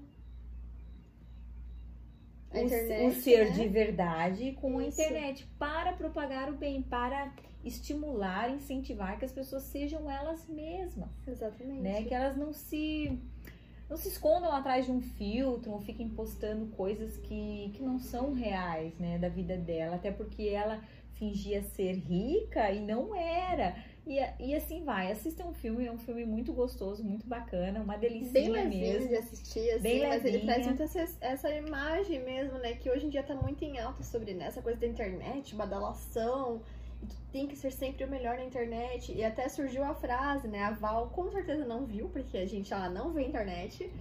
A 2.51 2.57
o- 2.59 2.61
internet, 2.65 3.05
o 3.17 3.21
ser 3.21 3.45
né? 3.45 3.51
de 3.51 3.67
verdade 3.67 4.51
com 4.61 4.79
a 4.79 4.85
Isso. 4.85 4.99
internet 5.01 5.47
para 5.59 5.93
propagar 5.93 6.49
o 6.49 6.55
bem, 6.55 6.81
para 6.81 7.31
estimular, 7.63 8.49
incentivar 8.49 9.17
que 9.19 9.25
as 9.25 9.31
pessoas 9.31 9.63
sejam 9.63 10.09
elas 10.09 10.47
mesmas 10.47 11.09
Exatamente. 11.27 11.81
né? 11.81 12.03
Que 12.03 12.13
elas 12.13 12.37
não 12.37 12.53
se 12.53 13.19
não 13.89 13.95
se 13.95 14.09
escondam 14.09 14.51
atrás 14.51 14.85
de 14.85 14.91
um 14.91 14.99
filtro 15.01 15.71
ou 15.71 15.79
fiquem 15.79 16.09
postando 16.09 16.67
coisas 16.75 17.15
que, 17.17 17.71
que 17.73 17.81
não 17.81 17.97
são 17.99 18.33
reais, 18.33 18.93
né, 18.99 19.17
da 19.17 19.29
vida 19.29 19.55
dela, 19.55 19.95
até 19.95 20.11
porque 20.11 20.43
ela 20.43 20.81
fingia 21.13 21.61
ser 21.63 21.93
rica 21.93 22.69
e 22.69 22.81
não 22.81 23.15
era. 23.15 23.75
E, 24.07 24.19
e 24.39 24.55
assim 24.55 24.85
vai. 24.85 25.11
Assista 25.11 25.45
um 25.45 25.53
filme, 25.53 25.85
é 25.85 25.91
um 25.91 25.97
filme 25.97 26.25
muito 26.25 26.53
gostoso, 26.53 27.03
muito 27.03 27.27
bacana, 27.27 27.81
uma 27.81 27.97
delícia 27.97 28.31
Bem 28.31 28.49
levinho 28.49 28.93
mesmo. 28.93 29.09
de 29.09 29.15
assistir, 29.17 29.69
assim, 29.71 29.83
Bem 29.83 30.07
mas 30.07 30.23
ele 30.23 30.39
traz 30.39 30.65
muito 30.65 30.81
essa, 30.81 31.05
essa 31.19 31.49
imagem 31.53 32.23
mesmo, 32.23 32.57
né? 32.59 32.73
Que 32.75 32.89
hoje 32.89 33.05
em 33.05 33.09
dia 33.09 33.21
tá 33.21 33.35
muito 33.35 33.65
em 33.65 33.77
alta 33.77 34.01
sobre 34.03 34.33
né, 34.33 34.45
essa 34.45 34.61
coisa 34.61 34.79
da 34.79 34.87
internet, 34.87 35.53
badalação, 35.53 36.61
e 37.03 37.05
tu 37.05 37.15
tem 37.33 37.47
que 37.47 37.57
ser 37.57 37.69
sempre 37.69 38.05
o 38.05 38.07
melhor 38.07 38.37
na 38.37 38.45
internet. 38.45 39.11
E 39.11 39.25
até 39.25 39.49
surgiu 39.49 39.83
a 39.83 39.93
frase, 39.93 40.47
né? 40.47 40.63
A 40.63 40.71
Val 40.71 41.09
com 41.09 41.29
certeza 41.29 41.65
não 41.65 41.85
viu, 41.85 42.07
porque 42.07 42.37
a 42.37 42.45
gente 42.45 42.73
ela 42.73 42.89
não 42.89 43.11
vê 43.11 43.23
internet. 43.23 43.91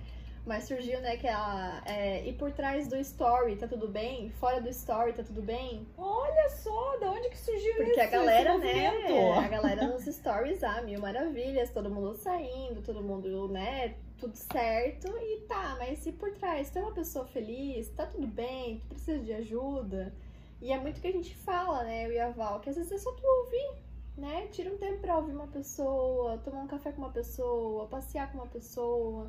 Mas 0.46 0.62
surgiu, 0.64 1.00
né, 1.00 1.16
que 1.16 1.26
ela. 1.26 1.82
É, 1.85 2.24
e 2.24 2.32
por 2.32 2.52
trás 2.52 2.87
do 2.87 2.96
story 2.98 3.56
tá 3.56 3.66
tudo 3.66 3.88
bem? 3.88 4.30
Fora 4.38 4.61
do 4.61 4.68
story 4.68 5.12
tá 5.12 5.24
tudo 5.24 5.42
bem? 5.42 5.85
Olha 5.98 6.48
só, 6.50 6.96
da 6.98 7.11
onde 7.11 7.28
que 7.30 7.37
surgiu 7.37 7.74
Porque 7.74 7.90
isso? 7.90 8.00
a 8.00 8.06
galera, 8.06 8.56
né? 8.56 8.90
movimento? 8.90 9.32
A 9.40 9.48
galera 9.48 9.88
nos 9.88 10.04
stories, 10.04 10.62
ah, 10.62 10.80
mil 10.82 11.00
maravilhas, 11.00 11.70
todo 11.70 11.90
mundo 11.90 12.14
saindo, 12.14 12.80
todo 12.80 13.02
mundo, 13.02 13.48
né? 13.48 13.96
Tudo 14.18 14.37
certo. 14.37 15.09
E 15.18 15.40
tá, 15.48 15.74
mas 15.80 16.06
e 16.06 16.12
por 16.12 16.30
trás? 16.30 16.70
Tu 16.70 16.78
é 16.78 16.82
uma 16.82 16.94
pessoa 16.94 17.26
feliz? 17.26 17.88
Tá 17.90 18.06
tudo 18.06 18.28
bem? 18.28 18.78
Tu 18.78 18.87
precisa 18.87 19.18
de 19.18 19.32
ajuda? 19.32 20.14
E 20.62 20.72
é 20.72 20.78
muito 20.78 21.00
que 21.00 21.09
a 21.09 21.12
gente 21.12 21.35
fala, 21.35 21.82
né? 21.82 22.06
Eu 22.06 22.12
e 22.12 22.20
a 22.20 22.30
Val, 22.30 22.61
que 22.61 22.70
às 22.70 22.76
vezes 22.76 22.92
é 22.92 22.98
só 22.98 23.11
tu 23.11 23.26
ouvir, 23.26 23.82
né? 24.16 24.46
Tira 24.52 24.72
um 24.72 24.78
tempo 24.78 25.00
pra 25.00 25.18
ouvir 25.18 25.32
uma 25.32 25.48
pessoa, 25.48 26.38
tomar 26.38 26.61
um 26.61 26.68
café 26.68 26.92
com 26.92 27.02
uma 27.02 27.11
pessoa, 27.11 27.88
passear 27.88 28.30
com 28.30 28.38
uma 28.38 28.46
pessoa. 28.46 29.28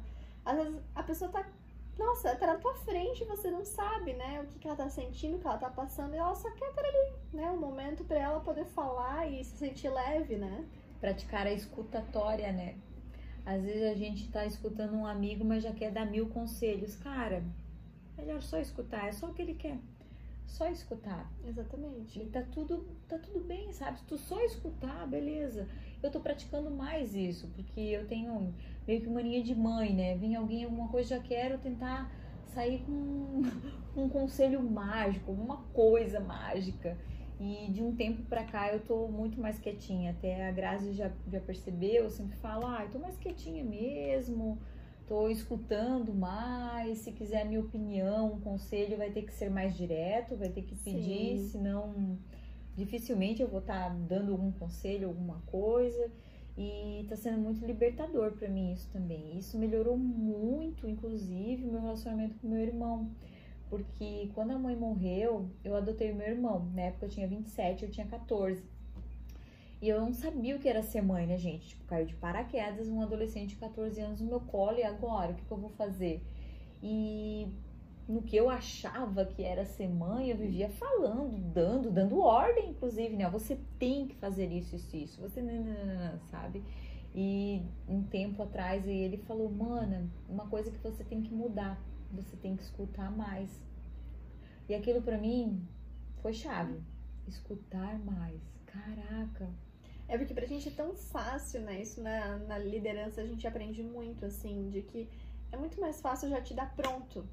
Às 0.50 0.58
vezes 0.58 0.82
a 0.96 1.04
pessoa 1.04 1.32
tá. 1.32 1.46
Nossa, 1.98 2.36
tá 2.36 2.46
na 2.46 2.58
tua 2.58 2.76
frente 2.76 3.24
e 3.24 3.26
você 3.26 3.50
não 3.50 3.66
sabe, 3.66 4.14
né? 4.14 4.42
O 4.42 4.48
que, 4.48 4.60
que 4.60 4.68
ela 4.68 4.78
tá 4.78 4.88
sentindo, 4.88 5.38
o 5.38 5.40
que 5.40 5.48
ela 5.48 5.58
tá 5.58 5.70
passando, 5.70 6.14
e 6.14 6.18
ela 6.18 6.36
só 6.36 6.50
quer 6.52 6.70
estar 6.70 6.86
ali, 6.86 7.14
né? 7.34 7.50
Um 7.50 7.58
momento 7.58 8.04
pra 8.04 8.20
ela 8.20 8.40
poder 8.40 8.66
falar 8.66 9.28
e 9.28 9.44
se 9.44 9.58
sentir 9.58 9.90
leve, 9.90 10.36
né? 10.36 10.68
praticar 11.00 11.48
a 11.48 11.54
escutatória, 11.54 12.52
né? 12.52 12.76
Às 13.46 13.64
vezes 13.64 13.84
a 13.84 13.96
gente 13.96 14.30
tá 14.30 14.46
escutando 14.46 14.94
um 14.94 15.06
amigo, 15.06 15.46
mas 15.46 15.64
já 15.64 15.72
quer 15.72 15.92
dar 15.92 16.06
mil 16.06 16.28
conselhos. 16.30 16.96
Cara, 16.96 17.44
melhor 18.18 18.42
só 18.42 18.60
escutar, 18.60 19.08
é 19.08 19.12
só 19.12 19.28
o 19.28 19.34
que 19.34 19.42
ele 19.42 19.54
quer. 19.54 19.80
Só 20.46 20.68
escutar. 20.70 21.32
Exatamente. 21.46 22.20
E 22.20 22.26
tá 22.26 22.42
tudo, 22.42 22.86
tá 23.08 23.18
tudo 23.18 23.40
bem, 23.40 23.72
sabe? 23.72 24.00
Se 24.00 24.06
tu 24.06 24.18
só 24.18 24.40
escutar, 24.42 25.08
beleza. 25.08 25.68
Eu 26.02 26.12
tô 26.12 26.20
praticando 26.20 26.70
mais 26.70 27.16
isso, 27.16 27.48
porque 27.56 27.80
eu 27.80 28.06
tenho 28.08 28.54
meio 28.88 29.02
que 29.02 29.10
mania 29.10 29.44
de 29.44 29.54
mãe, 29.54 29.94
né? 29.94 30.16
Vem 30.16 30.36
alguém, 30.36 30.64
alguma 30.64 30.88
coisa, 30.88 31.18
já 31.18 31.20
quero 31.20 31.58
tentar 31.58 32.10
sair 32.48 32.80
com 32.86 33.42
um 33.96 34.08
conselho 34.08 34.62
mágico, 34.64 35.32
alguma 35.32 35.58
coisa 35.74 36.20
mágica. 36.20 36.98
E 37.40 37.72
de 37.72 37.84
um 37.84 37.96
tempo 37.96 38.24
pra 38.24 38.44
cá 38.44 38.74
eu 38.74 38.80
tô 38.80 39.08
muito 39.08 39.40
mais 39.40 39.60
quietinha. 39.60 40.12
Até 40.12 40.48
a 40.48 40.52
Grazi 40.52 40.94
já, 40.94 41.12
já 41.32 41.40
percebeu, 41.40 42.06
eu 42.06 42.10
sempre 42.10 42.36
falo, 42.38 42.66
ah, 42.66 42.84
eu 42.84 42.90
tô 42.90 42.98
mais 42.98 43.16
quietinha 43.18 43.64
mesmo, 43.64 44.58
tô 45.08 45.30
escutando 45.30 46.14
mais. 46.16 47.00
Se 47.00 47.12
quiser 47.12 47.46
minha 47.46 47.60
opinião, 47.60 48.34
um 48.34 48.40
conselho, 48.40 48.98
vai 48.98 49.12
ter 49.12 49.24
que 49.24 49.34
ser 49.34 49.52
mais 49.52 49.76
direto, 49.76 50.36
vai 50.36 50.50
ter 50.50 50.64
que 50.64 50.76
pedir, 50.76 51.38
Sim. 51.38 51.48
senão 51.50 52.18
dificilmente 52.76 53.42
eu 53.42 53.48
vou 53.48 53.60
estar 53.60 53.90
dando 53.90 54.32
algum 54.32 54.52
conselho, 54.52 55.08
alguma 55.10 55.42
coisa. 55.46 56.12
E 56.58 57.06
tá 57.08 57.16
sendo 57.16 57.38
muito 57.38 57.64
libertador 57.64 58.32
pra 58.32 58.50
mim 58.50 58.74
isso 58.74 58.90
também. 58.92 59.38
Isso 59.38 59.58
melhorou 59.58 59.96
muito, 59.96 60.88
inclusive, 60.88 61.64
o 61.64 61.72
meu 61.72 61.82
relacionamento 61.82 62.36
com 62.40 62.48
meu 62.48 62.60
irmão. 62.60 63.12
Porque 63.70 64.32
quando 64.34 64.52
a 64.52 64.58
mãe 64.58 64.76
morreu, 64.76 65.50
eu 65.64 65.76
adotei 65.76 66.12
o 66.12 66.16
meu 66.16 66.28
irmão. 66.28 66.68
Na 66.74 66.84
época 66.84 67.06
eu 67.06 67.10
tinha 67.10 67.28
27, 67.28 67.84
eu 67.86 67.92
tinha 67.92 68.08
14. 68.08 68.64
E 69.80 69.90
eu 69.90 70.02
não 70.02 70.12
sabia 70.12 70.56
o 70.56 70.60
que 70.60 70.68
era 70.68 70.82
ser 70.82 71.02
mãe, 71.02 71.28
né, 71.28 71.38
gente? 71.38 71.70
Tipo, 71.70 71.84
caiu 71.86 72.06
de 72.08 72.16
paraquedas 72.16 72.88
um 72.88 73.02
adolescente 73.02 73.50
de 73.50 73.58
14 73.58 74.02
anos 74.02 74.22
no 74.22 74.28
meu 74.28 74.40
colo 74.40 74.80
e 74.80 74.84
agora? 74.84 75.34
O 75.34 75.36
que, 75.36 75.46
que 75.46 75.52
eu 75.52 75.58
vou 75.58 75.70
fazer? 75.70 76.24
E 76.82 77.48
no 78.08 78.22
que 78.22 78.38
eu 78.38 78.50
achava 78.50 79.26
que 79.26 79.44
era 79.44 79.66
ser 79.66 79.90
mãe, 79.90 80.30
eu 80.30 80.38
vivia 80.38 80.70
falando, 80.70 81.38
dando, 81.54 81.92
dando 81.92 82.20
ordem, 82.20 82.70
inclusive, 82.70 83.16
né? 83.16 83.30
Você 83.30 83.60
tem 83.78 84.08
que 84.08 84.16
fazer 84.16 84.50
isso, 84.52 84.76
isso, 84.76 84.96
isso. 84.96 85.22
Você 85.22 85.42
não, 85.42 85.54
não, 85.54 85.86
não, 85.86 86.20
sabe? 86.32 86.64
E 87.14 87.62
um 87.88 88.04
tempo 88.04 88.42
atrás 88.44 88.88
ele 88.88 89.18
falou, 89.18 89.52
mana, 89.52 90.10
uma 90.30 90.48
coisa 90.48 90.72
que 90.72 90.78
você 90.78 91.04
tem 91.04 91.22
que 91.22 91.34
mudar, 91.34 91.82
você 92.12 92.38
tem 92.38 92.56
que 92.56 92.64
escutar 92.64 93.12
mais. 93.12 93.50
E 94.70 94.76
aquilo 94.76 95.02
pra 95.02 95.18
mim 95.18 95.62
foi 96.22 96.34
chave. 96.34 96.80
Escutar 97.28 98.00
mais. 98.00 98.40
Caraca. 98.66 99.50
É 100.08 100.18
porque 100.18 100.34
pra 100.34 100.46
gente 100.46 100.70
é 100.70 100.72
tão 100.72 100.94
fácil, 100.94 101.62
né? 101.62 101.82
Isso 101.82 102.02
na, 102.02 102.38
na 102.38 102.58
liderança 102.58 103.20
a 103.20 103.26
gente 103.26 103.46
aprende 103.46 103.84
muito, 103.84 104.26
assim, 104.26 104.70
de 104.70 104.82
que 104.82 105.10
é 105.52 105.58
muito 105.58 105.80
mais 105.82 106.00
fácil 106.00 106.30
já 106.30 106.42
te 106.42 106.54
dar 106.54 106.74
pronto, 106.76 107.28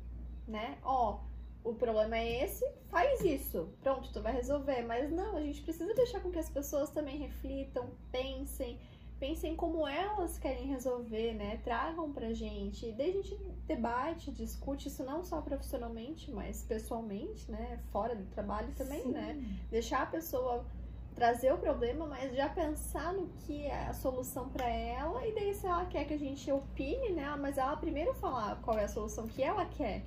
né? 0.46 0.78
Ó, 0.82 1.20
o 1.64 1.72
problema 1.74 2.18
é 2.18 2.44
esse, 2.44 2.64
faz 2.88 3.20
isso. 3.22 3.68
Pronto, 3.82 4.12
tu 4.12 4.20
vai 4.20 4.32
resolver. 4.34 4.82
Mas 4.82 5.10
não, 5.10 5.36
a 5.36 5.40
gente 5.40 5.62
precisa 5.62 5.94
deixar 5.94 6.20
com 6.20 6.30
que 6.30 6.38
as 6.38 6.50
pessoas 6.50 6.90
também 6.90 7.18
reflitam, 7.18 7.90
pensem, 8.12 8.78
pensem 9.18 9.56
como 9.56 9.88
elas 9.88 10.36
querem 10.38 10.66
resolver, 10.66 11.32
né? 11.32 11.56
Tragam 11.64 12.12
pra 12.12 12.34
gente. 12.34 12.86
E 12.86 12.92
daí 12.92 13.10
a 13.10 13.12
gente 13.14 13.36
debate, 13.66 14.30
discute 14.30 14.88
isso 14.88 15.02
não 15.02 15.24
só 15.24 15.40
profissionalmente, 15.40 16.30
mas 16.30 16.62
pessoalmente, 16.62 17.50
né? 17.50 17.80
Fora 17.90 18.14
do 18.14 18.26
trabalho 18.26 18.72
também, 18.76 19.02
Sim. 19.02 19.12
né? 19.12 19.58
Deixar 19.70 20.02
a 20.02 20.06
pessoa 20.06 20.66
trazer 21.14 21.52
o 21.52 21.58
problema, 21.58 22.06
mas 22.06 22.34
já 22.34 22.48
pensar 22.48 23.12
no 23.12 23.28
que 23.46 23.66
é 23.66 23.86
a 23.86 23.94
solução 23.94 24.48
pra 24.48 24.68
ela 24.68 25.24
e 25.26 25.32
daí 25.32 25.54
se 25.54 25.64
ela 25.64 25.86
quer 25.86 26.04
que 26.04 26.14
a 26.14 26.18
gente 26.18 26.50
opine, 26.50 27.10
né? 27.10 27.34
Mas 27.40 27.56
ela 27.56 27.76
primeiro 27.76 28.12
falar 28.14 28.60
qual 28.62 28.76
é 28.76 28.84
a 28.84 28.88
solução 28.88 29.26
que 29.28 29.42
ela 29.42 29.64
quer. 29.64 30.02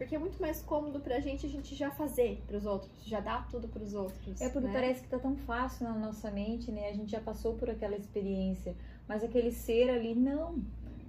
Porque 0.00 0.16
é 0.16 0.18
muito 0.18 0.40
mais 0.40 0.62
cômodo 0.62 0.98
pra 0.98 1.20
gente 1.20 1.44
a 1.44 1.48
gente 1.50 1.74
já 1.74 1.90
fazer 1.90 2.42
pros 2.46 2.64
outros, 2.64 2.90
já 3.04 3.20
dar 3.20 3.46
tudo 3.50 3.68
pros 3.68 3.92
outros. 3.92 4.40
É 4.40 4.48
porque 4.48 4.66
né? 4.66 4.72
parece 4.72 5.02
que 5.02 5.08
tá 5.08 5.18
tão 5.18 5.36
fácil 5.36 5.84
na 5.84 5.92
nossa 5.92 6.30
mente, 6.30 6.72
né? 6.72 6.88
A 6.88 6.92
gente 6.94 7.10
já 7.10 7.20
passou 7.20 7.52
por 7.52 7.68
aquela 7.68 7.94
experiência. 7.94 8.74
Mas 9.06 9.22
aquele 9.22 9.52
ser 9.52 9.90
ali, 9.90 10.14
não. 10.14 10.54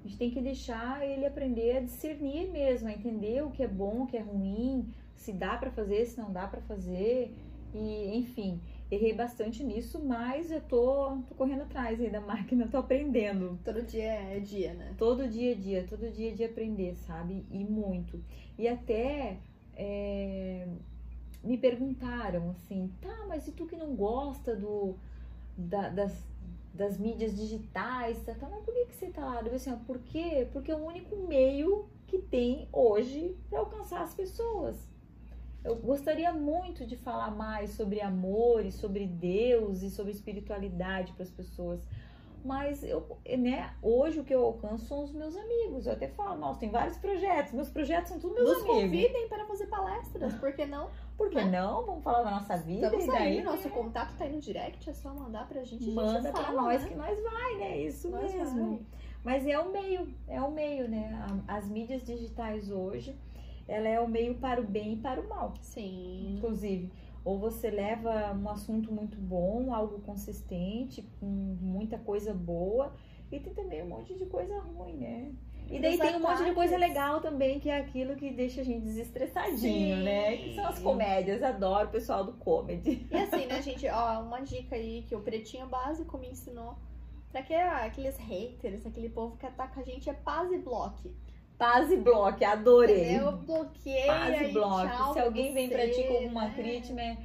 A 0.04 0.08
gente 0.08 0.18
tem 0.18 0.30
que 0.30 0.42
deixar 0.42 1.08
ele 1.08 1.26
aprender 1.26 1.78
a 1.78 1.80
discernir 1.80 2.52
mesmo, 2.52 2.90
a 2.90 2.92
entender 2.92 3.42
o 3.42 3.50
que 3.50 3.64
é 3.64 3.68
bom, 3.68 4.02
o 4.02 4.08
que 4.08 4.18
é 4.18 4.22
ruim, 4.22 4.86
se 5.16 5.32
dá 5.32 5.56
pra 5.56 5.72
fazer, 5.72 6.06
se 6.06 6.20
não 6.20 6.30
dá 6.30 6.46
pra 6.46 6.60
fazer. 6.60 7.34
E, 7.74 8.18
enfim, 8.18 8.60
errei 8.92 9.14
bastante 9.14 9.64
nisso, 9.64 10.00
mas 10.04 10.52
eu 10.52 10.62
tô, 10.62 11.18
tô 11.28 11.36
correndo 11.36 11.64
atrás 11.64 12.00
aí 12.02 12.10
da 12.10 12.22
máquina, 12.22 12.68
tô 12.68 12.78
aprendendo. 12.78 13.60
Todo 13.66 13.82
dia 13.84 14.04
é 14.04 14.40
dia, 14.40 14.74
né? 14.74 14.94
Todo 14.98 15.28
dia 15.28 15.54
a 15.54 15.56
dia, 15.56 15.86
todo 15.90 16.12
dia 16.12 16.34
de 16.34 16.44
aprender, 16.44 16.96
sabe? 16.96 17.46
E 17.52 17.64
muito. 17.64 18.24
E 18.58 18.68
até 18.68 19.38
é, 19.76 20.68
me 21.44 21.58
perguntaram 21.58 22.52
assim, 22.52 22.92
tá, 23.02 23.26
mas 23.28 23.48
e 23.48 23.52
tu 23.52 23.66
que 23.66 23.76
não 23.76 23.96
gosta 23.96 24.56
do, 24.56 24.96
da- 25.58 25.90
das, 25.90 26.14
das 26.74 26.98
mídias 26.98 27.36
digitais, 27.36 28.22
tá, 28.24 28.34
tá, 28.36 28.50
mas 28.50 28.64
por 28.64 28.74
que, 28.74 28.86
que 28.88 28.96
você 28.96 29.08
tá 29.10 29.26
lá? 29.26 29.36
Eu 29.36 29.44
falei 29.44 29.56
assim, 29.56 29.72
ó, 29.74 29.78
por 29.78 30.00
quê? 30.00 30.48
Porque 30.54 30.72
é 30.72 30.76
o 30.76 30.86
único 30.86 31.16
meio 31.28 31.88
que 32.08 32.20
tem 32.20 32.68
hoje 32.72 33.36
para 33.50 33.60
alcançar 33.60 34.02
as 34.04 34.14
pessoas. 34.14 34.78
Eu 35.64 35.76
gostaria 35.76 36.34
muito 36.34 36.86
de 36.86 36.96
falar 36.98 37.32
mais 37.32 37.72
sobre 37.72 38.02
amor 38.02 38.66
e 38.66 38.72
sobre 38.72 39.06
Deus 39.06 39.84
e 39.84 39.90
sobre 39.90 40.12
espiritualidade 40.12 41.14
para 41.14 41.24
as 41.24 41.30
pessoas. 41.30 41.80
Mas 42.44 42.84
eu, 42.84 43.06
né, 43.38 43.72
hoje 43.84 44.20
o 44.20 44.24
que 44.24 44.34
eu 44.34 44.44
alcanço 44.44 44.86
são 44.86 45.04
os 45.04 45.12
meus 45.14 45.36
amigos. 45.38 45.86
Eu 45.86 45.94
até 45.94 46.08
falo, 46.08 46.40
nossa, 46.40 46.60
tem 46.60 46.72
vários 46.72 46.98
projetos. 46.98 47.54
Meus 47.54 47.70
projetos 47.70 48.10
são 48.10 48.20
todos 48.20 48.36
meus 48.36 48.50
Nos 48.50 48.64
amigos. 48.64 48.82
convidem 48.82 49.30
para 49.30 49.46
fazer 49.46 49.68
palestras, 49.68 50.34
por 50.34 50.52
que 50.54 50.66
não? 50.66 50.90
Por 51.16 51.30
que 51.30 51.44
não? 51.44 51.86
Vamos 51.86 52.04
falar 52.04 52.24
da 52.24 52.32
nossa 52.32 52.58
vida 52.58 52.88
Estamos 52.88 53.06
e 53.06 53.08
daí 53.12 53.38
aí, 53.38 53.44
nosso 53.44 53.70
contato 53.70 54.18
tá 54.18 54.24
aí 54.26 54.34
no 54.34 54.42
direct, 54.42 54.90
é 54.90 54.94
só 54.94 55.14
mandar 55.14 55.48
pra 55.48 55.64
gente. 55.64 55.84
a 55.84 55.86
gente 55.86 55.94
manda 55.94 56.32
fala, 56.32 56.62
nós 56.64 56.82
né? 56.82 56.90
que 56.90 56.96
nós 56.96 57.24
vai, 57.24 57.56
né? 57.58 57.78
Isso 57.78 58.10
Nós 58.10 58.34
mesmo. 58.34 58.70
vai. 58.70 58.80
Mas 59.24 59.46
é 59.46 59.60
o 59.60 59.72
meio, 59.72 60.12
é 60.28 60.42
o 60.42 60.50
meio, 60.50 60.90
né? 60.90 61.24
As 61.48 61.68
mídias 61.70 62.04
digitais 62.04 62.72
hoje, 62.72 63.16
ela 63.72 63.88
é 63.88 64.00
o 64.00 64.08
meio 64.08 64.36
para 64.36 64.60
o 64.60 64.64
bem 64.64 64.94
e 64.94 64.98
para 64.98 65.22
o 65.22 65.28
mal, 65.28 65.54
Sim. 65.62 66.36
inclusive. 66.36 66.92
Ou 67.24 67.38
você 67.38 67.70
leva 67.70 68.34
um 68.34 68.50
assunto 68.50 68.92
muito 68.92 69.18
bom, 69.18 69.74
algo 69.74 70.00
consistente, 70.00 71.08
com 71.20 71.26
muita 71.26 71.98
coisa 71.98 72.34
boa, 72.34 72.94
e 73.32 73.40
tem 73.40 73.54
também 73.54 73.84
um 73.84 73.88
monte 73.88 74.14
de 74.16 74.26
coisa 74.26 74.60
ruim, 74.60 74.98
né? 74.98 75.32
E 75.70 75.80
daí 75.80 75.98
tem 75.98 76.16
um 76.18 76.20
monte 76.20 76.44
de 76.44 76.54
coisa 76.54 76.76
legal 76.76 77.22
também, 77.22 77.60
que 77.60 77.70
é 77.70 77.78
aquilo 77.78 78.16
que 78.16 78.30
deixa 78.32 78.60
a 78.60 78.64
gente 78.64 78.84
desestressadinho, 78.84 79.98
Sim. 79.98 80.04
né? 80.04 80.36
Que 80.36 80.56
são 80.56 80.66
as 80.66 80.80
comédias, 80.80 81.42
adoro 81.42 81.88
o 81.88 81.92
pessoal 81.92 82.26
do 82.26 82.34
comedy. 82.34 83.08
E 83.10 83.16
assim, 83.16 83.46
né, 83.46 83.62
gente, 83.62 83.88
ó, 83.88 84.22
uma 84.22 84.42
dica 84.42 84.76
aí 84.76 85.04
que 85.08 85.16
o 85.16 85.22
Pretinho 85.22 85.68
Básico 85.68 86.18
me 86.18 86.30
ensinou. 86.30 86.76
Pra 87.32 87.42
que 87.42 87.54
aqueles 87.54 88.18
haters, 88.18 88.86
aquele 88.86 89.08
povo 89.08 89.38
que 89.38 89.46
ataca 89.46 89.80
a 89.80 89.84
gente 89.84 90.10
é 90.10 90.14
paz 90.14 90.52
e 90.52 90.58
bloque. 90.58 91.10
Paz 91.62 91.92
e 91.92 91.98
bloco, 91.98 92.44
adorei. 92.44 93.20
Eu 93.20 93.34
bloqueei 93.34 94.08
Paz 94.08 94.42
e 94.42 94.46
e 94.46 94.52
tchau 94.52 95.14
Se 95.14 95.20
alguém 95.20 95.54
vem 95.54 95.70
pra 95.70 95.88
ti 95.92 96.04
com 96.08 96.14
alguma 96.16 96.46
né? 96.46 96.54
crítica, 96.56 97.00
é 97.00 97.18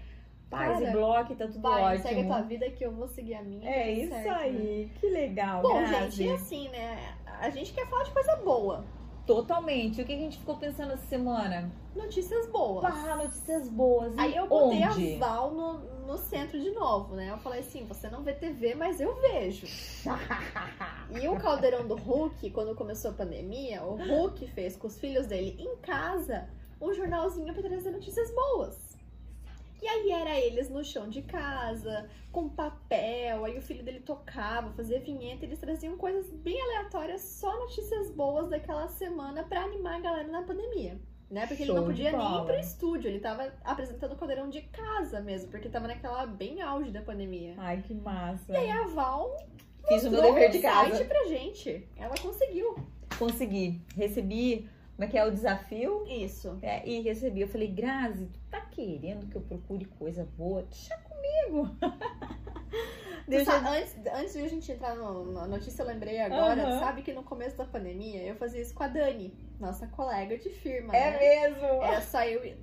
paz 0.51 0.73
Cara, 0.75 0.91
e 0.91 0.93
bloco, 0.93 1.35
tá 1.35 1.47
tudo 1.47 1.61
Vai, 1.63 1.83
ótimo. 1.83 2.03
segue 2.03 2.21
a 2.21 2.25
tua 2.27 2.43
vida 2.43 2.71
que 2.71 2.85
eu 2.85 2.93
vou 2.93 3.09
seguir 3.09 3.35
a 3.35 3.43
minha. 3.43 3.67
É 3.67 3.83
tá 3.85 3.91
isso 3.91 4.13
certo, 4.13 4.29
né? 4.29 4.39
aí, 4.39 4.91
que 5.01 5.09
legal. 5.09 5.63
Bom, 5.63 5.79
Grazi. 5.79 6.17
gente, 6.17 6.23
e 6.23 6.31
assim, 6.35 6.69
né? 6.69 7.15
A 7.41 7.49
gente 7.49 7.73
quer 7.73 7.89
falar 7.89 8.05
de 8.05 8.11
coisa 8.11 8.37
boa. 8.37 8.85
Totalmente. 9.27 10.03
O 10.03 10.05
que 10.05 10.13
a 10.13 10.19
gente 10.19 10.37
ficou 10.37 10.57
pensando 10.59 10.93
essa 10.93 11.07
semana? 11.07 11.73
Notícias 11.95 12.47
boas. 12.49 12.83
Pá, 12.83 13.17
notícias 13.17 13.71
boas. 13.71 14.15
E 14.17 14.21
Aí 14.21 14.37
eu 14.37 14.47
botei 14.47 14.85
onde? 14.87 15.15
a 15.15 15.19
Val 15.19 15.51
no, 15.51 15.81
no 16.07 16.17
centro 16.17 16.59
de 16.61 16.71
novo, 16.71 17.15
né? 17.15 17.31
Eu 17.31 17.39
falei 17.39 17.61
assim, 17.61 17.85
você 17.85 18.09
não 18.09 18.23
vê 18.23 18.33
TV, 18.33 18.75
mas 18.75 19.01
eu 19.01 19.15
vejo. 19.21 19.67
E 21.21 21.29
o 21.29 21.39
caldeirão 21.39 21.87
do 21.87 21.95
Hulk, 21.95 22.51
quando 22.51 22.75
começou 22.75 23.11
a 23.11 23.15
pandemia, 23.15 23.83
o 23.83 23.95
Hulk 23.95 24.47
fez 24.49 24.77
com 24.77 24.87
os 24.87 24.99
filhos 24.99 25.27
dele 25.27 25.57
em 25.59 25.77
casa 25.77 26.49
um 26.81 26.93
jornalzinho 26.93 27.53
pra 27.55 27.63
trazer 27.63 27.91
notícias 27.91 28.31
boas. 28.35 28.97
E 29.81 29.87
aí 29.87 30.11
era 30.11 30.39
eles 30.39 30.69
no 30.69 30.85
chão 30.85 31.09
de 31.09 31.23
casa, 31.23 32.09
com 32.33 32.49
papel, 32.49 33.45
aí 33.45 33.57
o 33.57 33.63
filho 33.63 33.85
dele 33.85 34.01
tocava, 34.01 34.73
fazia 34.73 35.01
vinheta, 35.01 35.45
eles 35.45 35.59
traziam 35.59 35.97
coisas 35.97 36.31
bem 36.33 36.61
aleatórias, 36.61 37.21
só 37.21 37.57
notícias 37.59 38.11
boas 38.11 38.49
daquela 38.49 38.89
semana 38.89 39.45
pra 39.45 39.63
animar 39.63 39.97
a 39.97 40.01
galera 40.01 40.29
na 40.29 40.43
pandemia. 40.43 40.99
Né? 41.31 41.47
Porque 41.47 41.65
ele 41.65 41.73
Show 41.73 41.77
não 41.77 41.83
de 41.83 41.89
podia 41.89 42.17
nem 42.17 42.39
ir 42.39 42.45
pro 42.45 42.55
estúdio, 42.55 43.09
ele 43.09 43.19
tava 43.19 43.53
apresentando 43.65 44.13
o 44.13 44.17
caldeirão 44.17 44.49
de 44.49 44.63
casa 44.63 45.21
mesmo, 45.21 45.51
porque 45.51 45.69
tava 45.69 45.89
naquela 45.89 46.25
bem 46.25 46.63
auge 46.63 46.91
da 46.91 47.03
pandemia. 47.03 47.55
Ai, 47.59 47.83
que 47.83 47.93
massa. 47.95 48.53
E 48.53 48.57
aí 48.57 48.71
a 48.71 48.85
Val 48.85 49.37
Fiz 49.89 50.05
o 50.05 50.11
meu 50.11 50.21
dever 50.21 50.51
de 50.51 50.59
casa. 50.59 50.91
site 50.91 51.09
pra 51.09 51.25
gente. 51.27 51.89
Ela 51.97 52.15
conseguiu. 52.21 52.77
Consegui. 53.19 53.81
Recebi, 53.95 54.69
como 54.97 55.05
é 55.05 55.11
que 55.11 55.17
é 55.17 55.25
o 55.25 55.31
desafio? 55.31 56.05
Isso. 56.09 56.59
É, 56.61 56.87
e 56.89 57.01
recebi. 57.03 57.43
Eu 57.43 57.49
falei, 57.49 57.69
Grazi, 57.69 58.27
tu 58.27 58.39
tá 58.51 58.61
querendo 58.63 59.29
que 59.29 59.37
eu 59.37 59.43
procure 59.43 59.85
coisa 59.85 60.29
boa? 60.37 60.63
Deixa 60.63 60.97
comigo. 60.99 61.71
Deixa 63.31 63.51
sabe, 63.51 63.69
antes, 63.69 63.95
antes 64.15 64.33
de 64.35 64.39
a 64.41 64.49
gente 64.49 64.71
entrar 64.73 64.95
no- 64.95 65.33
na 65.33 65.47
notícia, 65.47 65.83
eu 65.83 65.87
lembrei 65.87 66.21
agora, 66.21 66.63
Aham. 66.63 66.79
sabe 66.81 67.03
que 67.03 67.13
no 67.13 67.23
começo 67.25 67.57
da 67.57 67.65
pandemia 67.65 68.23
eu 68.23 68.37
fazia 68.37 68.61
isso 68.61 68.73
com 68.75 68.85
a 68.85 68.89
Dani, 68.89 69.35
nossa 69.59 69.87
colega 69.89 70.39
de 70.39 70.49
firma, 70.49 70.95
É 70.95 71.11
né? 71.11 71.19
mesmo. 71.19 71.67
Eu. 71.67 72.45
e- 72.45 72.57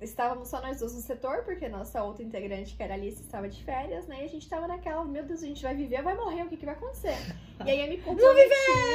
Estávamos 0.00 0.48
só 0.48 0.60
nós 0.60 0.80
dois 0.80 0.94
no 0.94 1.00
setor, 1.00 1.42
porque 1.44 1.68
nossa 1.68 2.02
outra 2.02 2.22
integrante, 2.22 2.76
que 2.76 2.82
era 2.82 2.94
a 2.94 2.96
Alice, 2.96 3.22
estava 3.22 3.48
de 3.48 3.62
férias, 3.64 4.06
né? 4.06 4.22
E 4.22 4.24
a 4.24 4.28
gente 4.28 4.48
tava 4.48 4.68
naquela, 4.68 5.04
meu 5.04 5.24
Deus, 5.24 5.42
a 5.42 5.46
gente 5.46 5.62
vai 5.62 5.74
viver 5.74 5.98
ou 5.98 6.04
vai 6.04 6.16
morrer? 6.16 6.42
O 6.42 6.48
que, 6.48 6.56
que 6.56 6.66
vai 6.66 6.74
acontecer? 6.74 7.16
E 7.64 7.70
aí 7.70 7.80
eu 7.80 7.88
me 7.88 7.98
comprometi. 7.98 8.52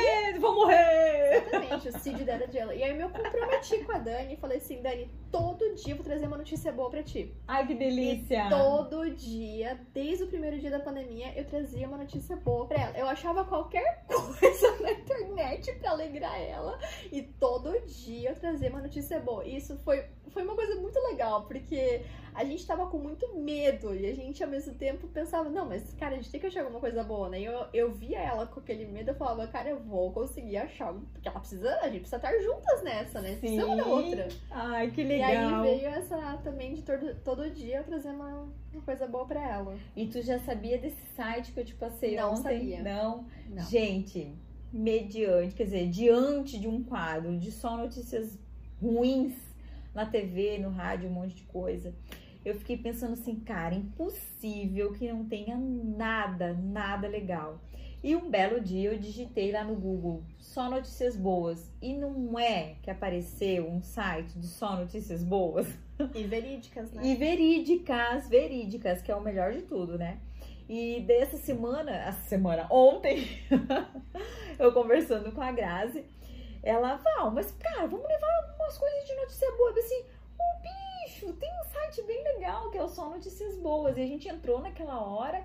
É, 0.08 0.38
vou 0.38 0.54
morrer. 0.54 1.38
Exatamente, 1.38 1.90
o 1.90 2.00
Cid 2.00 2.24
da 2.24 2.34
Era 2.34 2.48
de 2.48 2.54
Gelo. 2.54 2.74
E 2.74 2.84
aí 2.84 2.92
eu 2.92 2.96
me 2.96 3.12
comprometi 3.12 3.84
com 3.84 3.92
a 3.92 3.98
Dani 3.98 4.34
e 4.34 4.38
falei 4.38 4.58
assim, 4.58 4.82
Dani, 4.82 5.10
todo 5.32 5.74
dia 5.76 5.94
eu 5.94 5.98
vou 5.98 6.06
trazer 6.06 6.28
uma 6.28 6.38
notícia 6.38 6.72
boa 6.72 6.90
pra 6.90 7.02
ti. 7.02 7.34
Ai, 7.48 7.66
que 7.66 7.74
delícia. 7.74 8.48
Todo 8.50 9.10
dia, 9.10 9.80
desde 9.94 10.26
o 10.26 10.28
primeiro 10.28 10.60
dia 10.60 10.70
da 10.70 10.80
pandemia, 10.80 11.34
eu 11.36 11.46
trazia 11.46 11.88
uma 11.88 11.98
notícia 11.98 12.36
boa 12.36 12.68
pra 12.68 12.80
ela. 12.80 12.98
Eu 12.98 13.08
achava 13.08 13.44
qualquer 13.44 14.06
coisa 14.08 14.82
na 14.82 14.92
internet 14.92 15.74
pra 15.80 15.92
alegrar 15.92 16.40
ela. 16.40 16.78
E 17.12 17.24
todo 17.24 17.72
dia 17.88 18.30
eu 18.30 18.36
trazia 18.36 18.70
uma 18.70 18.82
notícia 18.82 19.20
boa. 19.20 19.44
E 19.44 19.56
isso 19.56 19.76
foi, 19.80 20.06
foi 20.30 20.44
uma 20.44 20.56
coisa 20.56 20.76
muito 20.76 21.01
legal, 21.10 21.44
porque 21.46 22.02
a 22.34 22.46
gente 22.46 22.66
tava 22.66 22.88
com 22.88 22.98
muito 22.98 23.28
medo. 23.36 23.94
E 23.94 24.06
a 24.06 24.14
gente, 24.16 24.42
ao 24.44 24.50
mesmo 24.50 24.74
tempo, 24.74 25.08
pensava, 25.10 25.50
não, 25.50 25.68
mas, 25.68 25.94
cara, 26.00 26.14
a 26.16 26.18
gente 26.18 26.32
tem 26.32 26.40
que 26.40 26.48
achar 26.48 26.62
alguma 26.62 26.80
coisa 26.80 27.04
boa, 27.04 27.28
né? 27.30 27.42
E 27.42 27.46
eu, 27.46 27.66
eu 27.74 27.92
via 27.92 28.20
ela 28.20 28.46
com 28.48 28.60
aquele 28.60 28.86
medo, 28.86 29.10
eu 29.12 29.16
falava, 29.16 29.46
cara, 29.48 29.70
eu 29.70 29.80
vou 29.82 30.12
conseguir 30.14 30.58
achar. 30.58 30.94
Porque 31.12 31.28
ela 31.28 31.40
precisa, 31.40 31.70
a 31.82 31.90
gente 31.90 32.00
precisa 32.02 32.16
estar 32.18 32.38
juntas 32.40 32.84
nessa, 32.84 33.20
né? 33.22 33.36
Precisa 33.36 33.66
da 33.68 33.84
Sim. 33.84 33.90
outra. 33.90 34.28
Ai, 34.50 34.92
que 34.92 35.02
E 35.02 35.06
legal. 35.06 35.64
aí 35.64 35.78
veio 35.80 35.90
essa 35.90 36.38
também 36.44 36.74
de 36.74 36.84
todo, 36.84 37.16
todo 37.24 37.50
dia 37.50 37.84
trazer 37.84 38.10
uma, 38.10 38.48
uma 38.74 38.82
coisa 38.84 39.06
boa 39.08 39.26
pra 39.26 39.46
ela. 39.46 39.76
E 39.96 40.08
tu 40.08 40.22
já 40.22 40.40
sabia 40.40 40.78
desse 40.78 41.06
site 41.16 41.52
que 41.52 41.60
eu 41.60 41.66
te 41.66 41.76
passei 41.76 42.16
Não 42.16 42.32
ontem? 42.32 42.42
sabia. 42.44 42.82
Não? 42.82 43.26
Não. 43.50 43.64
Gente, 43.66 44.34
mediante, 44.72 45.54
quer 45.56 45.66
dizer, 45.66 45.90
diante 45.90 46.58
de 46.58 46.68
um 46.68 46.82
quadro 46.82 47.38
de 47.38 47.52
só 47.52 47.76
notícias 47.76 48.40
ruins 48.82 49.34
na 49.94 50.06
TV, 50.06 50.58
no 50.58 50.70
rádio, 50.70 51.10
um 51.10 51.14
monte 51.14 51.36
de 51.36 51.44
coisa. 51.44 51.94
Eu 52.44 52.56
fiquei 52.56 52.78
pensando 52.78 53.14
assim, 53.14 53.36
cara, 53.36 53.76
impossível 53.76 54.94
que 54.94 55.12
não 55.12 55.26
tenha 55.26 55.56
nada, 55.58 56.54
nada 56.54 57.08
legal. 57.08 57.62
E 58.04 58.16
um 58.16 58.32
belo 58.32 58.60
dia 58.60 58.92
eu 58.92 58.98
digitei 58.98 59.52
lá 59.52 59.64
no 59.64 59.76
Google 59.76 60.24
só 60.40 60.70
notícias 60.70 61.16
boas. 61.16 61.72
E 61.80 61.94
não 61.94 62.38
é 62.40 62.76
que 62.82 62.90
apareceu 62.90 63.70
um 63.70 63.82
site 63.84 64.40
de 64.40 64.48
só 64.48 64.76
notícias 64.76 65.24
boas? 65.24 65.68
E 66.16 66.24
verídicas, 66.24 66.92
né? 66.92 67.06
E 67.06 67.16
verídicas, 67.16 68.28
verídicas, 68.28 69.04
que 69.04 69.12
é 69.12 69.16
o 69.16 69.22
melhor 69.22 69.52
de 69.52 69.62
tudo, 69.62 70.00
né? 70.00 70.18
E 70.68 71.02
dessa 71.02 71.38
semana, 71.38 71.92
essa 71.92 72.28
semana, 72.28 72.66
ontem, 72.72 73.28
eu 74.58 74.72
conversando 74.72 75.32
com 75.32 75.42
a 75.42 75.52
Grazi, 75.52 76.04
ela, 76.64 76.96
Val, 76.96 77.32
mas 77.32 77.52
cara, 77.52 77.88
vamos 77.88 78.08
levar 78.08 78.56
umas 78.60 78.78
coisas 78.78 79.08
de 79.08 79.16
notícia 79.16 79.52
boa. 79.58 79.72
Assim, 79.72 80.06
ô 80.40 81.06
bicho, 81.06 81.34
tem 81.34 81.50
um 81.50 81.64
site 81.64 82.04
bem 82.04 82.24
legal 82.24 82.70
que 82.70 82.78
é 82.78 82.84
o 82.84 82.88
Só 82.88 83.10
Notícias 83.10 83.58
Boas. 83.58 83.98
E 83.98 84.02
a 84.02 84.08
gente 84.08 84.28
entrou 84.28 84.62
naquela 84.62 85.02
hora 85.02 85.44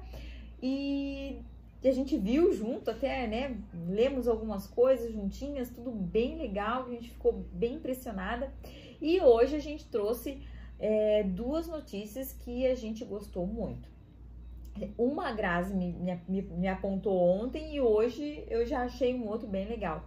e 0.63 1.43
a 1.85 1.91
gente 1.91 2.17
viu 2.17 2.53
junto 2.53 2.91
até, 2.91 3.27
né? 3.27 3.57
Lemos 3.89 4.29
algumas 4.29 4.67
coisas 4.67 5.13
juntinhas, 5.13 5.71
tudo 5.71 5.91
bem 5.91 6.37
legal, 6.37 6.87
a 6.87 6.91
gente 6.91 7.11
ficou 7.11 7.33
bem 7.53 7.75
impressionada. 7.75 8.53
E 9.01 9.21
hoje 9.21 9.57
a 9.57 9.61
gente 9.61 9.87
trouxe 9.87 10.43
é, 10.79 11.23
duas 11.23 11.67
notícias 11.67 12.33
que 12.33 12.67
a 12.67 12.75
gente 12.75 13.05
gostou 13.05 13.47
muito. 13.47 13.89
Uma 14.99 15.33
Grazi 15.33 15.75
me, 15.75 15.93
me, 16.29 16.43
me 16.43 16.69
apontou 16.69 17.17
ontem 17.17 17.75
e 17.75 17.81
hoje 17.81 18.45
eu 18.49 18.67
já 18.67 18.83
achei 18.83 19.15
um 19.15 19.27
outro 19.27 19.49
bem 19.49 19.67
legal, 19.67 20.05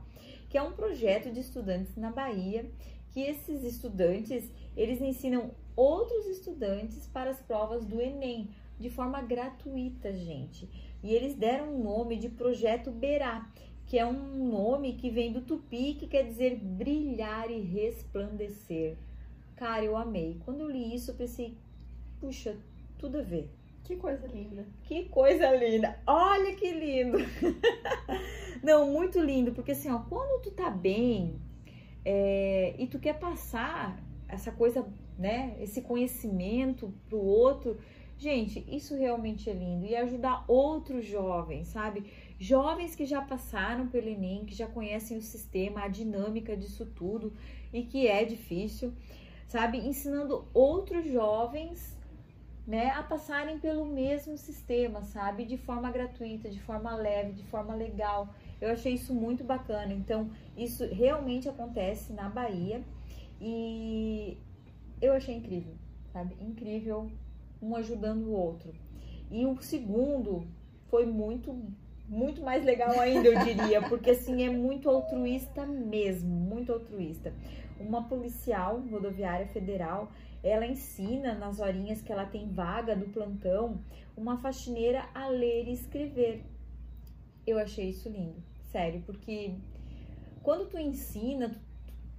que 0.50 0.58
é 0.58 0.62
um 0.62 0.74
projeto 0.74 1.32
de 1.32 1.40
estudantes 1.40 1.96
na 1.96 2.12
Bahia, 2.12 2.70
que 3.12 3.22
esses 3.22 3.64
estudantes, 3.64 4.50
eles 4.76 5.02
ensinam 5.02 5.52
outros 5.76 6.26
estudantes 6.26 7.08
para 7.08 7.30
as 7.30 7.42
provas 7.42 7.86
do 7.86 8.02
Enem, 8.02 8.50
de 8.80 8.90
forma 8.90 9.22
gratuita, 9.22 10.14
gente. 10.14 10.68
E 11.04 11.14
eles 11.14 11.36
deram 11.36 11.76
o 11.76 11.84
nome 11.84 12.18
de 12.18 12.30
Projeto 12.30 12.92
Berá, 12.92 13.50
que 13.86 13.98
é 13.98 14.06
um 14.06 14.50
nome 14.50 14.94
que 14.94 15.10
vem 15.10 15.32
do 15.32 15.42
tupi, 15.42 15.96
que 15.96 16.08
quer 16.08 16.24
dizer 16.24 16.58
brilhar 16.58 17.50
e 17.50 17.60
resplandecer. 17.60 18.96
Cara, 19.56 19.84
eu 19.84 19.98
amei. 19.98 20.40
Quando 20.46 20.62
eu 20.62 20.70
li 20.70 20.94
isso, 20.94 21.12
eu 21.12 21.16
pensei, 21.16 21.58
puxa, 22.20 22.56
tudo 22.98 23.18
a 23.18 23.22
ver. 23.22 23.50
Que 23.90 23.96
coisa 23.96 24.28
linda. 24.28 24.68
Que 24.84 25.06
coisa 25.06 25.50
linda! 25.50 26.00
Olha 26.06 26.54
que 26.54 26.72
lindo! 26.72 27.18
Não, 28.62 28.92
muito 28.92 29.20
lindo, 29.20 29.52
porque 29.52 29.72
assim, 29.72 29.90
ó, 29.90 29.98
quando 29.98 30.44
tu 30.44 30.52
tá 30.52 30.70
bem 30.70 31.42
é, 32.06 32.76
e 32.78 32.86
tu 32.86 33.00
quer 33.00 33.18
passar 33.18 34.00
essa 34.28 34.52
coisa, 34.52 34.86
né, 35.18 35.58
esse 35.60 35.82
conhecimento 35.82 36.94
pro 37.10 37.18
outro, 37.18 37.80
gente, 38.16 38.64
isso 38.70 38.96
realmente 38.96 39.50
é 39.50 39.54
lindo. 39.54 39.88
E 39.88 39.96
ajudar 39.96 40.46
outros 40.48 41.04
jovens, 41.04 41.70
sabe? 41.70 42.04
Jovens 42.38 42.94
que 42.94 43.08
já 43.08 43.24
passaram 43.24 43.88
pelo 43.88 44.08
Enem, 44.08 44.46
que 44.46 44.54
já 44.54 44.68
conhecem 44.68 45.18
o 45.18 45.22
sistema, 45.24 45.82
a 45.82 45.88
dinâmica 45.88 46.56
disso 46.56 46.86
tudo 46.86 47.34
e 47.74 47.82
que 47.82 48.06
é 48.06 48.24
difícil, 48.24 48.94
sabe? 49.48 49.80
Ensinando 49.80 50.48
outros 50.54 51.10
jovens 51.12 51.98
né, 52.70 52.92
a 52.92 53.02
passarem 53.02 53.58
pelo 53.58 53.84
mesmo 53.84 54.38
sistema, 54.38 55.02
sabe? 55.02 55.44
De 55.44 55.58
forma 55.58 55.90
gratuita, 55.90 56.48
de 56.52 56.60
forma 56.60 56.96
leve, 56.96 57.32
de 57.32 57.44
forma 57.46 57.74
legal. 57.74 58.30
Eu 58.62 58.70
achei 58.70 58.94
isso 58.94 59.12
muito 59.12 59.44
bacana. 59.44 59.92
Então, 59.92 60.30
isso 60.56 60.86
realmente 60.86 61.50
acontece 61.50 62.14
na 62.14 62.30
Bahia 62.30 62.84
e 63.42 64.38
eu 65.02 65.14
achei 65.14 65.36
incrível, 65.36 65.74
sabe? 66.14 66.36
Incrível, 66.40 67.10
um 67.60 67.76
ajudando 67.76 68.28
o 68.28 68.34
outro. 68.34 68.72
E 69.32 69.48
o 69.48 69.60
segundo 69.64 70.46
foi 70.92 71.08
muito, 71.08 71.60
muito 72.08 72.40
mais 72.44 72.64
legal 72.64 73.00
ainda, 73.00 73.30
eu 73.30 73.44
diria, 73.46 73.82
porque 73.90 74.12
assim 74.12 74.44
é 74.44 74.50
muito 74.52 74.88
altruísta 74.88 75.66
mesmo, 75.66 76.30
muito 76.30 76.72
altruísta. 76.72 77.34
Uma 77.80 78.04
policial 78.04 78.80
rodoviária 78.92 79.48
federal 79.48 80.12
ela 80.44 80.66
ensina 80.66 81.34
nas 81.34 81.60
horinhas 81.60 82.02
que 82.02 82.12
ela 82.12 82.26
tem 82.26 82.50
vaga 82.50 82.96
do 82.96 83.08
plantão 83.10 83.82
uma 84.16 84.38
faxineira 84.38 85.08
a 85.14 85.28
ler 85.28 85.68
e 85.68 85.74
escrever. 85.74 86.46
Eu 87.46 87.58
achei 87.58 87.90
isso 87.90 88.10
lindo, 88.10 88.42
sério, 88.72 89.02
porque 89.06 89.56
quando 90.42 90.70
tu 90.70 90.78
ensina, 90.78 91.50
tu, 91.50 91.60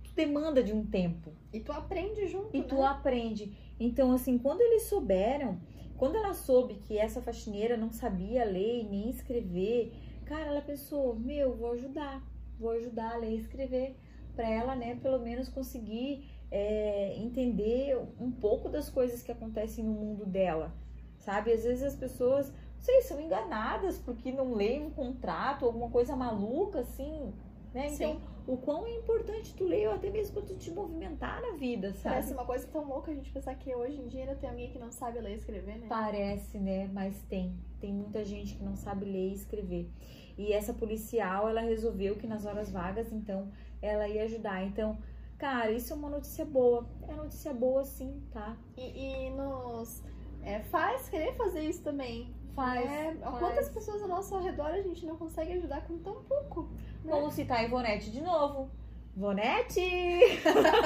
tu 0.05 0.13
demanda 0.15 0.63
de 0.63 0.73
um 0.73 0.85
tempo. 0.85 1.33
E 1.53 1.61
tu 1.61 1.73
aprende 1.73 2.27
junto, 2.27 2.55
E 2.57 2.61
né? 2.61 2.67
tu 2.67 2.83
aprende. 2.83 3.57
Então, 3.79 4.13
assim, 4.13 4.39
quando 4.39 4.61
eles 4.61 4.85
souberam, 4.85 5.61
quando 5.97 6.17
ela 6.17 6.35
soube 6.35 6.75
que 6.75 6.97
essa 6.97 7.21
faxineira 7.21 7.77
não 7.77 7.91
sabia 7.91 8.45
ler 8.45 8.83
e 8.83 8.85
nem 8.85 9.11
escrever, 9.11 9.93
cara, 10.25 10.47
ela 10.47 10.63
pensou: 10.63 11.15
meu, 11.15 11.55
vou 11.55 11.73
ajudar, 11.73 12.23
vou 12.59 12.71
ajudar 12.71 13.13
a 13.13 13.17
ler 13.17 13.33
e 13.33 13.41
escrever 13.41 13.97
para 14.35 14.49
ela, 14.49 14.75
né, 14.75 14.95
pelo 14.97 15.19
menos 15.19 15.49
conseguir 15.49 16.29
é, 16.51 17.17
entender 17.17 17.97
um 18.19 18.31
pouco 18.31 18.69
das 18.69 18.91
coisas 18.91 19.23
que 19.23 19.31
acontecem 19.31 19.85
no 19.85 19.93
mundo 19.93 20.27
dela, 20.27 20.75
sabe? 21.19 21.53
Às 21.53 21.63
vezes 21.63 21.83
as 21.85 21.97
pessoas, 21.97 22.51
não 22.51 22.81
sei, 22.81 23.03
são 23.03 23.21
enganadas 23.21 23.99
porque 23.99 24.33
não 24.33 24.55
leem 24.55 24.87
um 24.87 24.91
contrato, 24.91 25.65
alguma 25.65 25.91
coisa 25.91 26.17
maluca, 26.17 26.81
assim, 26.81 27.33
né? 27.73 27.89
Então, 27.93 28.15
Sim. 28.15 28.21
o 28.49 28.57
quão 28.57 28.85
é 28.87 28.97
importante 28.97 29.55
tu 29.55 29.65
ler, 29.65 29.89
ou 29.89 29.95
até 29.95 30.11
mesmo 30.11 30.35
pra 30.35 30.43
tu 30.43 30.57
te 30.57 30.71
movimentar 30.73 31.41
na 31.41 31.57
vida, 31.57 31.93
sabe? 31.95 32.15
Parece 32.15 32.33
uma 32.33 32.45
coisa 32.45 32.67
tão 32.67 32.89
louca 32.89 33.13
a 33.13 33.15
gente 33.15 33.31
pensar 33.31 33.55
que 33.55 33.73
hoje 33.75 34.01
em 34.01 34.09
dia 34.09 34.23
ainda 34.23 34.35
tem 34.35 34.51
alguém 34.51 34.71
que 34.71 34.79
não 34.79 34.91
sabe 34.91 35.21
ler 35.21 35.33
e 35.33 35.37
escrever, 35.37 35.79
né? 35.79 35.87
Parece, 35.89 36.59
né? 36.59 36.91
Mas 36.93 37.17
tem. 37.29 37.55
Tem 37.81 37.93
muita 37.93 38.25
gente 38.25 38.57
que 38.57 38.65
não 38.65 38.75
sabe 38.75 39.05
ler 39.05 39.29
e 39.29 39.35
escrever. 39.35 39.89
E 40.37 40.53
essa 40.53 40.75
policial, 40.75 41.49
ela 41.49 41.61
resolveu 41.61 42.17
que 42.17 42.27
nas 42.27 42.45
horas 42.45 42.73
vagas, 42.73 43.13
então, 43.13 43.49
ela 43.81 44.09
ia 44.09 44.25
ajudar. 44.25 44.65
Então, 44.65 44.99
cara, 45.41 45.73
isso 45.73 45.93
é 45.93 45.97
uma 45.97 46.11
notícia 46.11 46.45
boa. 46.45 46.87
É 47.09 47.15
notícia 47.15 47.53
boa, 47.53 47.83
sim, 47.83 48.23
tá? 48.31 48.55
E, 48.77 49.27
e 49.27 49.31
nos 49.31 50.03
é, 50.43 50.61
faz 50.61 51.09
querer 51.09 51.35
fazer 51.35 51.63
isso 51.63 51.83
também. 51.83 52.33
Faz. 52.55 52.85
É, 52.85 53.15
faz. 53.15 53.39
Quantas 53.39 53.69
pessoas 53.71 54.03
ao 54.03 54.09
nosso 54.09 54.39
redor 54.39 54.67
a 54.67 54.83
gente 54.83 55.07
não 55.07 55.17
consegue 55.17 55.55
ajudar 55.55 55.81
com 55.87 55.99
tão 55.99 56.23
pouco? 56.25 56.69
né? 57.03 57.11
Vamos 57.11 57.35
citar 57.35 57.59
a 57.59 57.63
Ivonete 57.65 58.11
de 58.11 58.21
novo. 58.21 58.71
Ivonete! 59.17 59.81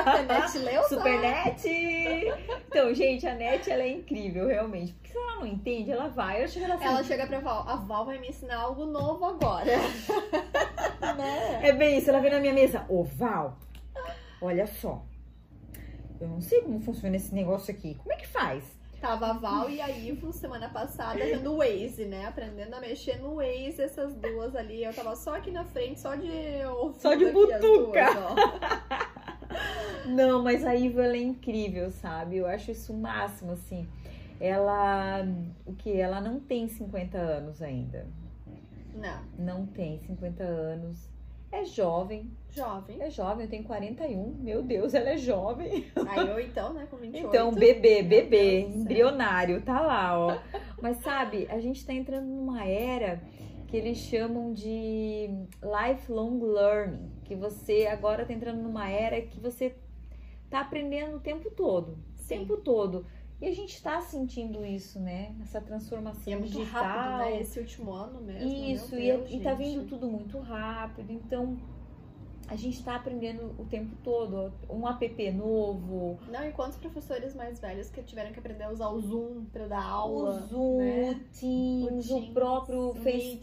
A 0.07 0.23
net 0.23 0.59
leu 0.59 0.83
só? 0.83 0.89
Supernet! 0.97 1.69
Então, 2.69 2.93
gente, 2.95 3.27
a 3.27 3.35
Net, 3.35 3.71
ela 3.71 3.83
é 3.83 3.91
incrível, 3.91 4.47
realmente. 4.47 4.93
Porque 4.95 5.11
se 5.11 5.19
ela 5.19 5.37
não 5.37 5.47
entende, 5.47 5.93
ela 5.93 6.09
vai. 6.09 6.43
Eu 6.43 6.49
chego 6.49 6.73
assim, 6.73 6.85
Ela 6.85 7.05
chega 7.05 7.27
pra 7.27 7.39
Val, 7.39 7.69
a 7.69 7.77
Val 7.77 8.07
vai 8.07 8.19
me 8.19 8.29
ensinar 8.29 8.57
algo 8.57 8.87
novo 8.87 9.25
agora. 9.27 9.65
né? 11.17 11.61
É 11.63 11.73
bem 11.73 11.99
isso, 11.99 12.11
ela 12.11 12.21
vem 12.21 12.33
na 12.33 12.41
minha 12.41 12.55
mesa. 12.55 12.85
Ô, 12.89 13.05
Val, 13.05 13.59
olha 14.45 14.67
só. 14.67 15.05
Eu 16.21 16.29
não 16.29 16.41
sei 16.41 16.61
como 16.63 16.81
funciona 16.81 17.17
esse 17.17 17.35
negócio 17.35 17.75
aqui. 17.75 17.95
Como 17.97 18.13
é 18.13 18.17
que 18.17 18.27
faz? 18.27 18.65
Tava 19.01 19.27
a 19.27 19.33
Val 19.35 19.69
e 19.69 19.81
a 19.83 19.91
Ivo 19.91 20.33
semana 20.33 20.69
passada 20.71 21.19
vendo 21.19 21.53
o 21.53 21.59
Waze, 21.59 22.07
né? 22.07 22.25
Aprendendo 22.27 22.73
a 22.75 22.81
mexer 22.81 23.21
no 23.21 23.35
Waze, 23.37 23.83
essas 23.83 24.15
duas 24.15 24.57
ali. 24.57 24.83
Eu 24.83 24.95
tava 24.95 25.15
só 25.15 25.37
aqui 25.37 25.51
na 25.51 25.65
frente, 25.65 26.01
só 26.01 26.15
de 26.15 26.31
ouvido 26.79 27.03
Só 27.03 27.15
de 27.15 27.27
butuca. 27.31 27.61
duas. 27.61 29.15
Não, 30.07 30.43
mas 30.43 30.65
a 30.65 30.75
Iva, 30.75 31.03
ela 31.05 31.17
é 31.17 31.21
incrível, 31.21 31.91
sabe? 31.91 32.37
Eu 32.39 32.47
acho 32.47 32.71
isso 32.71 32.93
o 32.93 32.97
máximo, 32.97 33.53
assim. 33.53 33.87
Ela, 34.41 35.23
o 35.67 35.75
que? 35.75 35.93
Ela 36.01 36.21
não 36.21 36.41
tem 36.41 36.67
50 36.69 37.17
anos 37.17 37.63
ainda. 37.63 38.07
Não, 38.95 39.23
Não 39.39 39.67
tem 39.67 39.99
50 39.99 40.43
anos. 40.43 41.09
É 41.53 41.65
jovem, 41.65 42.31
jovem. 42.55 43.01
é 43.01 43.11
jovem, 43.11 43.45
eu 43.45 43.51
tenho 43.51 43.65
41. 43.65 44.35
Meu 44.41 44.63
Deus, 44.63 44.95
ela 44.95 45.11
é 45.11 45.17
jovem. 45.17 45.87
Aí 46.09 46.29
eu 46.29 46.41
então, 46.41 46.73
né, 46.73 46.87
com 46.91 46.97
28. 46.97 47.27
Então, 47.27 47.53
bebê, 47.53 48.03
bebê, 48.03 48.63
Deus 48.63 48.75
embrionário, 48.75 49.61
tá 49.63 49.81
lá, 49.81 50.19
ó. 50.19 50.39
Mas 50.81 50.99
sabe, 50.99 51.47
a 51.51 51.61
gente 51.61 51.85
tá 51.85 51.93
entrando 51.93 52.27
numa 52.27 52.65
era 52.65 53.23
que 53.69 53.77
eles 53.77 53.99
chamam 53.99 54.53
de 54.53 55.29
lifelong 55.63 56.41
learning, 56.43 57.11
que 57.25 57.35
você 57.35 57.87
agora 57.87 58.25
tá 58.25 58.33
entrando 58.33 58.63
numa 58.63 58.89
era 58.89 59.21
que 59.21 59.41
você 59.41 59.75
tá 60.49 60.61
aprendendo 60.61 61.17
o 61.17 61.21
tempo 61.21 61.51
todo, 61.51 61.99
o 62.23 62.29
tempo 62.29 62.57
todo. 62.59 63.07
E 63.41 63.49
a 63.49 63.53
gente 63.53 63.83
tá 63.83 64.01
sentindo 64.01 64.65
isso, 64.65 65.01
né? 65.01 65.35
Essa 65.43 65.61
transformação 65.61 66.23
E 66.27 66.33
é 66.33 66.37
muito 66.37 66.53
digital. 66.53 66.83
rápido, 66.83 67.31
né? 67.31 67.41
Esse 67.41 67.59
último 67.59 67.93
ano 67.93 68.21
mesmo. 68.21 68.49
Isso, 68.49 68.95
meu 68.95 69.03
e, 69.03 69.19
Deus, 69.19 69.33
e 69.33 69.41
tá 69.41 69.55
gente. 69.55 69.69
vindo 69.69 69.89
tudo 69.89 70.07
muito 70.09 70.39
rápido, 70.39 71.13
então 71.13 71.59
a 72.49 72.57
gente 72.57 72.83
tá 72.83 72.97
aprendendo 72.97 73.55
o 73.59 73.65
tempo 73.65 73.97
todo. 74.03 74.53
Um 74.69 74.87
app 74.89 75.33
novo, 75.33 76.19
Não, 76.31 76.47
e 76.47 76.53
quantos 76.53 76.77
professores 76.79 77.35
mais 77.35 77.59
velhos 77.59 77.89
que 77.91 78.03
tiveram 78.03 78.33
que 78.33 78.39
aprender 78.39 78.65
a 78.65 78.71
usar 78.71 78.89
o 78.89 79.01
Zoom 79.01 79.45
pra 79.47 79.67
dar 79.67 79.83
aula? 79.83 80.31
o 80.31 80.47
Zoom, 80.47 80.79
né? 80.79 81.11
o, 81.11 81.15
Teams, 81.39 82.11
O 82.11 82.17
o 82.17 82.21
Teams, 82.21 82.35
próprio 82.35 82.89
o 82.91 82.95
FaceTime, 82.95 83.41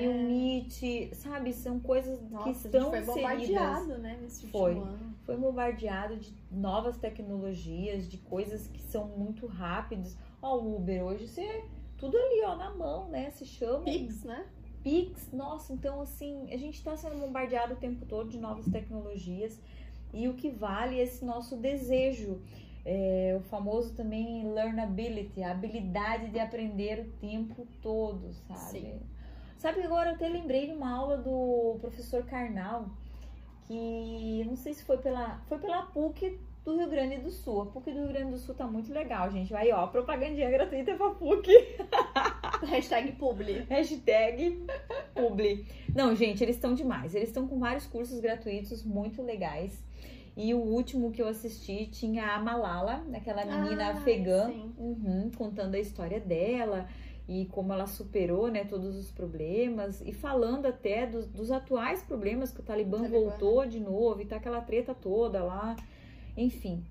né? 0.00 0.08
o 0.08 0.26
Meet, 0.26 1.14
sabe? 1.14 1.52
São 1.52 1.78
coisas 1.80 2.20
Nossa, 2.30 2.44
que 2.44 2.50
estão 2.50 2.90
foi 2.90 3.00
bombardeado, 3.02 3.98
né, 3.98 4.18
nesse 4.20 4.46
Foi. 4.48 4.72
ano. 4.72 5.12
Foi 5.24 5.36
bombardeado 5.36 6.16
de 6.16 6.34
novas 6.50 6.96
tecnologias, 6.96 8.08
de 8.10 8.18
coisas 8.18 8.66
que 8.66 8.82
são 8.82 9.06
muito 9.08 9.46
rápidas. 9.46 10.16
Ó, 10.40 10.56
o 10.58 10.76
Uber 10.76 11.04
hoje, 11.04 11.28
você 11.28 11.64
tudo 11.96 12.16
ali, 12.18 12.42
ó, 12.44 12.56
na 12.56 12.74
mão, 12.74 13.08
né? 13.08 13.30
Se 13.30 13.46
chama. 13.46 13.84
Pix, 13.84 14.24
né? 14.24 14.44
Pix, 14.82 15.32
nossa, 15.32 15.72
então 15.72 16.00
assim, 16.00 16.48
a 16.52 16.56
gente 16.56 16.74
está 16.74 16.96
sendo 16.96 17.18
bombardeado 17.18 17.74
o 17.74 17.76
tempo 17.76 18.04
todo 18.06 18.28
de 18.28 18.38
novas 18.38 18.66
tecnologias 18.66 19.58
e 20.12 20.28
o 20.28 20.34
que 20.34 20.50
vale 20.50 20.98
é 20.98 21.02
esse 21.02 21.24
nosso 21.24 21.56
desejo, 21.56 22.40
é, 22.84 23.36
o 23.38 23.42
famoso 23.42 23.94
também 23.94 24.52
learnability, 24.52 25.42
a 25.42 25.52
habilidade 25.52 26.30
de 26.30 26.38
aprender 26.38 27.00
o 27.00 27.10
tempo 27.20 27.66
todo, 27.80 28.32
sabe? 28.48 28.80
Sim. 28.80 29.00
Sabe, 29.56 29.80
agora 29.82 30.10
eu 30.10 30.14
até 30.16 30.28
lembrei 30.28 30.66
de 30.66 30.72
uma 30.72 30.90
aula 30.90 31.16
do 31.16 31.78
professor 31.80 32.24
Karnal, 32.24 32.90
que 33.68 34.44
não 34.44 34.56
sei 34.56 34.74
se 34.74 34.84
foi 34.84 34.98
pela, 34.98 35.40
foi 35.48 35.58
pela 35.58 35.82
PUC 35.82 36.38
do 36.64 36.76
Rio 36.76 36.90
Grande 36.90 37.18
do 37.18 37.30
Sul. 37.30 37.62
A 37.62 37.66
PUC 37.66 37.92
do 37.92 37.98
Rio 38.00 38.08
Grande 38.08 38.32
do 38.32 38.38
Sul 38.38 38.54
tá 38.56 38.66
muito 38.66 38.92
legal, 38.92 39.30
gente. 39.30 39.54
Aí, 39.54 39.70
ó, 39.72 39.86
propagandinha 39.86 40.50
gratuita 40.50 40.96
pra 40.96 41.10
PUC. 41.10 41.48
Hashtag 42.68 43.12
publi. 43.12 43.66
Hashtag 43.68 44.64
publi. 45.14 45.66
Não, 45.94 46.14
gente, 46.14 46.42
eles 46.42 46.56
estão 46.56 46.74
demais. 46.74 47.14
Eles 47.14 47.28
estão 47.28 47.46
com 47.46 47.58
vários 47.58 47.86
cursos 47.86 48.20
gratuitos 48.20 48.84
muito 48.84 49.22
legais. 49.22 49.82
E 50.36 50.54
o 50.54 50.58
último 50.58 51.10
que 51.10 51.20
eu 51.20 51.28
assisti 51.28 51.86
tinha 51.86 52.34
a 52.34 52.38
Malala, 52.38 53.04
aquela 53.14 53.44
menina 53.44 53.88
Ah, 53.88 53.90
afegã, 53.92 54.50
uhum, 54.78 55.30
contando 55.36 55.74
a 55.74 55.78
história 55.78 56.18
dela 56.18 56.88
e 57.28 57.46
como 57.46 57.72
ela 57.72 57.86
superou 57.86 58.50
né, 58.50 58.64
todos 58.64 58.96
os 58.96 59.12
problemas 59.12 60.00
e 60.00 60.12
falando 60.12 60.66
até 60.66 61.06
dos, 61.06 61.26
dos 61.26 61.50
atuais 61.50 62.02
problemas 62.02 62.50
que 62.50 62.60
o 62.60 62.62
Talibã, 62.62 62.98
Talibã, 63.02 63.20
voltou 63.20 63.66
de 63.66 63.78
novo 63.78 64.22
e 64.22 64.24
tá 64.24 64.36
aquela 64.36 64.60
treta 64.60 64.94
toda 64.94 65.42
lá, 65.42 65.76
enfim. 66.36 66.82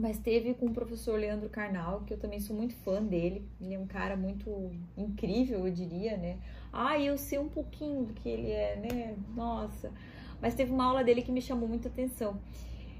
Mas 0.00 0.18
teve 0.18 0.54
com 0.54 0.66
o 0.66 0.72
professor 0.72 1.18
Leandro 1.20 1.50
Carnal, 1.50 2.00
que 2.06 2.14
eu 2.14 2.18
também 2.18 2.40
sou 2.40 2.56
muito 2.56 2.74
fã 2.76 3.02
dele. 3.02 3.46
Ele 3.60 3.74
é 3.74 3.78
um 3.78 3.86
cara 3.86 4.16
muito 4.16 4.70
incrível, 4.96 5.66
eu 5.66 5.72
diria, 5.72 6.16
né? 6.16 6.38
Ah, 6.72 6.98
eu 6.98 7.18
sei 7.18 7.38
um 7.38 7.50
pouquinho 7.50 8.04
do 8.06 8.14
que 8.14 8.26
ele 8.26 8.50
é, 8.50 8.76
né? 8.76 9.14
Nossa. 9.36 9.92
Mas 10.40 10.54
teve 10.54 10.72
uma 10.72 10.86
aula 10.86 11.04
dele 11.04 11.20
que 11.20 11.30
me 11.30 11.42
chamou 11.42 11.68
muita 11.68 11.88
atenção. 11.88 12.40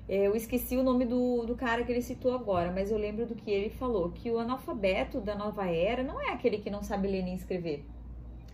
É, 0.07 0.27
Eu 0.27 0.37
esqueci 0.37 0.77
o 0.77 0.83
nome 0.83 1.07
do, 1.07 1.47
do 1.47 1.57
cara 1.57 1.85
que 1.85 1.91
ele 1.91 2.03
citou 2.03 2.35
agora, 2.35 2.71
mas 2.71 2.91
eu 2.91 2.99
lembro 2.99 3.25
do 3.25 3.35
que 3.35 3.51
ele 3.51 3.71
falou: 3.71 4.11
que 4.11 4.31
o 4.31 4.39
analfabeto 4.39 5.21
da 5.23 5.35
nova 5.35 5.67
era 5.67 6.03
não 6.03 6.21
é 6.21 6.33
aquele 6.35 6.59
que 6.59 6.69
não 6.69 6.83
sabe 6.83 7.09
ler 7.09 7.23
nem 7.23 7.35
escrever. 7.35 7.83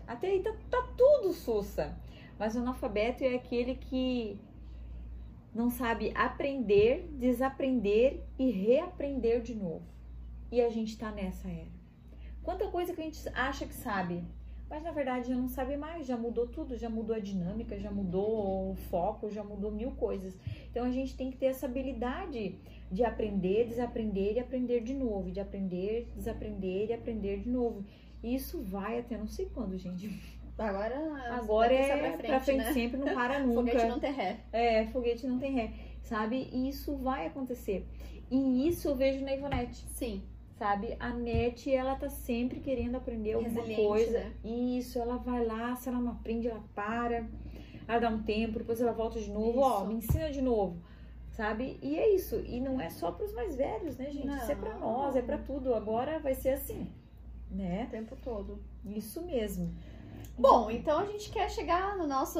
Até 0.07 0.27
aí 0.27 0.39
tá, 0.41 0.53
tá 0.69 0.87
tudo 0.95 1.33
sussa. 1.33 1.97
Mas 2.39 2.55
o 2.55 2.59
analfabeto 2.59 3.23
é 3.25 3.35
aquele 3.35 3.75
que 3.75 4.39
não 5.57 5.71
sabe 5.71 6.11
aprender, 6.13 7.09
desaprender 7.13 8.23
e 8.37 8.51
reaprender 8.51 9.41
de 9.41 9.55
novo. 9.55 9.81
E 10.51 10.61
a 10.61 10.69
gente 10.69 10.95
tá 10.95 11.11
nessa 11.11 11.47
era. 11.49 11.75
Quanta 12.43 12.67
coisa 12.67 12.93
que 12.93 13.01
a 13.01 13.03
gente 13.03 13.27
acha 13.29 13.65
que 13.65 13.73
sabe, 13.73 14.23
mas 14.69 14.83
na 14.83 14.91
verdade 14.91 15.29
já 15.29 15.35
não 15.35 15.47
sabe 15.49 15.75
mais, 15.75 16.05
já 16.05 16.15
mudou 16.15 16.45
tudo, 16.45 16.77
já 16.77 16.89
mudou 16.89 17.15
a 17.15 17.19
dinâmica, 17.19 17.79
já 17.79 17.89
mudou 17.89 18.71
o 18.71 18.75
foco, 18.75 19.31
já 19.31 19.43
mudou 19.43 19.71
mil 19.71 19.91
coisas. 19.93 20.37
Então 20.69 20.85
a 20.85 20.91
gente 20.91 21.17
tem 21.17 21.31
que 21.31 21.37
ter 21.37 21.47
essa 21.47 21.65
habilidade 21.65 22.59
de 22.91 23.03
aprender, 23.03 23.67
desaprender 23.67 24.35
e 24.35 24.39
aprender 24.39 24.81
de 24.81 24.93
novo, 24.93 25.31
de 25.31 25.39
aprender, 25.39 26.07
desaprender 26.15 26.91
e 26.91 26.93
aprender 26.93 27.39
de 27.39 27.49
novo. 27.49 27.83
E 28.21 28.35
isso 28.35 28.61
vai 28.61 28.99
até 28.99 29.17
não 29.17 29.27
sei 29.27 29.47
quando, 29.47 29.75
gente. 29.75 30.07
Agora, 30.57 30.95
Agora 31.35 31.73
é 31.73 31.97
pra 31.97 32.11
frente, 32.17 32.27
pra 32.27 32.39
frente 32.39 32.57
né? 32.65 32.73
sempre, 32.73 32.97
não 32.97 33.13
para 33.13 33.39
nunca. 33.45 33.55
Foguete 33.71 33.85
não 33.87 33.99
tem 33.99 34.11
ré. 34.13 34.39
É, 34.51 34.85
foguete 34.87 35.27
não 35.27 35.37
tem 35.39 35.53
ré, 35.53 35.73
sabe? 36.01 36.49
E 36.51 36.69
isso 36.69 36.95
vai 36.97 37.27
acontecer. 37.27 37.85
E 38.31 38.67
isso 38.67 38.87
eu 38.87 38.95
vejo 38.95 39.23
na 39.23 39.33
Ivonete, 39.35 39.85
Sim. 39.89 40.21
sabe? 40.57 40.95
A 40.99 41.09
Net, 41.13 41.71
ela 41.73 41.95
tá 41.95 42.09
sempre 42.09 42.59
querendo 42.59 42.95
aprender 42.95 43.33
alguma 43.33 43.53
Resiliente, 43.53 43.81
coisa. 43.87 44.19
né? 44.19 44.33
Isso, 44.43 44.99
ela 44.99 45.17
vai 45.17 45.45
lá, 45.45 45.75
se 45.75 45.87
ela 45.89 45.99
não 45.99 46.11
aprende, 46.13 46.47
ela 46.47 46.63
para. 46.73 47.25
Ela 47.87 47.99
dá 47.99 48.09
um 48.09 48.21
tempo, 48.23 48.57
depois 48.59 48.81
ela 48.81 48.91
volta 48.91 49.19
de 49.19 49.29
novo, 49.31 49.59
ó, 49.61 49.77
Isso. 49.77 49.85
me 49.87 49.93
ensina 49.95 50.29
de 50.29 50.41
novo. 50.41 50.81
Sabe? 51.29 51.77
E 51.83 51.95
é 51.97 52.15
isso. 52.15 52.35
E 52.47 52.59
não 52.59 52.81
é 52.81 52.89
só 52.89 53.11
pros 53.11 53.31
mais 53.31 53.55
velhos, 53.55 53.95
né, 53.95 54.09
gente? 54.09 54.27
Isso 54.27 54.51
é 54.51 54.55
pra 54.55 54.73
Não. 54.73 54.79
nós, 54.79 55.15
é 55.15 55.21
pra 55.21 55.37
tudo. 55.37 55.73
Agora 55.75 56.17
vai 56.19 56.33
ser 56.33 56.49
assim, 56.49 56.89
né? 57.51 57.85
O 57.87 57.91
tempo 57.91 58.15
todo. 58.23 58.59
Isso 58.83 59.21
mesmo. 59.21 59.71
Bom, 60.35 60.69
então 60.71 60.99
a 60.99 61.05
gente 61.05 61.29
quer 61.29 61.49
chegar 61.49 61.95
no 61.97 62.07
nosso. 62.07 62.39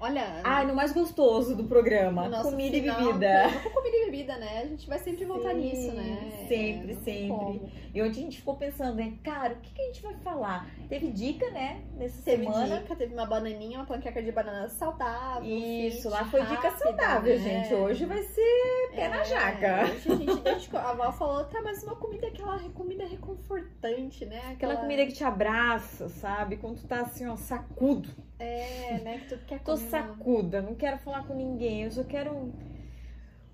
Olha. 0.00 0.40
Ai, 0.42 0.66
no 0.66 0.74
mais 0.74 0.92
gostoso 0.92 1.54
do 1.54 1.64
programa, 1.64 2.26
no 2.28 2.42
comida 2.42 2.74
e 2.76 2.80
final, 2.80 2.96
bebida. 3.12 3.28
programa 3.42 3.60
Com 3.62 3.70
comida 3.70 3.96
e 3.96 4.04
bebida, 4.06 4.36
né? 4.38 4.60
A 4.62 4.66
gente 4.66 4.88
vai 4.88 4.98
sempre 4.98 5.24
voltar 5.26 5.50
Sim, 5.50 5.56
nisso, 5.60 5.92
né? 5.92 6.46
sempre, 6.48 6.96
tem 6.96 7.02
sempre. 7.04 7.28
como. 7.28 7.70
E 7.92 8.00
ontem 8.02 8.20
a 8.20 8.22
gente 8.22 8.38
ficou 8.38 8.56
pensando, 8.56 8.94
né, 8.96 9.12
cara, 9.22 9.54
o 9.54 9.56
que, 9.58 9.74
que 9.74 9.82
a 9.82 9.84
gente 9.86 10.02
vai 10.02 10.14
falar? 10.14 10.66
Teve 10.88 11.08
dica, 11.10 11.50
né, 11.50 11.82
nessa 11.96 12.22
Teve 12.22 12.44
semana. 12.44 12.78
dica, 12.78 12.96
teve 12.96 13.12
uma 13.12 13.26
bananinha, 13.26 13.78
uma 13.80 13.84
panqueca 13.86 14.22
de 14.22 14.32
banana 14.32 14.68
saudável. 14.68 15.44
Isso, 15.44 16.02
fit, 16.02 16.08
lá 16.08 16.24
foi 16.24 16.46
dica 16.46 16.70
saudável, 16.70 17.38
né? 17.38 17.64
gente. 17.64 17.74
Hoje 17.74 18.06
vai 18.06 18.22
ser 18.22 18.90
pé 18.94 19.08
na 19.08 19.20
É, 19.20 19.24
jaca. 19.24 19.82
Hoje 19.92 20.12
a 20.12 20.16
gente, 20.16 20.48
a, 20.48 20.52
gente- 20.54 20.76
a 20.76 20.92
Val 20.94 21.12
falou, 21.12 21.44
tá, 21.44 21.60
mas 21.62 21.82
uma 21.84 21.96
comida, 21.96 22.26
aquela 22.28 22.58
comida 22.70 23.04
reconfortante, 23.06 24.24
né? 24.24 24.40
Aquela 24.52 24.76
comida 24.76 25.04
que 25.06 25.12
te 25.12 25.24
abraça, 25.24 26.08
sabe? 26.08 26.56
Quando 26.56 26.78
tu 26.80 26.86
tá 26.86 27.00
assim, 27.02 27.26
ó, 27.26 27.36
sacudo. 27.36 28.08
É, 28.40 28.98
né? 29.04 29.18
Que 29.18 29.36
tu 29.36 29.38
quer 29.46 29.60
Tô 29.60 29.76
sacuda, 29.76 30.62
não 30.62 30.74
quero 30.74 30.98
falar 30.98 31.24
com 31.26 31.34
ninguém. 31.34 31.82
Eu 31.84 31.90
só 31.90 32.02
quero 32.04 32.32
um- 32.34 32.52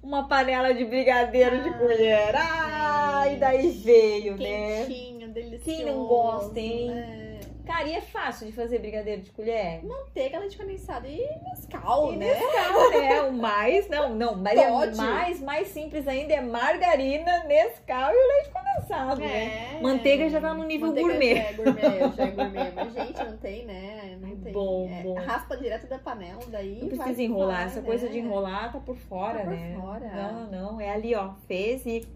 uma 0.02 0.28
panela 0.28 0.72
de 0.72 0.84
brigadeiro 0.84 1.62
de 1.62 1.68
Ai, 1.70 1.78
colher. 1.78 2.34
Ai, 2.36 3.36
daí 3.36 3.70
veio, 3.72 4.36
né? 4.36 4.86
Quentinho, 4.86 5.28
delicioso. 5.32 5.64
Quem 5.64 5.84
não 5.84 6.06
gosta, 6.06 6.60
hein? 6.60 6.86
né? 6.90 7.25
Cara, 7.66 7.88
e 7.88 7.94
é 7.94 8.00
fácil 8.00 8.46
de 8.46 8.52
fazer 8.52 8.78
brigadeiro 8.78 9.22
de 9.22 9.30
colher? 9.32 9.84
Manteiga, 9.84 10.38
leite 10.38 10.56
condensado 10.56 11.06
e 11.06 11.18
Nescau, 11.42 12.12
E 12.12 12.16
né? 12.16 12.26
Nescau, 12.34 12.90
né? 12.90 13.22
O 13.26 13.32
mais, 13.32 13.88
não, 13.88 14.14
não, 14.14 14.36
mas 14.36 14.56
é 14.58 14.68
Pode. 14.70 14.96
mais, 14.96 15.40
mais 15.40 15.68
simples 15.68 16.06
ainda 16.06 16.32
é 16.34 16.40
margarina, 16.40 17.42
Nescau 17.44 18.12
e 18.12 18.16
o 18.16 18.28
leite 18.28 18.50
condensado, 18.50 19.20
né? 19.20 19.74
É. 19.76 19.80
Manteiga 19.82 20.28
já 20.30 20.40
tá 20.40 20.54
no 20.54 20.64
nível 20.64 20.88
Manteiga 20.88 21.08
gourmet. 21.08 21.34
Já 21.34 21.42
é 21.42 21.52
gourmet, 21.54 22.12
já 22.16 22.22
é 22.24 22.30
gourmet. 22.30 22.72
Mas, 22.74 22.92
gente, 22.94 23.24
não 23.24 23.36
tem, 23.38 23.66
né? 23.66 24.18
Não 24.20 24.36
tem. 24.36 24.52
Bom, 24.52 24.88
É, 24.88 25.02
bom. 25.02 25.14
Raspa 25.14 25.56
direto 25.56 25.86
da 25.88 25.98
panela, 25.98 26.40
daí. 26.48 26.78
Não 26.80 26.88
precisa 26.88 27.22
enrolar, 27.22 27.56
vai, 27.56 27.66
essa 27.66 27.80
né? 27.80 27.86
coisa 27.86 28.08
de 28.08 28.18
enrolar 28.20 28.72
tá 28.72 28.78
por 28.78 28.96
fora, 28.96 29.38
Tá 29.40 29.44
por 29.44 29.50
né? 29.50 29.76
fora. 29.80 30.08
Não, 30.08 30.46
não, 30.50 30.80
é 30.80 30.90
ali, 30.90 31.14
ó, 31.16 31.32
fez 31.48 31.84
e 31.84 32.06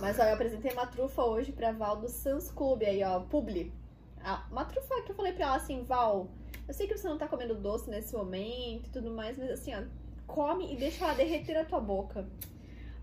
Mas, 0.00 0.18
ó, 0.20 0.22
eu 0.22 0.34
apresentei 0.34 0.70
uma 0.72 0.86
trufa 0.86 1.22
hoje 1.24 1.50
pra 1.50 1.72
Val 1.72 1.96
do 1.96 2.08
Sans 2.08 2.48
Club 2.50 2.82
aí, 2.84 3.02
ó, 3.02 3.18
publi. 3.20 3.72
Ah, 4.24 4.46
uma 4.50 4.64
trufa 4.64 5.02
que 5.02 5.12
eu 5.12 5.14
falei 5.16 5.32
pra 5.32 5.46
ela 5.46 5.56
assim, 5.56 5.84
Val, 5.84 6.28
eu 6.66 6.72
sei 6.74 6.86
que 6.86 6.96
você 6.96 7.06
não 7.08 7.18
tá 7.18 7.28
comendo 7.28 7.54
doce 7.54 7.90
nesse 7.90 8.14
momento 8.16 8.86
e 8.86 8.90
tudo 8.90 9.10
mais, 9.10 9.36
mas 9.36 9.50
assim, 9.50 9.74
ó, 9.74 9.82
come 10.26 10.72
e 10.72 10.76
deixa 10.76 11.04
ela 11.04 11.14
derreter 11.14 11.54
na 11.54 11.64
tua 11.64 11.80
boca. 11.80 12.26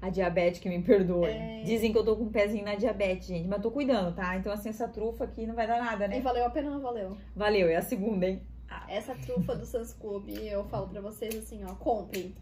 a 0.01 0.09
diabetes 0.09 0.59
que 0.59 0.67
me 0.67 0.81
perdoe. 0.81 1.29
É. 1.29 1.61
Dizem 1.63 1.91
que 1.91 1.97
eu 1.99 2.03
tô 2.03 2.15
com 2.15 2.23
um 2.23 2.31
pezinho 2.31 2.65
na 2.65 2.73
diabetes, 2.73 3.27
gente, 3.27 3.47
mas 3.47 3.61
tô 3.61 3.69
cuidando, 3.69 4.15
tá? 4.15 4.35
Então, 4.35 4.51
assim, 4.51 4.69
essa 4.69 4.87
trufa 4.87 5.25
aqui 5.25 5.45
não 5.45 5.53
vai 5.53 5.67
dar 5.67 5.77
nada, 5.79 6.05
E 6.05 6.07
né? 6.07 6.19
valeu 6.21 6.43
a 6.43 6.49
pena 6.49 6.69
ou 6.69 6.73
não 6.75 6.81
valeu? 6.81 7.15
Valeu, 7.35 7.69
é 7.69 7.75
a 7.75 7.81
segunda, 7.83 8.25
hein? 8.27 8.41
Essa 8.89 9.13
trufa 9.13 9.53
do 9.55 9.63
Sans 9.65 9.93
Club, 9.93 10.27
eu 10.29 10.63
falo 10.69 10.87
pra 10.87 11.01
vocês 11.01 11.35
assim, 11.35 11.63
ó, 11.65 11.75
comprem. 11.75 12.33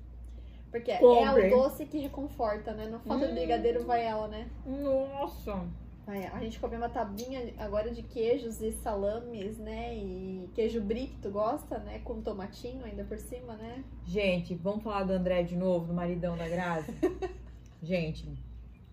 Porque 0.72 0.94
Comprem. 0.98 1.52
é 1.52 1.56
o 1.56 1.58
doce 1.64 1.86
que 1.86 1.98
reconforta, 1.98 2.72
né? 2.74 2.86
Não 2.86 3.00
falta 3.00 3.26
Hum. 3.26 3.34
brigadeiro, 3.34 3.84
vai 3.84 4.06
ela, 4.06 4.28
né? 4.30 4.48
Nossa! 4.66 5.68
A 6.34 6.40
gente 6.40 6.60
comeu 6.60 6.80
uma 6.80 6.90
tabinha 6.90 7.54
agora 7.60 7.92
de 7.92 8.02
queijos 8.02 8.60
e 8.62 8.72
salames, 8.72 9.60
né? 9.60 9.96
E 9.96 10.50
queijo 10.56 10.82
brie, 10.82 11.08
que 11.08 11.18
tu 11.18 11.30
gosta, 11.30 11.78
né? 11.78 12.00
Com 12.00 12.20
tomatinho 12.20 12.84
ainda 12.84 13.04
por 13.04 13.20
cima, 13.20 13.54
né? 13.54 13.84
Gente, 14.06 14.56
vamos 14.56 14.84
falar 14.84 15.04
do 15.04 15.14
André 15.14 15.44
de 15.44 15.56
novo, 15.56 15.86
do 15.86 15.94
maridão 15.94 16.36
da 16.36 16.48
Grazi? 16.48 16.92
Gente, 17.84 18.28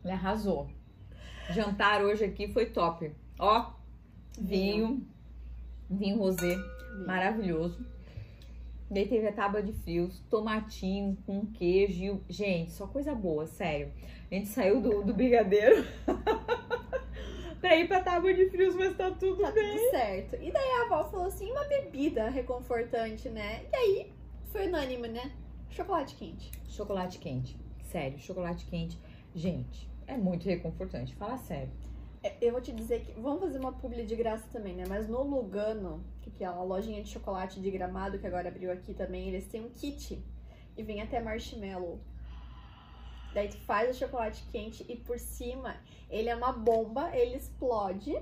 ele 0.05 0.13
arrasou. 0.13 0.69
Jantar 1.51 2.03
hoje 2.03 2.23
aqui 2.23 2.49
foi 2.49 2.67
top. 2.67 3.11
Ó, 3.39 3.73
vinho, 4.39 5.07
vinho 5.89 6.19
rosé, 6.19 6.55
maravilhoso. 7.07 7.79
Daí 8.91 9.09
teve 9.09 9.27
a 9.27 9.33
tábua 9.33 9.63
de 9.63 9.73
frios, 9.73 10.21
tomatinho 10.31 11.17
com 11.25 11.47
queijo. 11.47 12.21
Gente, 12.29 12.73
só 12.73 12.87
coisa 12.87 13.15
boa, 13.15 13.47
sério. 13.47 13.91
A 14.31 14.35
gente 14.35 14.49
saiu 14.49 14.81
do, 14.81 15.03
do 15.03 15.15
brigadeiro 15.15 15.85
pra 17.67 17.77
ir 17.77 17.89
pra 17.89 18.01
tábua 18.01 18.33
de 18.33 18.49
frios, 18.49 18.75
mas 18.77 18.97
tá 18.97 19.11
tudo 19.11 19.43
Tá 19.43 19.51
bem. 19.51 19.77
tudo 19.77 19.91
certo. 19.91 20.37
E 20.37 20.51
daí 20.53 20.71
a 20.71 20.83
avó 20.85 21.09
falou 21.11 21.27
assim, 21.27 21.51
uma 21.51 21.65
bebida 21.65 22.29
reconfortante, 22.31 23.29
né? 23.29 23.65
E 23.73 23.77
aí, 23.77 24.13
foi 24.53 24.69
unânime, 24.69 25.09
né? 25.09 25.33
Chocolate 25.71 26.15
quente. 26.15 26.51
Chocolate 26.69 27.19
quente. 27.19 27.57
Sério, 27.91 28.19
chocolate 28.19 28.65
quente. 28.67 28.99
Gente, 29.35 29.91
é 30.07 30.17
muito 30.17 30.45
reconfortante. 30.47 31.15
Fala 31.17 31.37
sério. 31.39 31.71
É, 32.23 32.35
Eu 32.41 32.53
vou 32.53 32.61
te 32.61 32.73
dizer 32.73 33.01
que. 33.03 33.13
Vamos 33.21 33.41
fazer 33.41 33.59
uma 33.59 33.73
publi 33.73 34.05
de 34.05 34.15
graça 34.17 34.47
também, 34.53 34.75
né? 34.75 34.85
Mas 34.89 35.09
no 35.09 35.23
Lugano, 35.23 36.03
que 36.23 36.43
é 36.43 36.47
a 36.47 36.53
lojinha 36.63 37.03
de 37.03 37.09
chocolate 37.11 37.61
de 37.61 37.71
gramado 37.71 38.19
que 38.19 38.27
agora 38.27 38.49
abriu 38.49 38.71
aqui 38.73 38.95
também, 38.95 39.29
eles 39.29 39.47
têm 39.47 39.61
um 39.65 39.71
kit. 39.71 40.23
E 40.77 40.83
vem 40.83 41.01
até 41.03 41.21
marshmallow. 41.21 41.99
Daí 43.37 43.49
tu 43.49 43.59
faz 43.59 43.95
o 43.95 43.99
chocolate 43.99 44.43
quente 44.51 44.83
e 44.89 44.97
por 44.97 45.19
cima 45.19 45.77
ele 46.09 46.31
é 46.31 46.35
uma 46.35 46.53
bomba, 46.53 47.15
ele 47.15 47.37
explode. 47.37 48.17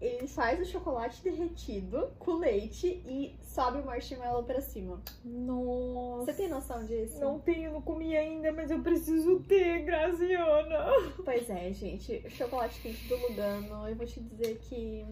Ele 0.00 0.28
faz 0.28 0.60
o 0.60 0.64
chocolate 0.64 1.20
derretido 1.24 2.12
com 2.20 2.34
leite 2.36 3.02
e 3.04 3.34
sobe 3.42 3.80
o 3.80 3.84
marshmallow 3.84 4.44
pra 4.44 4.60
cima. 4.60 5.02
Nossa. 5.24 6.26
Você 6.26 6.34
tem 6.34 6.48
noção 6.48 6.84
disso? 6.84 7.18
Não 7.18 7.40
tenho, 7.40 7.72
não 7.72 7.82
comi 7.82 8.16
ainda, 8.16 8.52
mas 8.52 8.70
eu 8.70 8.80
preciso 8.80 9.40
ter, 9.40 9.82
Graziana. 9.82 10.84
Pois 11.24 11.50
é, 11.50 11.72
gente. 11.72 12.22
O 12.24 12.30
chocolate 12.30 12.80
quente 12.80 13.08
do 13.08 13.16
Lugano, 13.16 13.88
eu 13.88 13.96
vou 13.96 14.06
te 14.06 14.20
dizer 14.20 14.58
que 14.68 15.04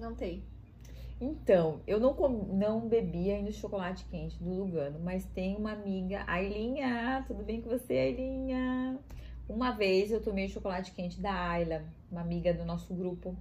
não 0.00 0.14
tem. 0.14 0.42
Então, 1.20 1.80
eu 1.86 2.00
não, 2.00 2.14
com- 2.14 2.28
não 2.28 2.88
bebi 2.88 3.30
ainda 3.30 3.50
o 3.50 3.52
chocolate 3.52 4.04
quente 4.10 4.36
do 4.42 4.50
Lugano, 4.52 4.98
mas 5.00 5.24
tem 5.24 5.56
uma 5.56 5.72
amiga, 5.72 6.24
Ailinha, 6.26 7.24
tudo 7.28 7.44
bem 7.44 7.60
com 7.60 7.70
você, 7.70 7.94
Ailinha? 7.94 8.98
Uma 9.48 9.70
vez 9.72 10.10
eu 10.10 10.20
tomei 10.20 10.46
o 10.46 10.50
chocolate 10.50 10.92
quente 10.92 11.20
da 11.20 11.32
Ayla, 11.32 11.84
uma 12.10 12.20
amiga 12.20 12.52
do 12.52 12.64
nosso 12.64 12.92
grupo, 12.94 13.36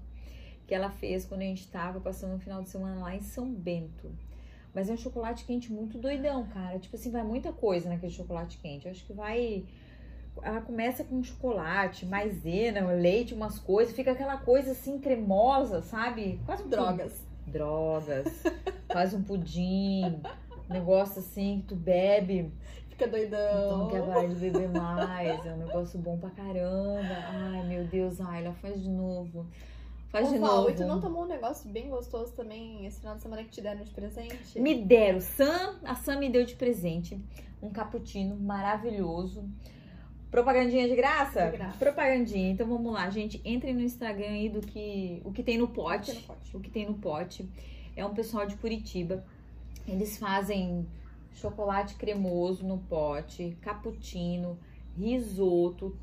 que 0.67 0.75
ela 0.75 0.91
fez 0.91 1.25
quando 1.25 1.41
a 1.41 1.45
gente 1.45 1.67
tava 1.69 1.99
passando 1.99 2.35
um 2.35 2.39
final 2.39 2.61
de 2.61 2.69
semana 2.69 3.01
lá 3.01 3.15
em 3.15 3.21
São 3.21 3.51
Bento. 3.51 4.11
Mas 4.73 4.89
é 4.89 4.93
um 4.93 4.97
chocolate 4.97 5.43
quente 5.45 5.71
muito 5.71 5.97
doidão, 5.97 6.45
cara. 6.47 6.79
Tipo 6.79 6.95
assim, 6.95 7.11
vai 7.11 7.23
muita 7.23 7.51
coisa 7.51 7.89
naquele 7.89 8.11
chocolate 8.11 8.57
quente. 8.57 8.85
Eu 8.85 8.91
acho 8.91 9.05
que 9.05 9.11
vai. 9.11 9.65
Ela 10.41 10.61
começa 10.61 11.03
com 11.03 11.21
chocolate, 11.21 12.05
maisena, 12.05 12.85
leite, 12.93 13.33
umas 13.33 13.59
coisas, 13.59 13.93
fica 13.93 14.11
aquela 14.13 14.37
coisa 14.37 14.71
assim 14.71 14.97
cremosa, 14.97 15.81
sabe? 15.81 16.39
Quase 16.45 16.67
Drogas. 16.69 17.30
Drogas, 17.47 18.43
faz 18.91 19.13
um 19.13 19.21
pudim, 19.23 20.21
negócio 20.69 21.19
assim 21.19 21.59
que 21.61 21.67
tu 21.67 21.75
bebe, 21.75 22.51
Fica 22.89 23.07
doidão. 23.07 23.65
então 23.65 23.77
não 23.79 23.89
quer 23.89 24.05
parar 24.05 24.27
de 24.27 24.35
beber 24.35 24.69
mais, 24.69 25.45
é 25.45 25.53
um 25.53 25.57
negócio 25.57 25.97
bom 25.99 26.17
pra 26.17 26.29
caramba. 26.29 27.15
Ai, 27.29 27.63
meu 27.65 27.85
Deus, 27.85 28.21
Ayla, 28.21 28.53
faz 28.53 28.81
de 28.81 28.89
novo. 28.89 29.47
Faz 30.09 30.27
Ô, 30.27 30.33
de 30.33 30.39
Val, 30.39 30.57
novo. 30.57 30.69
e 30.69 30.73
tu 30.75 30.83
não 30.85 30.99
tomou 30.99 31.23
um 31.23 31.27
negócio 31.27 31.69
bem 31.69 31.89
gostoso 31.89 32.33
também 32.33 32.85
esse 32.85 32.99
final 32.99 33.15
de 33.15 33.21
semana 33.21 33.43
que 33.43 33.49
te 33.49 33.61
deram 33.61 33.81
de 33.83 33.91
presente? 33.91 34.59
Me 34.59 34.75
deram, 34.83 35.21
Sam, 35.21 35.75
a 35.85 35.95
Sam 35.95 36.17
me 36.19 36.29
deu 36.29 36.45
de 36.45 36.53
presente 36.55 37.17
um 37.61 37.69
cappuccino 37.69 38.35
maravilhoso. 38.35 39.45
Propagandinha 40.31 40.87
de 40.87 40.95
graça? 40.95 41.45
De 41.51 41.57
graça. 41.57 41.77
Propagandinha. 41.77 42.51
Então 42.51 42.65
vamos 42.65 42.91
lá, 42.93 43.09
gente. 43.09 43.41
Entrem 43.43 43.73
no 43.73 43.81
Instagram 43.81 44.29
aí 44.29 44.47
do 44.49 44.61
que 44.61 45.21
o 45.25 45.31
que 45.31 45.43
tem 45.43 45.57
no 45.57 45.67
pote. 45.67 46.13
no 46.13 46.21
pote. 46.21 46.57
o 46.57 46.59
que 46.59 46.69
tem 46.71 46.85
no 46.87 46.93
pote. 46.95 47.47
É 47.95 48.05
um 48.05 48.13
pessoal 48.13 48.45
de 48.45 48.55
Curitiba. 48.55 49.23
Eles 49.87 50.17
fazem 50.17 50.87
chocolate 51.33 51.95
cremoso 51.95 52.65
no 52.65 52.77
pote, 52.77 53.57
cappuccino, 53.61 54.57
risoto 54.97 55.95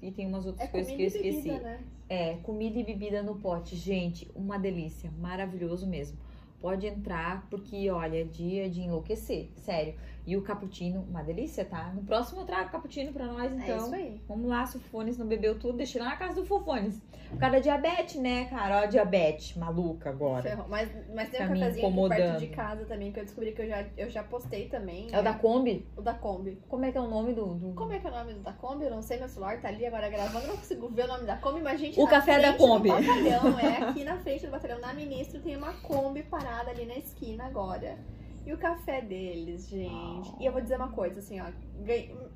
e 0.00 0.10
tem 0.10 0.26
umas 0.26 0.46
outras 0.46 0.68
É 0.68 0.70
coisas 0.70 0.92
que 0.94 1.02
eu 1.02 1.06
esqueci. 1.06 1.42
bebida, 1.42 1.60
né? 1.60 1.80
É, 2.08 2.34
comida 2.42 2.78
e 2.78 2.84
bebida 2.84 3.22
no 3.22 3.34
pote. 3.36 3.76
Gente, 3.76 4.30
uma 4.34 4.58
delícia. 4.58 5.10
Maravilhoso 5.18 5.86
mesmo. 5.86 6.16
Pode 6.64 6.86
entrar, 6.86 7.46
porque 7.50 7.90
olha, 7.90 8.22
é 8.22 8.24
dia 8.24 8.70
de 8.70 8.80
enlouquecer, 8.80 9.50
sério. 9.54 9.94
E 10.26 10.34
o 10.34 10.40
cappuccino, 10.40 11.04
uma 11.10 11.22
delícia, 11.22 11.62
tá? 11.62 11.92
No 11.94 12.02
próximo 12.02 12.40
eu 12.40 12.46
trago 12.46 12.70
cappuccino 12.70 13.12
pra 13.12 13.26
nós, 13.26 13.52
É 13.52 13.56
então. 13.56 13.76
isso 13.76 13.94
aí. 13.94 14.22
Vamos 14.26 14.48
lá, 14.48 14.64
se 14.64 14.78
o 14.78 14.80
Fones 14.80 15.18
não 15.18 15.26
bebeu 15.26 15.58
tudo, 15.58 15.76
deixa 15.76 15.98
lá 15.98 16.06
na 16.06 16.16
casa 16.16 16.36
do 16.36 16.46
Fofones. 16.46 17.02
Por 17.28 17.38
causa 17.38 17.56
da 17.56 17.60
diabetes, 17.60 18.16
né, 18.16 18.46
cara? 18.46 18.82
Ó, 18.82 18.86
diabetes, 18.86 19.54
maluca 19.56 20.08
agora. 20.08 20.42
Ferrou. 20.42 20.66
Mas, 20.68 20.88
mas 21.14 21.28
tem 21.28 21.40
Tá 21.40 21.44
um 21.44 21.48
cafezinho 21.48 22.06
aqui 22.06 22.16
perto 22.16 22.38
de 22.38 22.46
casa 22.46 22.84
também, 22.86 23.12
que 23.12 23.20
eu 23.20 23.24
descobri 23.24 23.52
que 23.52 23.60
eu 23.60 23.68
já, 23.68 23.84
eu 23.98 24.08
já 24.08 24.22
postei 24.22 24.68
também. 24.68 25.08
É 25.08 25.14
o 25.14 25.16
né? 25.16 25.22
da 25.22 25.34
Kombi? 25.34 25.86
O 25.96 26.00
da 26.00 26.14
Kombi. 26.14 26.58
Como 26.66 26.84
é 26.86 26.92
que 26.92 26.96
é 26.96 27.00
o 27.00 27.08
nome 27.08 27.34
do. 27.34 27.54
do... 27.56 27.74
Como 27.74 27.92
é 27.92 27.98
que 27.98 28.06
é 28.06 28.10
o 28.10 28.14
nome 28.14 28.32
do 28.32 28.40
da 28.40 28.52
Kombi? 28.54 28.84
Eu 28.84 28.90
não 28.90 29.02
sei, 29.02 29.18
meu 29.18 29.28
celular 29.28 29.60
tá 29.60 29.68
ali 29.68 29.84
agora 29.84 30.08
gravando, 30.08 30.46
não 30.46 30.56
consigo 30.56 30.88
ver 30.88 31.04
o 31.04 31.08
nome 31.08 31.26
da 31.26 31.36
Kombi, 31.36 31.60
mas 31.60 31.78
gente. 31.78 32.00
O 32.00 32.04
na 32.04 32.10
café 32.10 32.40
da 32.40 32.54
Kombi. 32.54 32.88
Do 32.88 32.96
batalhão, 32.96 33.58
é 33.58 33.76
aqui 33.88 34.04
na 34.04 34.16
frente 34.16 34.46
do 34.46 34.52
batalhão, 34.52 34.80
na 34.80 34.94
Ministro, 34.94 35.40
tem 35.40 35.56
uma 35.56 35.74
Kombi 35.74 36.22
parada 36.22 36.53
ali 36.70 36.86
na 36.86 36.96
esquina 36.96 37.44
agora. 37.44 37.98
E 38.46 38.52
o 38.52 38.58
café 38.58 39.00
deles, 39.00 39.66
gente. 39.70 40.30
E 40.38 40.44
eu 40.44 40.52
vou 40.52 40.60
dizer 40.60 40.76
uma 40.76 40.92
coisa, 40.92 41.18
assim, 41.20 41.40
ó. 41.40 41.46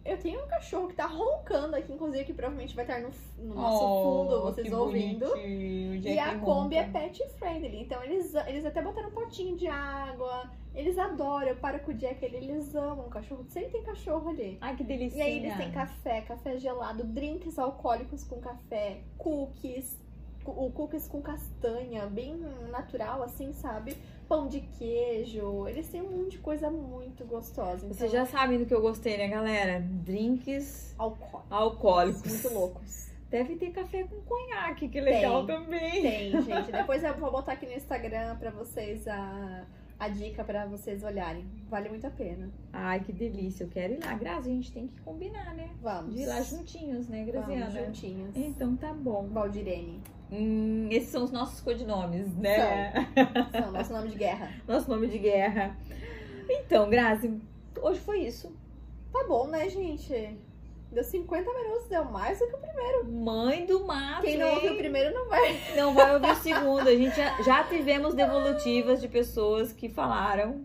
Eu 0.05 0.17
tenho 0.19 0.43
um 0.43 0.49
cachorro 0.49 0.89
que 0.89 0.95
tá 0.95 1.05
roncando 1.07 1.77
aqui, 1.77 1.93
inclusive, 1.93 2.25
que 2.25 2.33
provavelmente 2.33 2.75
vai 2.75 2.85
estar 2.87 2.99
no, 3.01 3.11
no 3.39 3.55
nosso 3.55 3.79
fundo, 4.03 4.43
vocês 4.43 4.73
Oh, 4.73 4.85
ouvindo. 4.85 5.27
E 6.09 6.19
a 6.19 6.39
Kombi 6.39 6.77
é 6.77 6.85
pet 6.85 7.23
friendly, 7.39 7.83
então 7.83 8.03
eles, 8.03 8.35
eles 8.47 8.65
até 8.65 8.81
botaram 8.81 9.09
um 9.09 9.13
potinho 9.13 9.55
de 9.55 9.67
água. 9.67 10.51
Eles 10.75 10.97
adoram, 10.97 11.49
eu 11.49 11.57
paro 11.57 11.79
com 11.81 11.91
o 11.91 11.95
Jack, 11.95 12.25
ele- 12.25 12.37
eles 12.39 12.75
amam 12.75 13.07
o 13.07 13.11
cachorro. 13.11 13.45
Sempre 13.49 13.73
tem 13.73 13.83
cachorro 13.83 14.31
ali. 14.31 14.57
Ai, 14.63 14.77
que 14.77 14.85
delícia. 14.85 15.19
E 15.19 15.21
aí 15.21 15.37
eles 15.39 15.57
têm 15.59 15.73
café, 15.73 16.21
café 16.23 16.57
gelado, 16.57 17.05
drinks 17.05 17.59
alcoólicos 17.59 18.25
com 18.25 18.41
café, 18.41 19.01
cookies, 19.19 19.99
o 20.51 20.71
cookies 20.71 21.07
com 21.09 21.21
castanha, 21.21 22.07
bem 22.07 22.37
natural 22.71 23.23
assim, 23.23 23.53
sabe? 23.53 23.97
Pão 24.29 24.47
de 24.47 24.61
queijo, 24.61 25.67
eles 25.69 25.89
têm 25.89 26.03
um 26.03 26.11
monte 26.11 26.33
de 26.33 26.39
coisa 26.39 26.71
muito 26.71 27.25
gostosa. 27.25 27.85
Então, 27.87 27.95
Vocês 27.97 28.13
já 28.13 28.27
sabem 28.27 28.59
do 28.59 28.67
que 28.67 28.75
eu 28.75 28.81
gostei, 28.81 29.17
né, 29.17 29.29
galera? 29.29 29.81
Drinks 29.81 30.95
alcoólicos, 30.99 31.51
alcoólicos. 31.53 32.33
muito 32.33 32.53
loucos. 32.55 33.09
Deve 33.31 33.57
ter 33.57 33.71
café 33.73 34.05
com 34.05 34.17
conhaque, 34.23 34.89
que 34.89 35.01
legal 35.01 35.45
Tem. 35.45 35.57
também. 35.57 36.03
Tem, 36.03 36.43
gente. 36.43 36.73
Depois 36.73 37.05
eu 37.05 37.15
vou 37.15 37.31
botar 37.31 37.53
aqui 37.53 37.67
no 37.67 37.73
Instagram 37.73 38.37
pra 38.37 38.51
vocês 38.51 39.07
a, 39.07 39.67
a 39.99 40.09
dica 40.09 40.43
pra 40.43 40.65
vocês 40.65 41.03
olharem. 41.05 41.45
Vale 41.69 41.91
muito 41.91 42.07
a 42.07 42.11
pena. 42.11 42.51
Ai, 42.73 43.01
que 43.01 43.13
delícia. 43.13 43.65
Eu 43.65 43.69
quero 43.69 43.95
ir 43.95 44.05
lá. 44.05 44.15
Grazi, 44.15 44.49
a 44.51 44.53
gente 44.55 44.73
tem 44.73 44.87
que 44.87 44.99
combinar, 45.03 45.55
né? 45.55 45.69
Vamos. 45.83 46.15
De 46.15 46.23
ir 46.23 46.27
lá 46.27 46.41
juntinhos, 46.41 47.07
né, 47.09 47.27
Vamos 47.31 47.47
Graziana? 47.49 47.87
juntinhas. 47.87 48.31
Então 48.35 48.75
tá 48.77 48.95
bom. 48.95 49.27
Valdirene. 49.29 50.01
Hum, 50.31 50.89
esses 50.91 51.09
são 51.09 51.25
os 51.25 51.31
nossos 51.31 51.61
codinomes, 51.61 52.37
né? 52.37 52.93
São 53.53 53.73
nosso 53.73 53.93
nome 53.93 54.09
de 54.11 54.19
guerra. 54.19 54.53
Nosso 54.67 54.91
nome 54.91 55.07
de 55.09 55.19
guerra. 55.19 55.77
Então, 56.49 56.91
Grazi, 56.91 57.41
hoje 57.81 58.01
foi 58.01 58.21
isso. 58.21 58.55
Tá 59.13 59.25
bom, 59.27 59.47
né, 59.47 59.69
gente? 59.69 60.39
Deu 60.93 61.05
50 61.05 61.53
minutos, 61.53 61.89
deu 61.89 62.05
mais 62.07 62.39
do 62.39 62.47
que 62.47 62.55
o 62.55 62.59
primeiro. 62.59 63.05
Mãe 63.11 63.67
do 63.67 63.85
mato. 63.85 64.23
Quem 64.23 64.39
não 64.39 64.55
ouviu 64.55 64.73
o 64.73 64.77
primeiro 64.77 65.15
não 65.15 65.29
vai. 65.29 65.61
Não 65.77 65.95
vai 65.95 66.15
ouvir 66.15 66.31
o 66.31 66.37
segundo. 66.43 66.89
A 66.89 66.95
gente 66.95 67.15
já, 67.15 67.43
já 67.43 67.65
tivemos 67.65 68.15
devolutivas 68.15 69.01
de 69.01 69.09
pessoas 69.09 69.73
que 69.73 69.89
falaram 69.89 70.65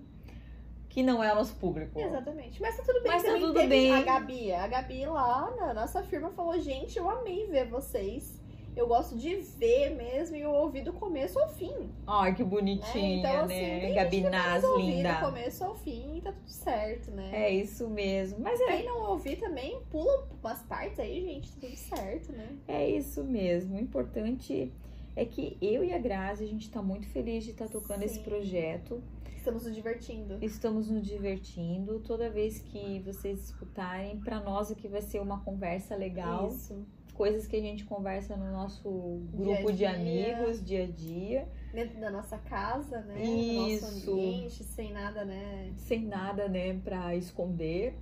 que 0.88 1.04
não 1.04 1.24
é 1.24 1.34
o 1.34 1.36
nosso 1.36 1.56
público. 1.56 2.00
Exatamente. 2.00 2.62
Mas 2.62 2.78
tá 2.78 2.84
tudo 2.84 3.02
bem. 3.02 3.12
Mas 3.12 3.24
tá 3.24 3.34
tudo 3.34 3.68
bem. 3.68 3.94
A 3.94 4.02
Gabi, 4.02 4.54
a 4.54 4.68
Gabi 4.68 5.06
lá 5.06 5.52
na 5.58 5.74
nossa 5.74 6.04
firma 6.04 6.30
falou: 6.30 6.58
gente, 6.60 6.98
eu 6.98 7.10
amei 7.10 7.48
ver 7.48 7.68
vocês. 7.68 8.40
Eu 8.76 8.88
gosto 8.88 9.16
de 9.18 9.36
ver 9.36 9.92
mesmo 9.96 10.36
e 10.36 10.42
eu 10.42 10.52
ouvi 10.52 10.82
do 10.82 10.92
começo 10.94 11.38
ao 11.40 11.48
fim. 11.50 11.90
Ai, 12.08 12.34
que 12.34 12.44
Né? 12.44 12.50
bonitinha, 12.50 13.20
Então, 13.20 13.42
assim, 13.46 13.54
né? 13.62 13.80
tem 13.82 13.94
Gabi 13.94 14.16
gente 14.18 14.24
que 14.26 14.30
Nas, 14.32 14.46
Mas 14.46 14.64
ouvi 14.64 14.82
do 14.82 14.88
linda. 14.90 15.16
começo 15.20 15.64
ao 15.64 15.76
fim 15.76 16.18
e 16.18 16.22
tá 16.22 16.32
tudo 16.32 16.50
certo, 16.50 17.12
né? 17.12 17.30
É 17.32 17.52
isso 17.52 17.88
mesmo. 17.90 18.40
Mas 18.40 18.60
é, 18.62 18.66
Quem 18.78 18.86
não 18.86 19.12
ouvir 19.12 19.36
também, 19.38 19.80
pula 19.92 20.28
umas 20.42 20.62
partes 20.64 21.00
aí, 21.00 21.22
gente, 21.22 21.52
tá 21.52 21.68
tudo 21.68 21.76
certo, 21.78 22.32
né? 22.32 22.58
é 22.68 22.90
isso 22.90 23.24
mesmo. 23.24 23.76
O 23.76 23.80
importante 23.80 24.72
é 25.16 25.24
que 25.26 25.58
eu 25.62 25.84
e 25.84 25.94
a 25.94 25.98
Grazi, 26.00 26.44
a 26.44 26.48
gente 26.48 26.70
tá 26.72 26.82
muito 26.82 27.08
feliz 27.08 27.44
de 27.44 27.52
estar 27.52 27.70
tocando 27.70 28.02
esse 28.04 28.16
Sim. 28.16 28.24
projeto. 28.24 29.04
Estamos 29.38 29.66
nos 29.66 29.76
divertindo. 29.76 30.38
Estamos 30.42 30.90
nos 30.90 31.06
divertindo. 31.06 32.00
Toda 32.00 32.30
vez 32.30 32.60
que 32.60 33.00
vocês 33.02 33.44
escutarem, 33.44 34.18
pra 34.22 34.40
nós 34.40 34.72
aqui 34.72 34.88
vai 34.88 35.02
ser 35.02 35.20
uma 35.22 35.42
conversa 35.42 35.96
legal. 35.96 36.48
Isso. 36.48 36.86
Coisas 37.14 37.46
que 37.46 37.56
a 37.56 37.62
gente 37.62 37.86
conversa 37.86 38.36
no 38.36 38.52
nosso 38.52 39.22
Dia 39.34 39.46
grupo 39.46 39.72
de 39.72 39.78
dia. 39.80 39.92
amigos, 39.92 40.66
dia 40.66 40.84
a 40.84 40.88
dia. 40.88 41.48
Dentro 41.72 42.00
da 42.00 42.10
nossa 42.10 42.38
casa, 42.40 43.02
né? 43.02 43.16
No 43.16 43.24
Isso. 43.24 43.86
nosso 43.86 44.12
ambiente, 44.12 44.64
sem 44.64 44.92
nada, 44.92 45.24
né? 45.24 45.72
Sem 45.78 46.06
nada, 46.06 46.48
né, 46.48 46.74
pra 46.84 47.16
esconder. 47.16 47.96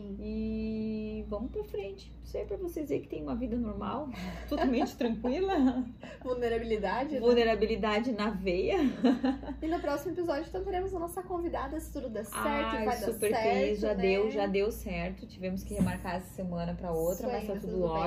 Sim. 0.00 0.16
E 0.20 1.24
vamos 1.28 1.50
pra 1.50 1.64
frente. 1.64 2.12
Isso 2.22 2.36
aí 2.36 2.44
pra 2.44 2.56
vocês 2.56 2.88
verem 2.88 3.02
que 3.02 3.08
tem 3.08 3.22
uma 3.22 3.34
vida 3.34 3.56
normal, 3.56 4.08
totalmente 4.48 4.96
tranquila. 4.96 5.84
Vulnerabilidade. 6.22 7.14
né? 7.14 7.20
Vulnerabilidade 7.20 8.12
na 8.12 8.30
veia. 8.30 8.78
E 9.62 9.68
no 9.68 9.80
próximo 9.80 10.12
episódio, 10.12 10.44
então, 10.48 10.62
teremos 10.62 10.94
a 10.94 10.98
nossa 10.98 11.22
convidada, 11.22 11.80
se 11.80 11.90
tudo 11.92 12.08
der 12.08 12.24
certo, 12.24 12.46
Ai, 12.46 12.84
vai 12.84 13.00
dar 13.00 13.06
super 13.06 13.30
certo, 13.30 13.42
feliz, 13.42 13.80
já 13.80 13.94
né? 13.94 14.02
deu, 14.02 14.30
já 14.30 14.46
deu 14.46 14.70
certo. 14.70 15.26
Tivemos 15.26 15.64
que 15.64 15.74
remarcar 15.74 16.16
essa 16.16 16.34
semana 16.34 16.74
pra 16.74 16.92
outra, 16.92 17.26
Isso 17.26 17.32
mas 17.32 17.46
tá 17.46 17.54
mas 17.54 17.62
tudo, 17.62 17.72
tudo 17.72 17.92
bem. 17.94 18.02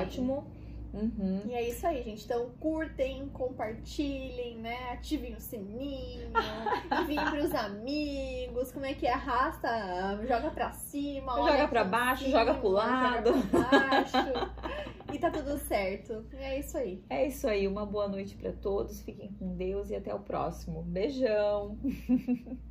Uhum. 0.92 1.42
E 1.46 1.54
é 1.54 1.68
isso 1.68 1.86
aí, 1.86 2.02
gente. 2.02 2.24
Então, 2.24 2.50
curtem, 2.58 3.28
compartilhem, 3.28 4.56
né? 4.58 4.92
Ativem 4.92 5.34
o 5.34 5.40
sininho, 5.40 6.30
enviem 7.02 7.24
pros 7.30 7.54
amigos. 7.54 8.72
Como 8.72 8.84
é 8.86 8.94
que 8.94 9.06
é? 9.06 9.12
Arrasta, 9.12 9.68
joga 10.26 10.50
pra 10.50 10.72
cima, 10.72 11.34
Joga 11.36 11.68
pra 11.68 11.84
baixo, 11.84 12.24
cima, 12.24 12.38
joga 12.38 12.54
pro 12.54 12.68
lado. 12.68 13.32
Joga 13.32 13.46
pra 13.46 13.88
baixo. 13.88 14.16
e 15.12 15.18
tá 15.18 15.30
tudo 15.30 15.58
certo. 15.58 16.24
E 16.32 16.36
é 16.36 16.58
isso 16.58 16.76
aí. 16.76 17.04
É 17.08 17.26
isso 17.26 17.46
aí, 17.48 17.66
uma 17.66 17.86
boa 17.86 18.08
noite 18.08 18.34
pra 18.36 18.52
todos. 18.52 19.00
Fiquem 19.02 19.32
com 19.34 19.56
Deus 19.56 19.90
e 19.90 19.96
até 19.96 20.14
o 20.14 20.20
próximo. 20.20 20.82
Beijão. 20.82 21.78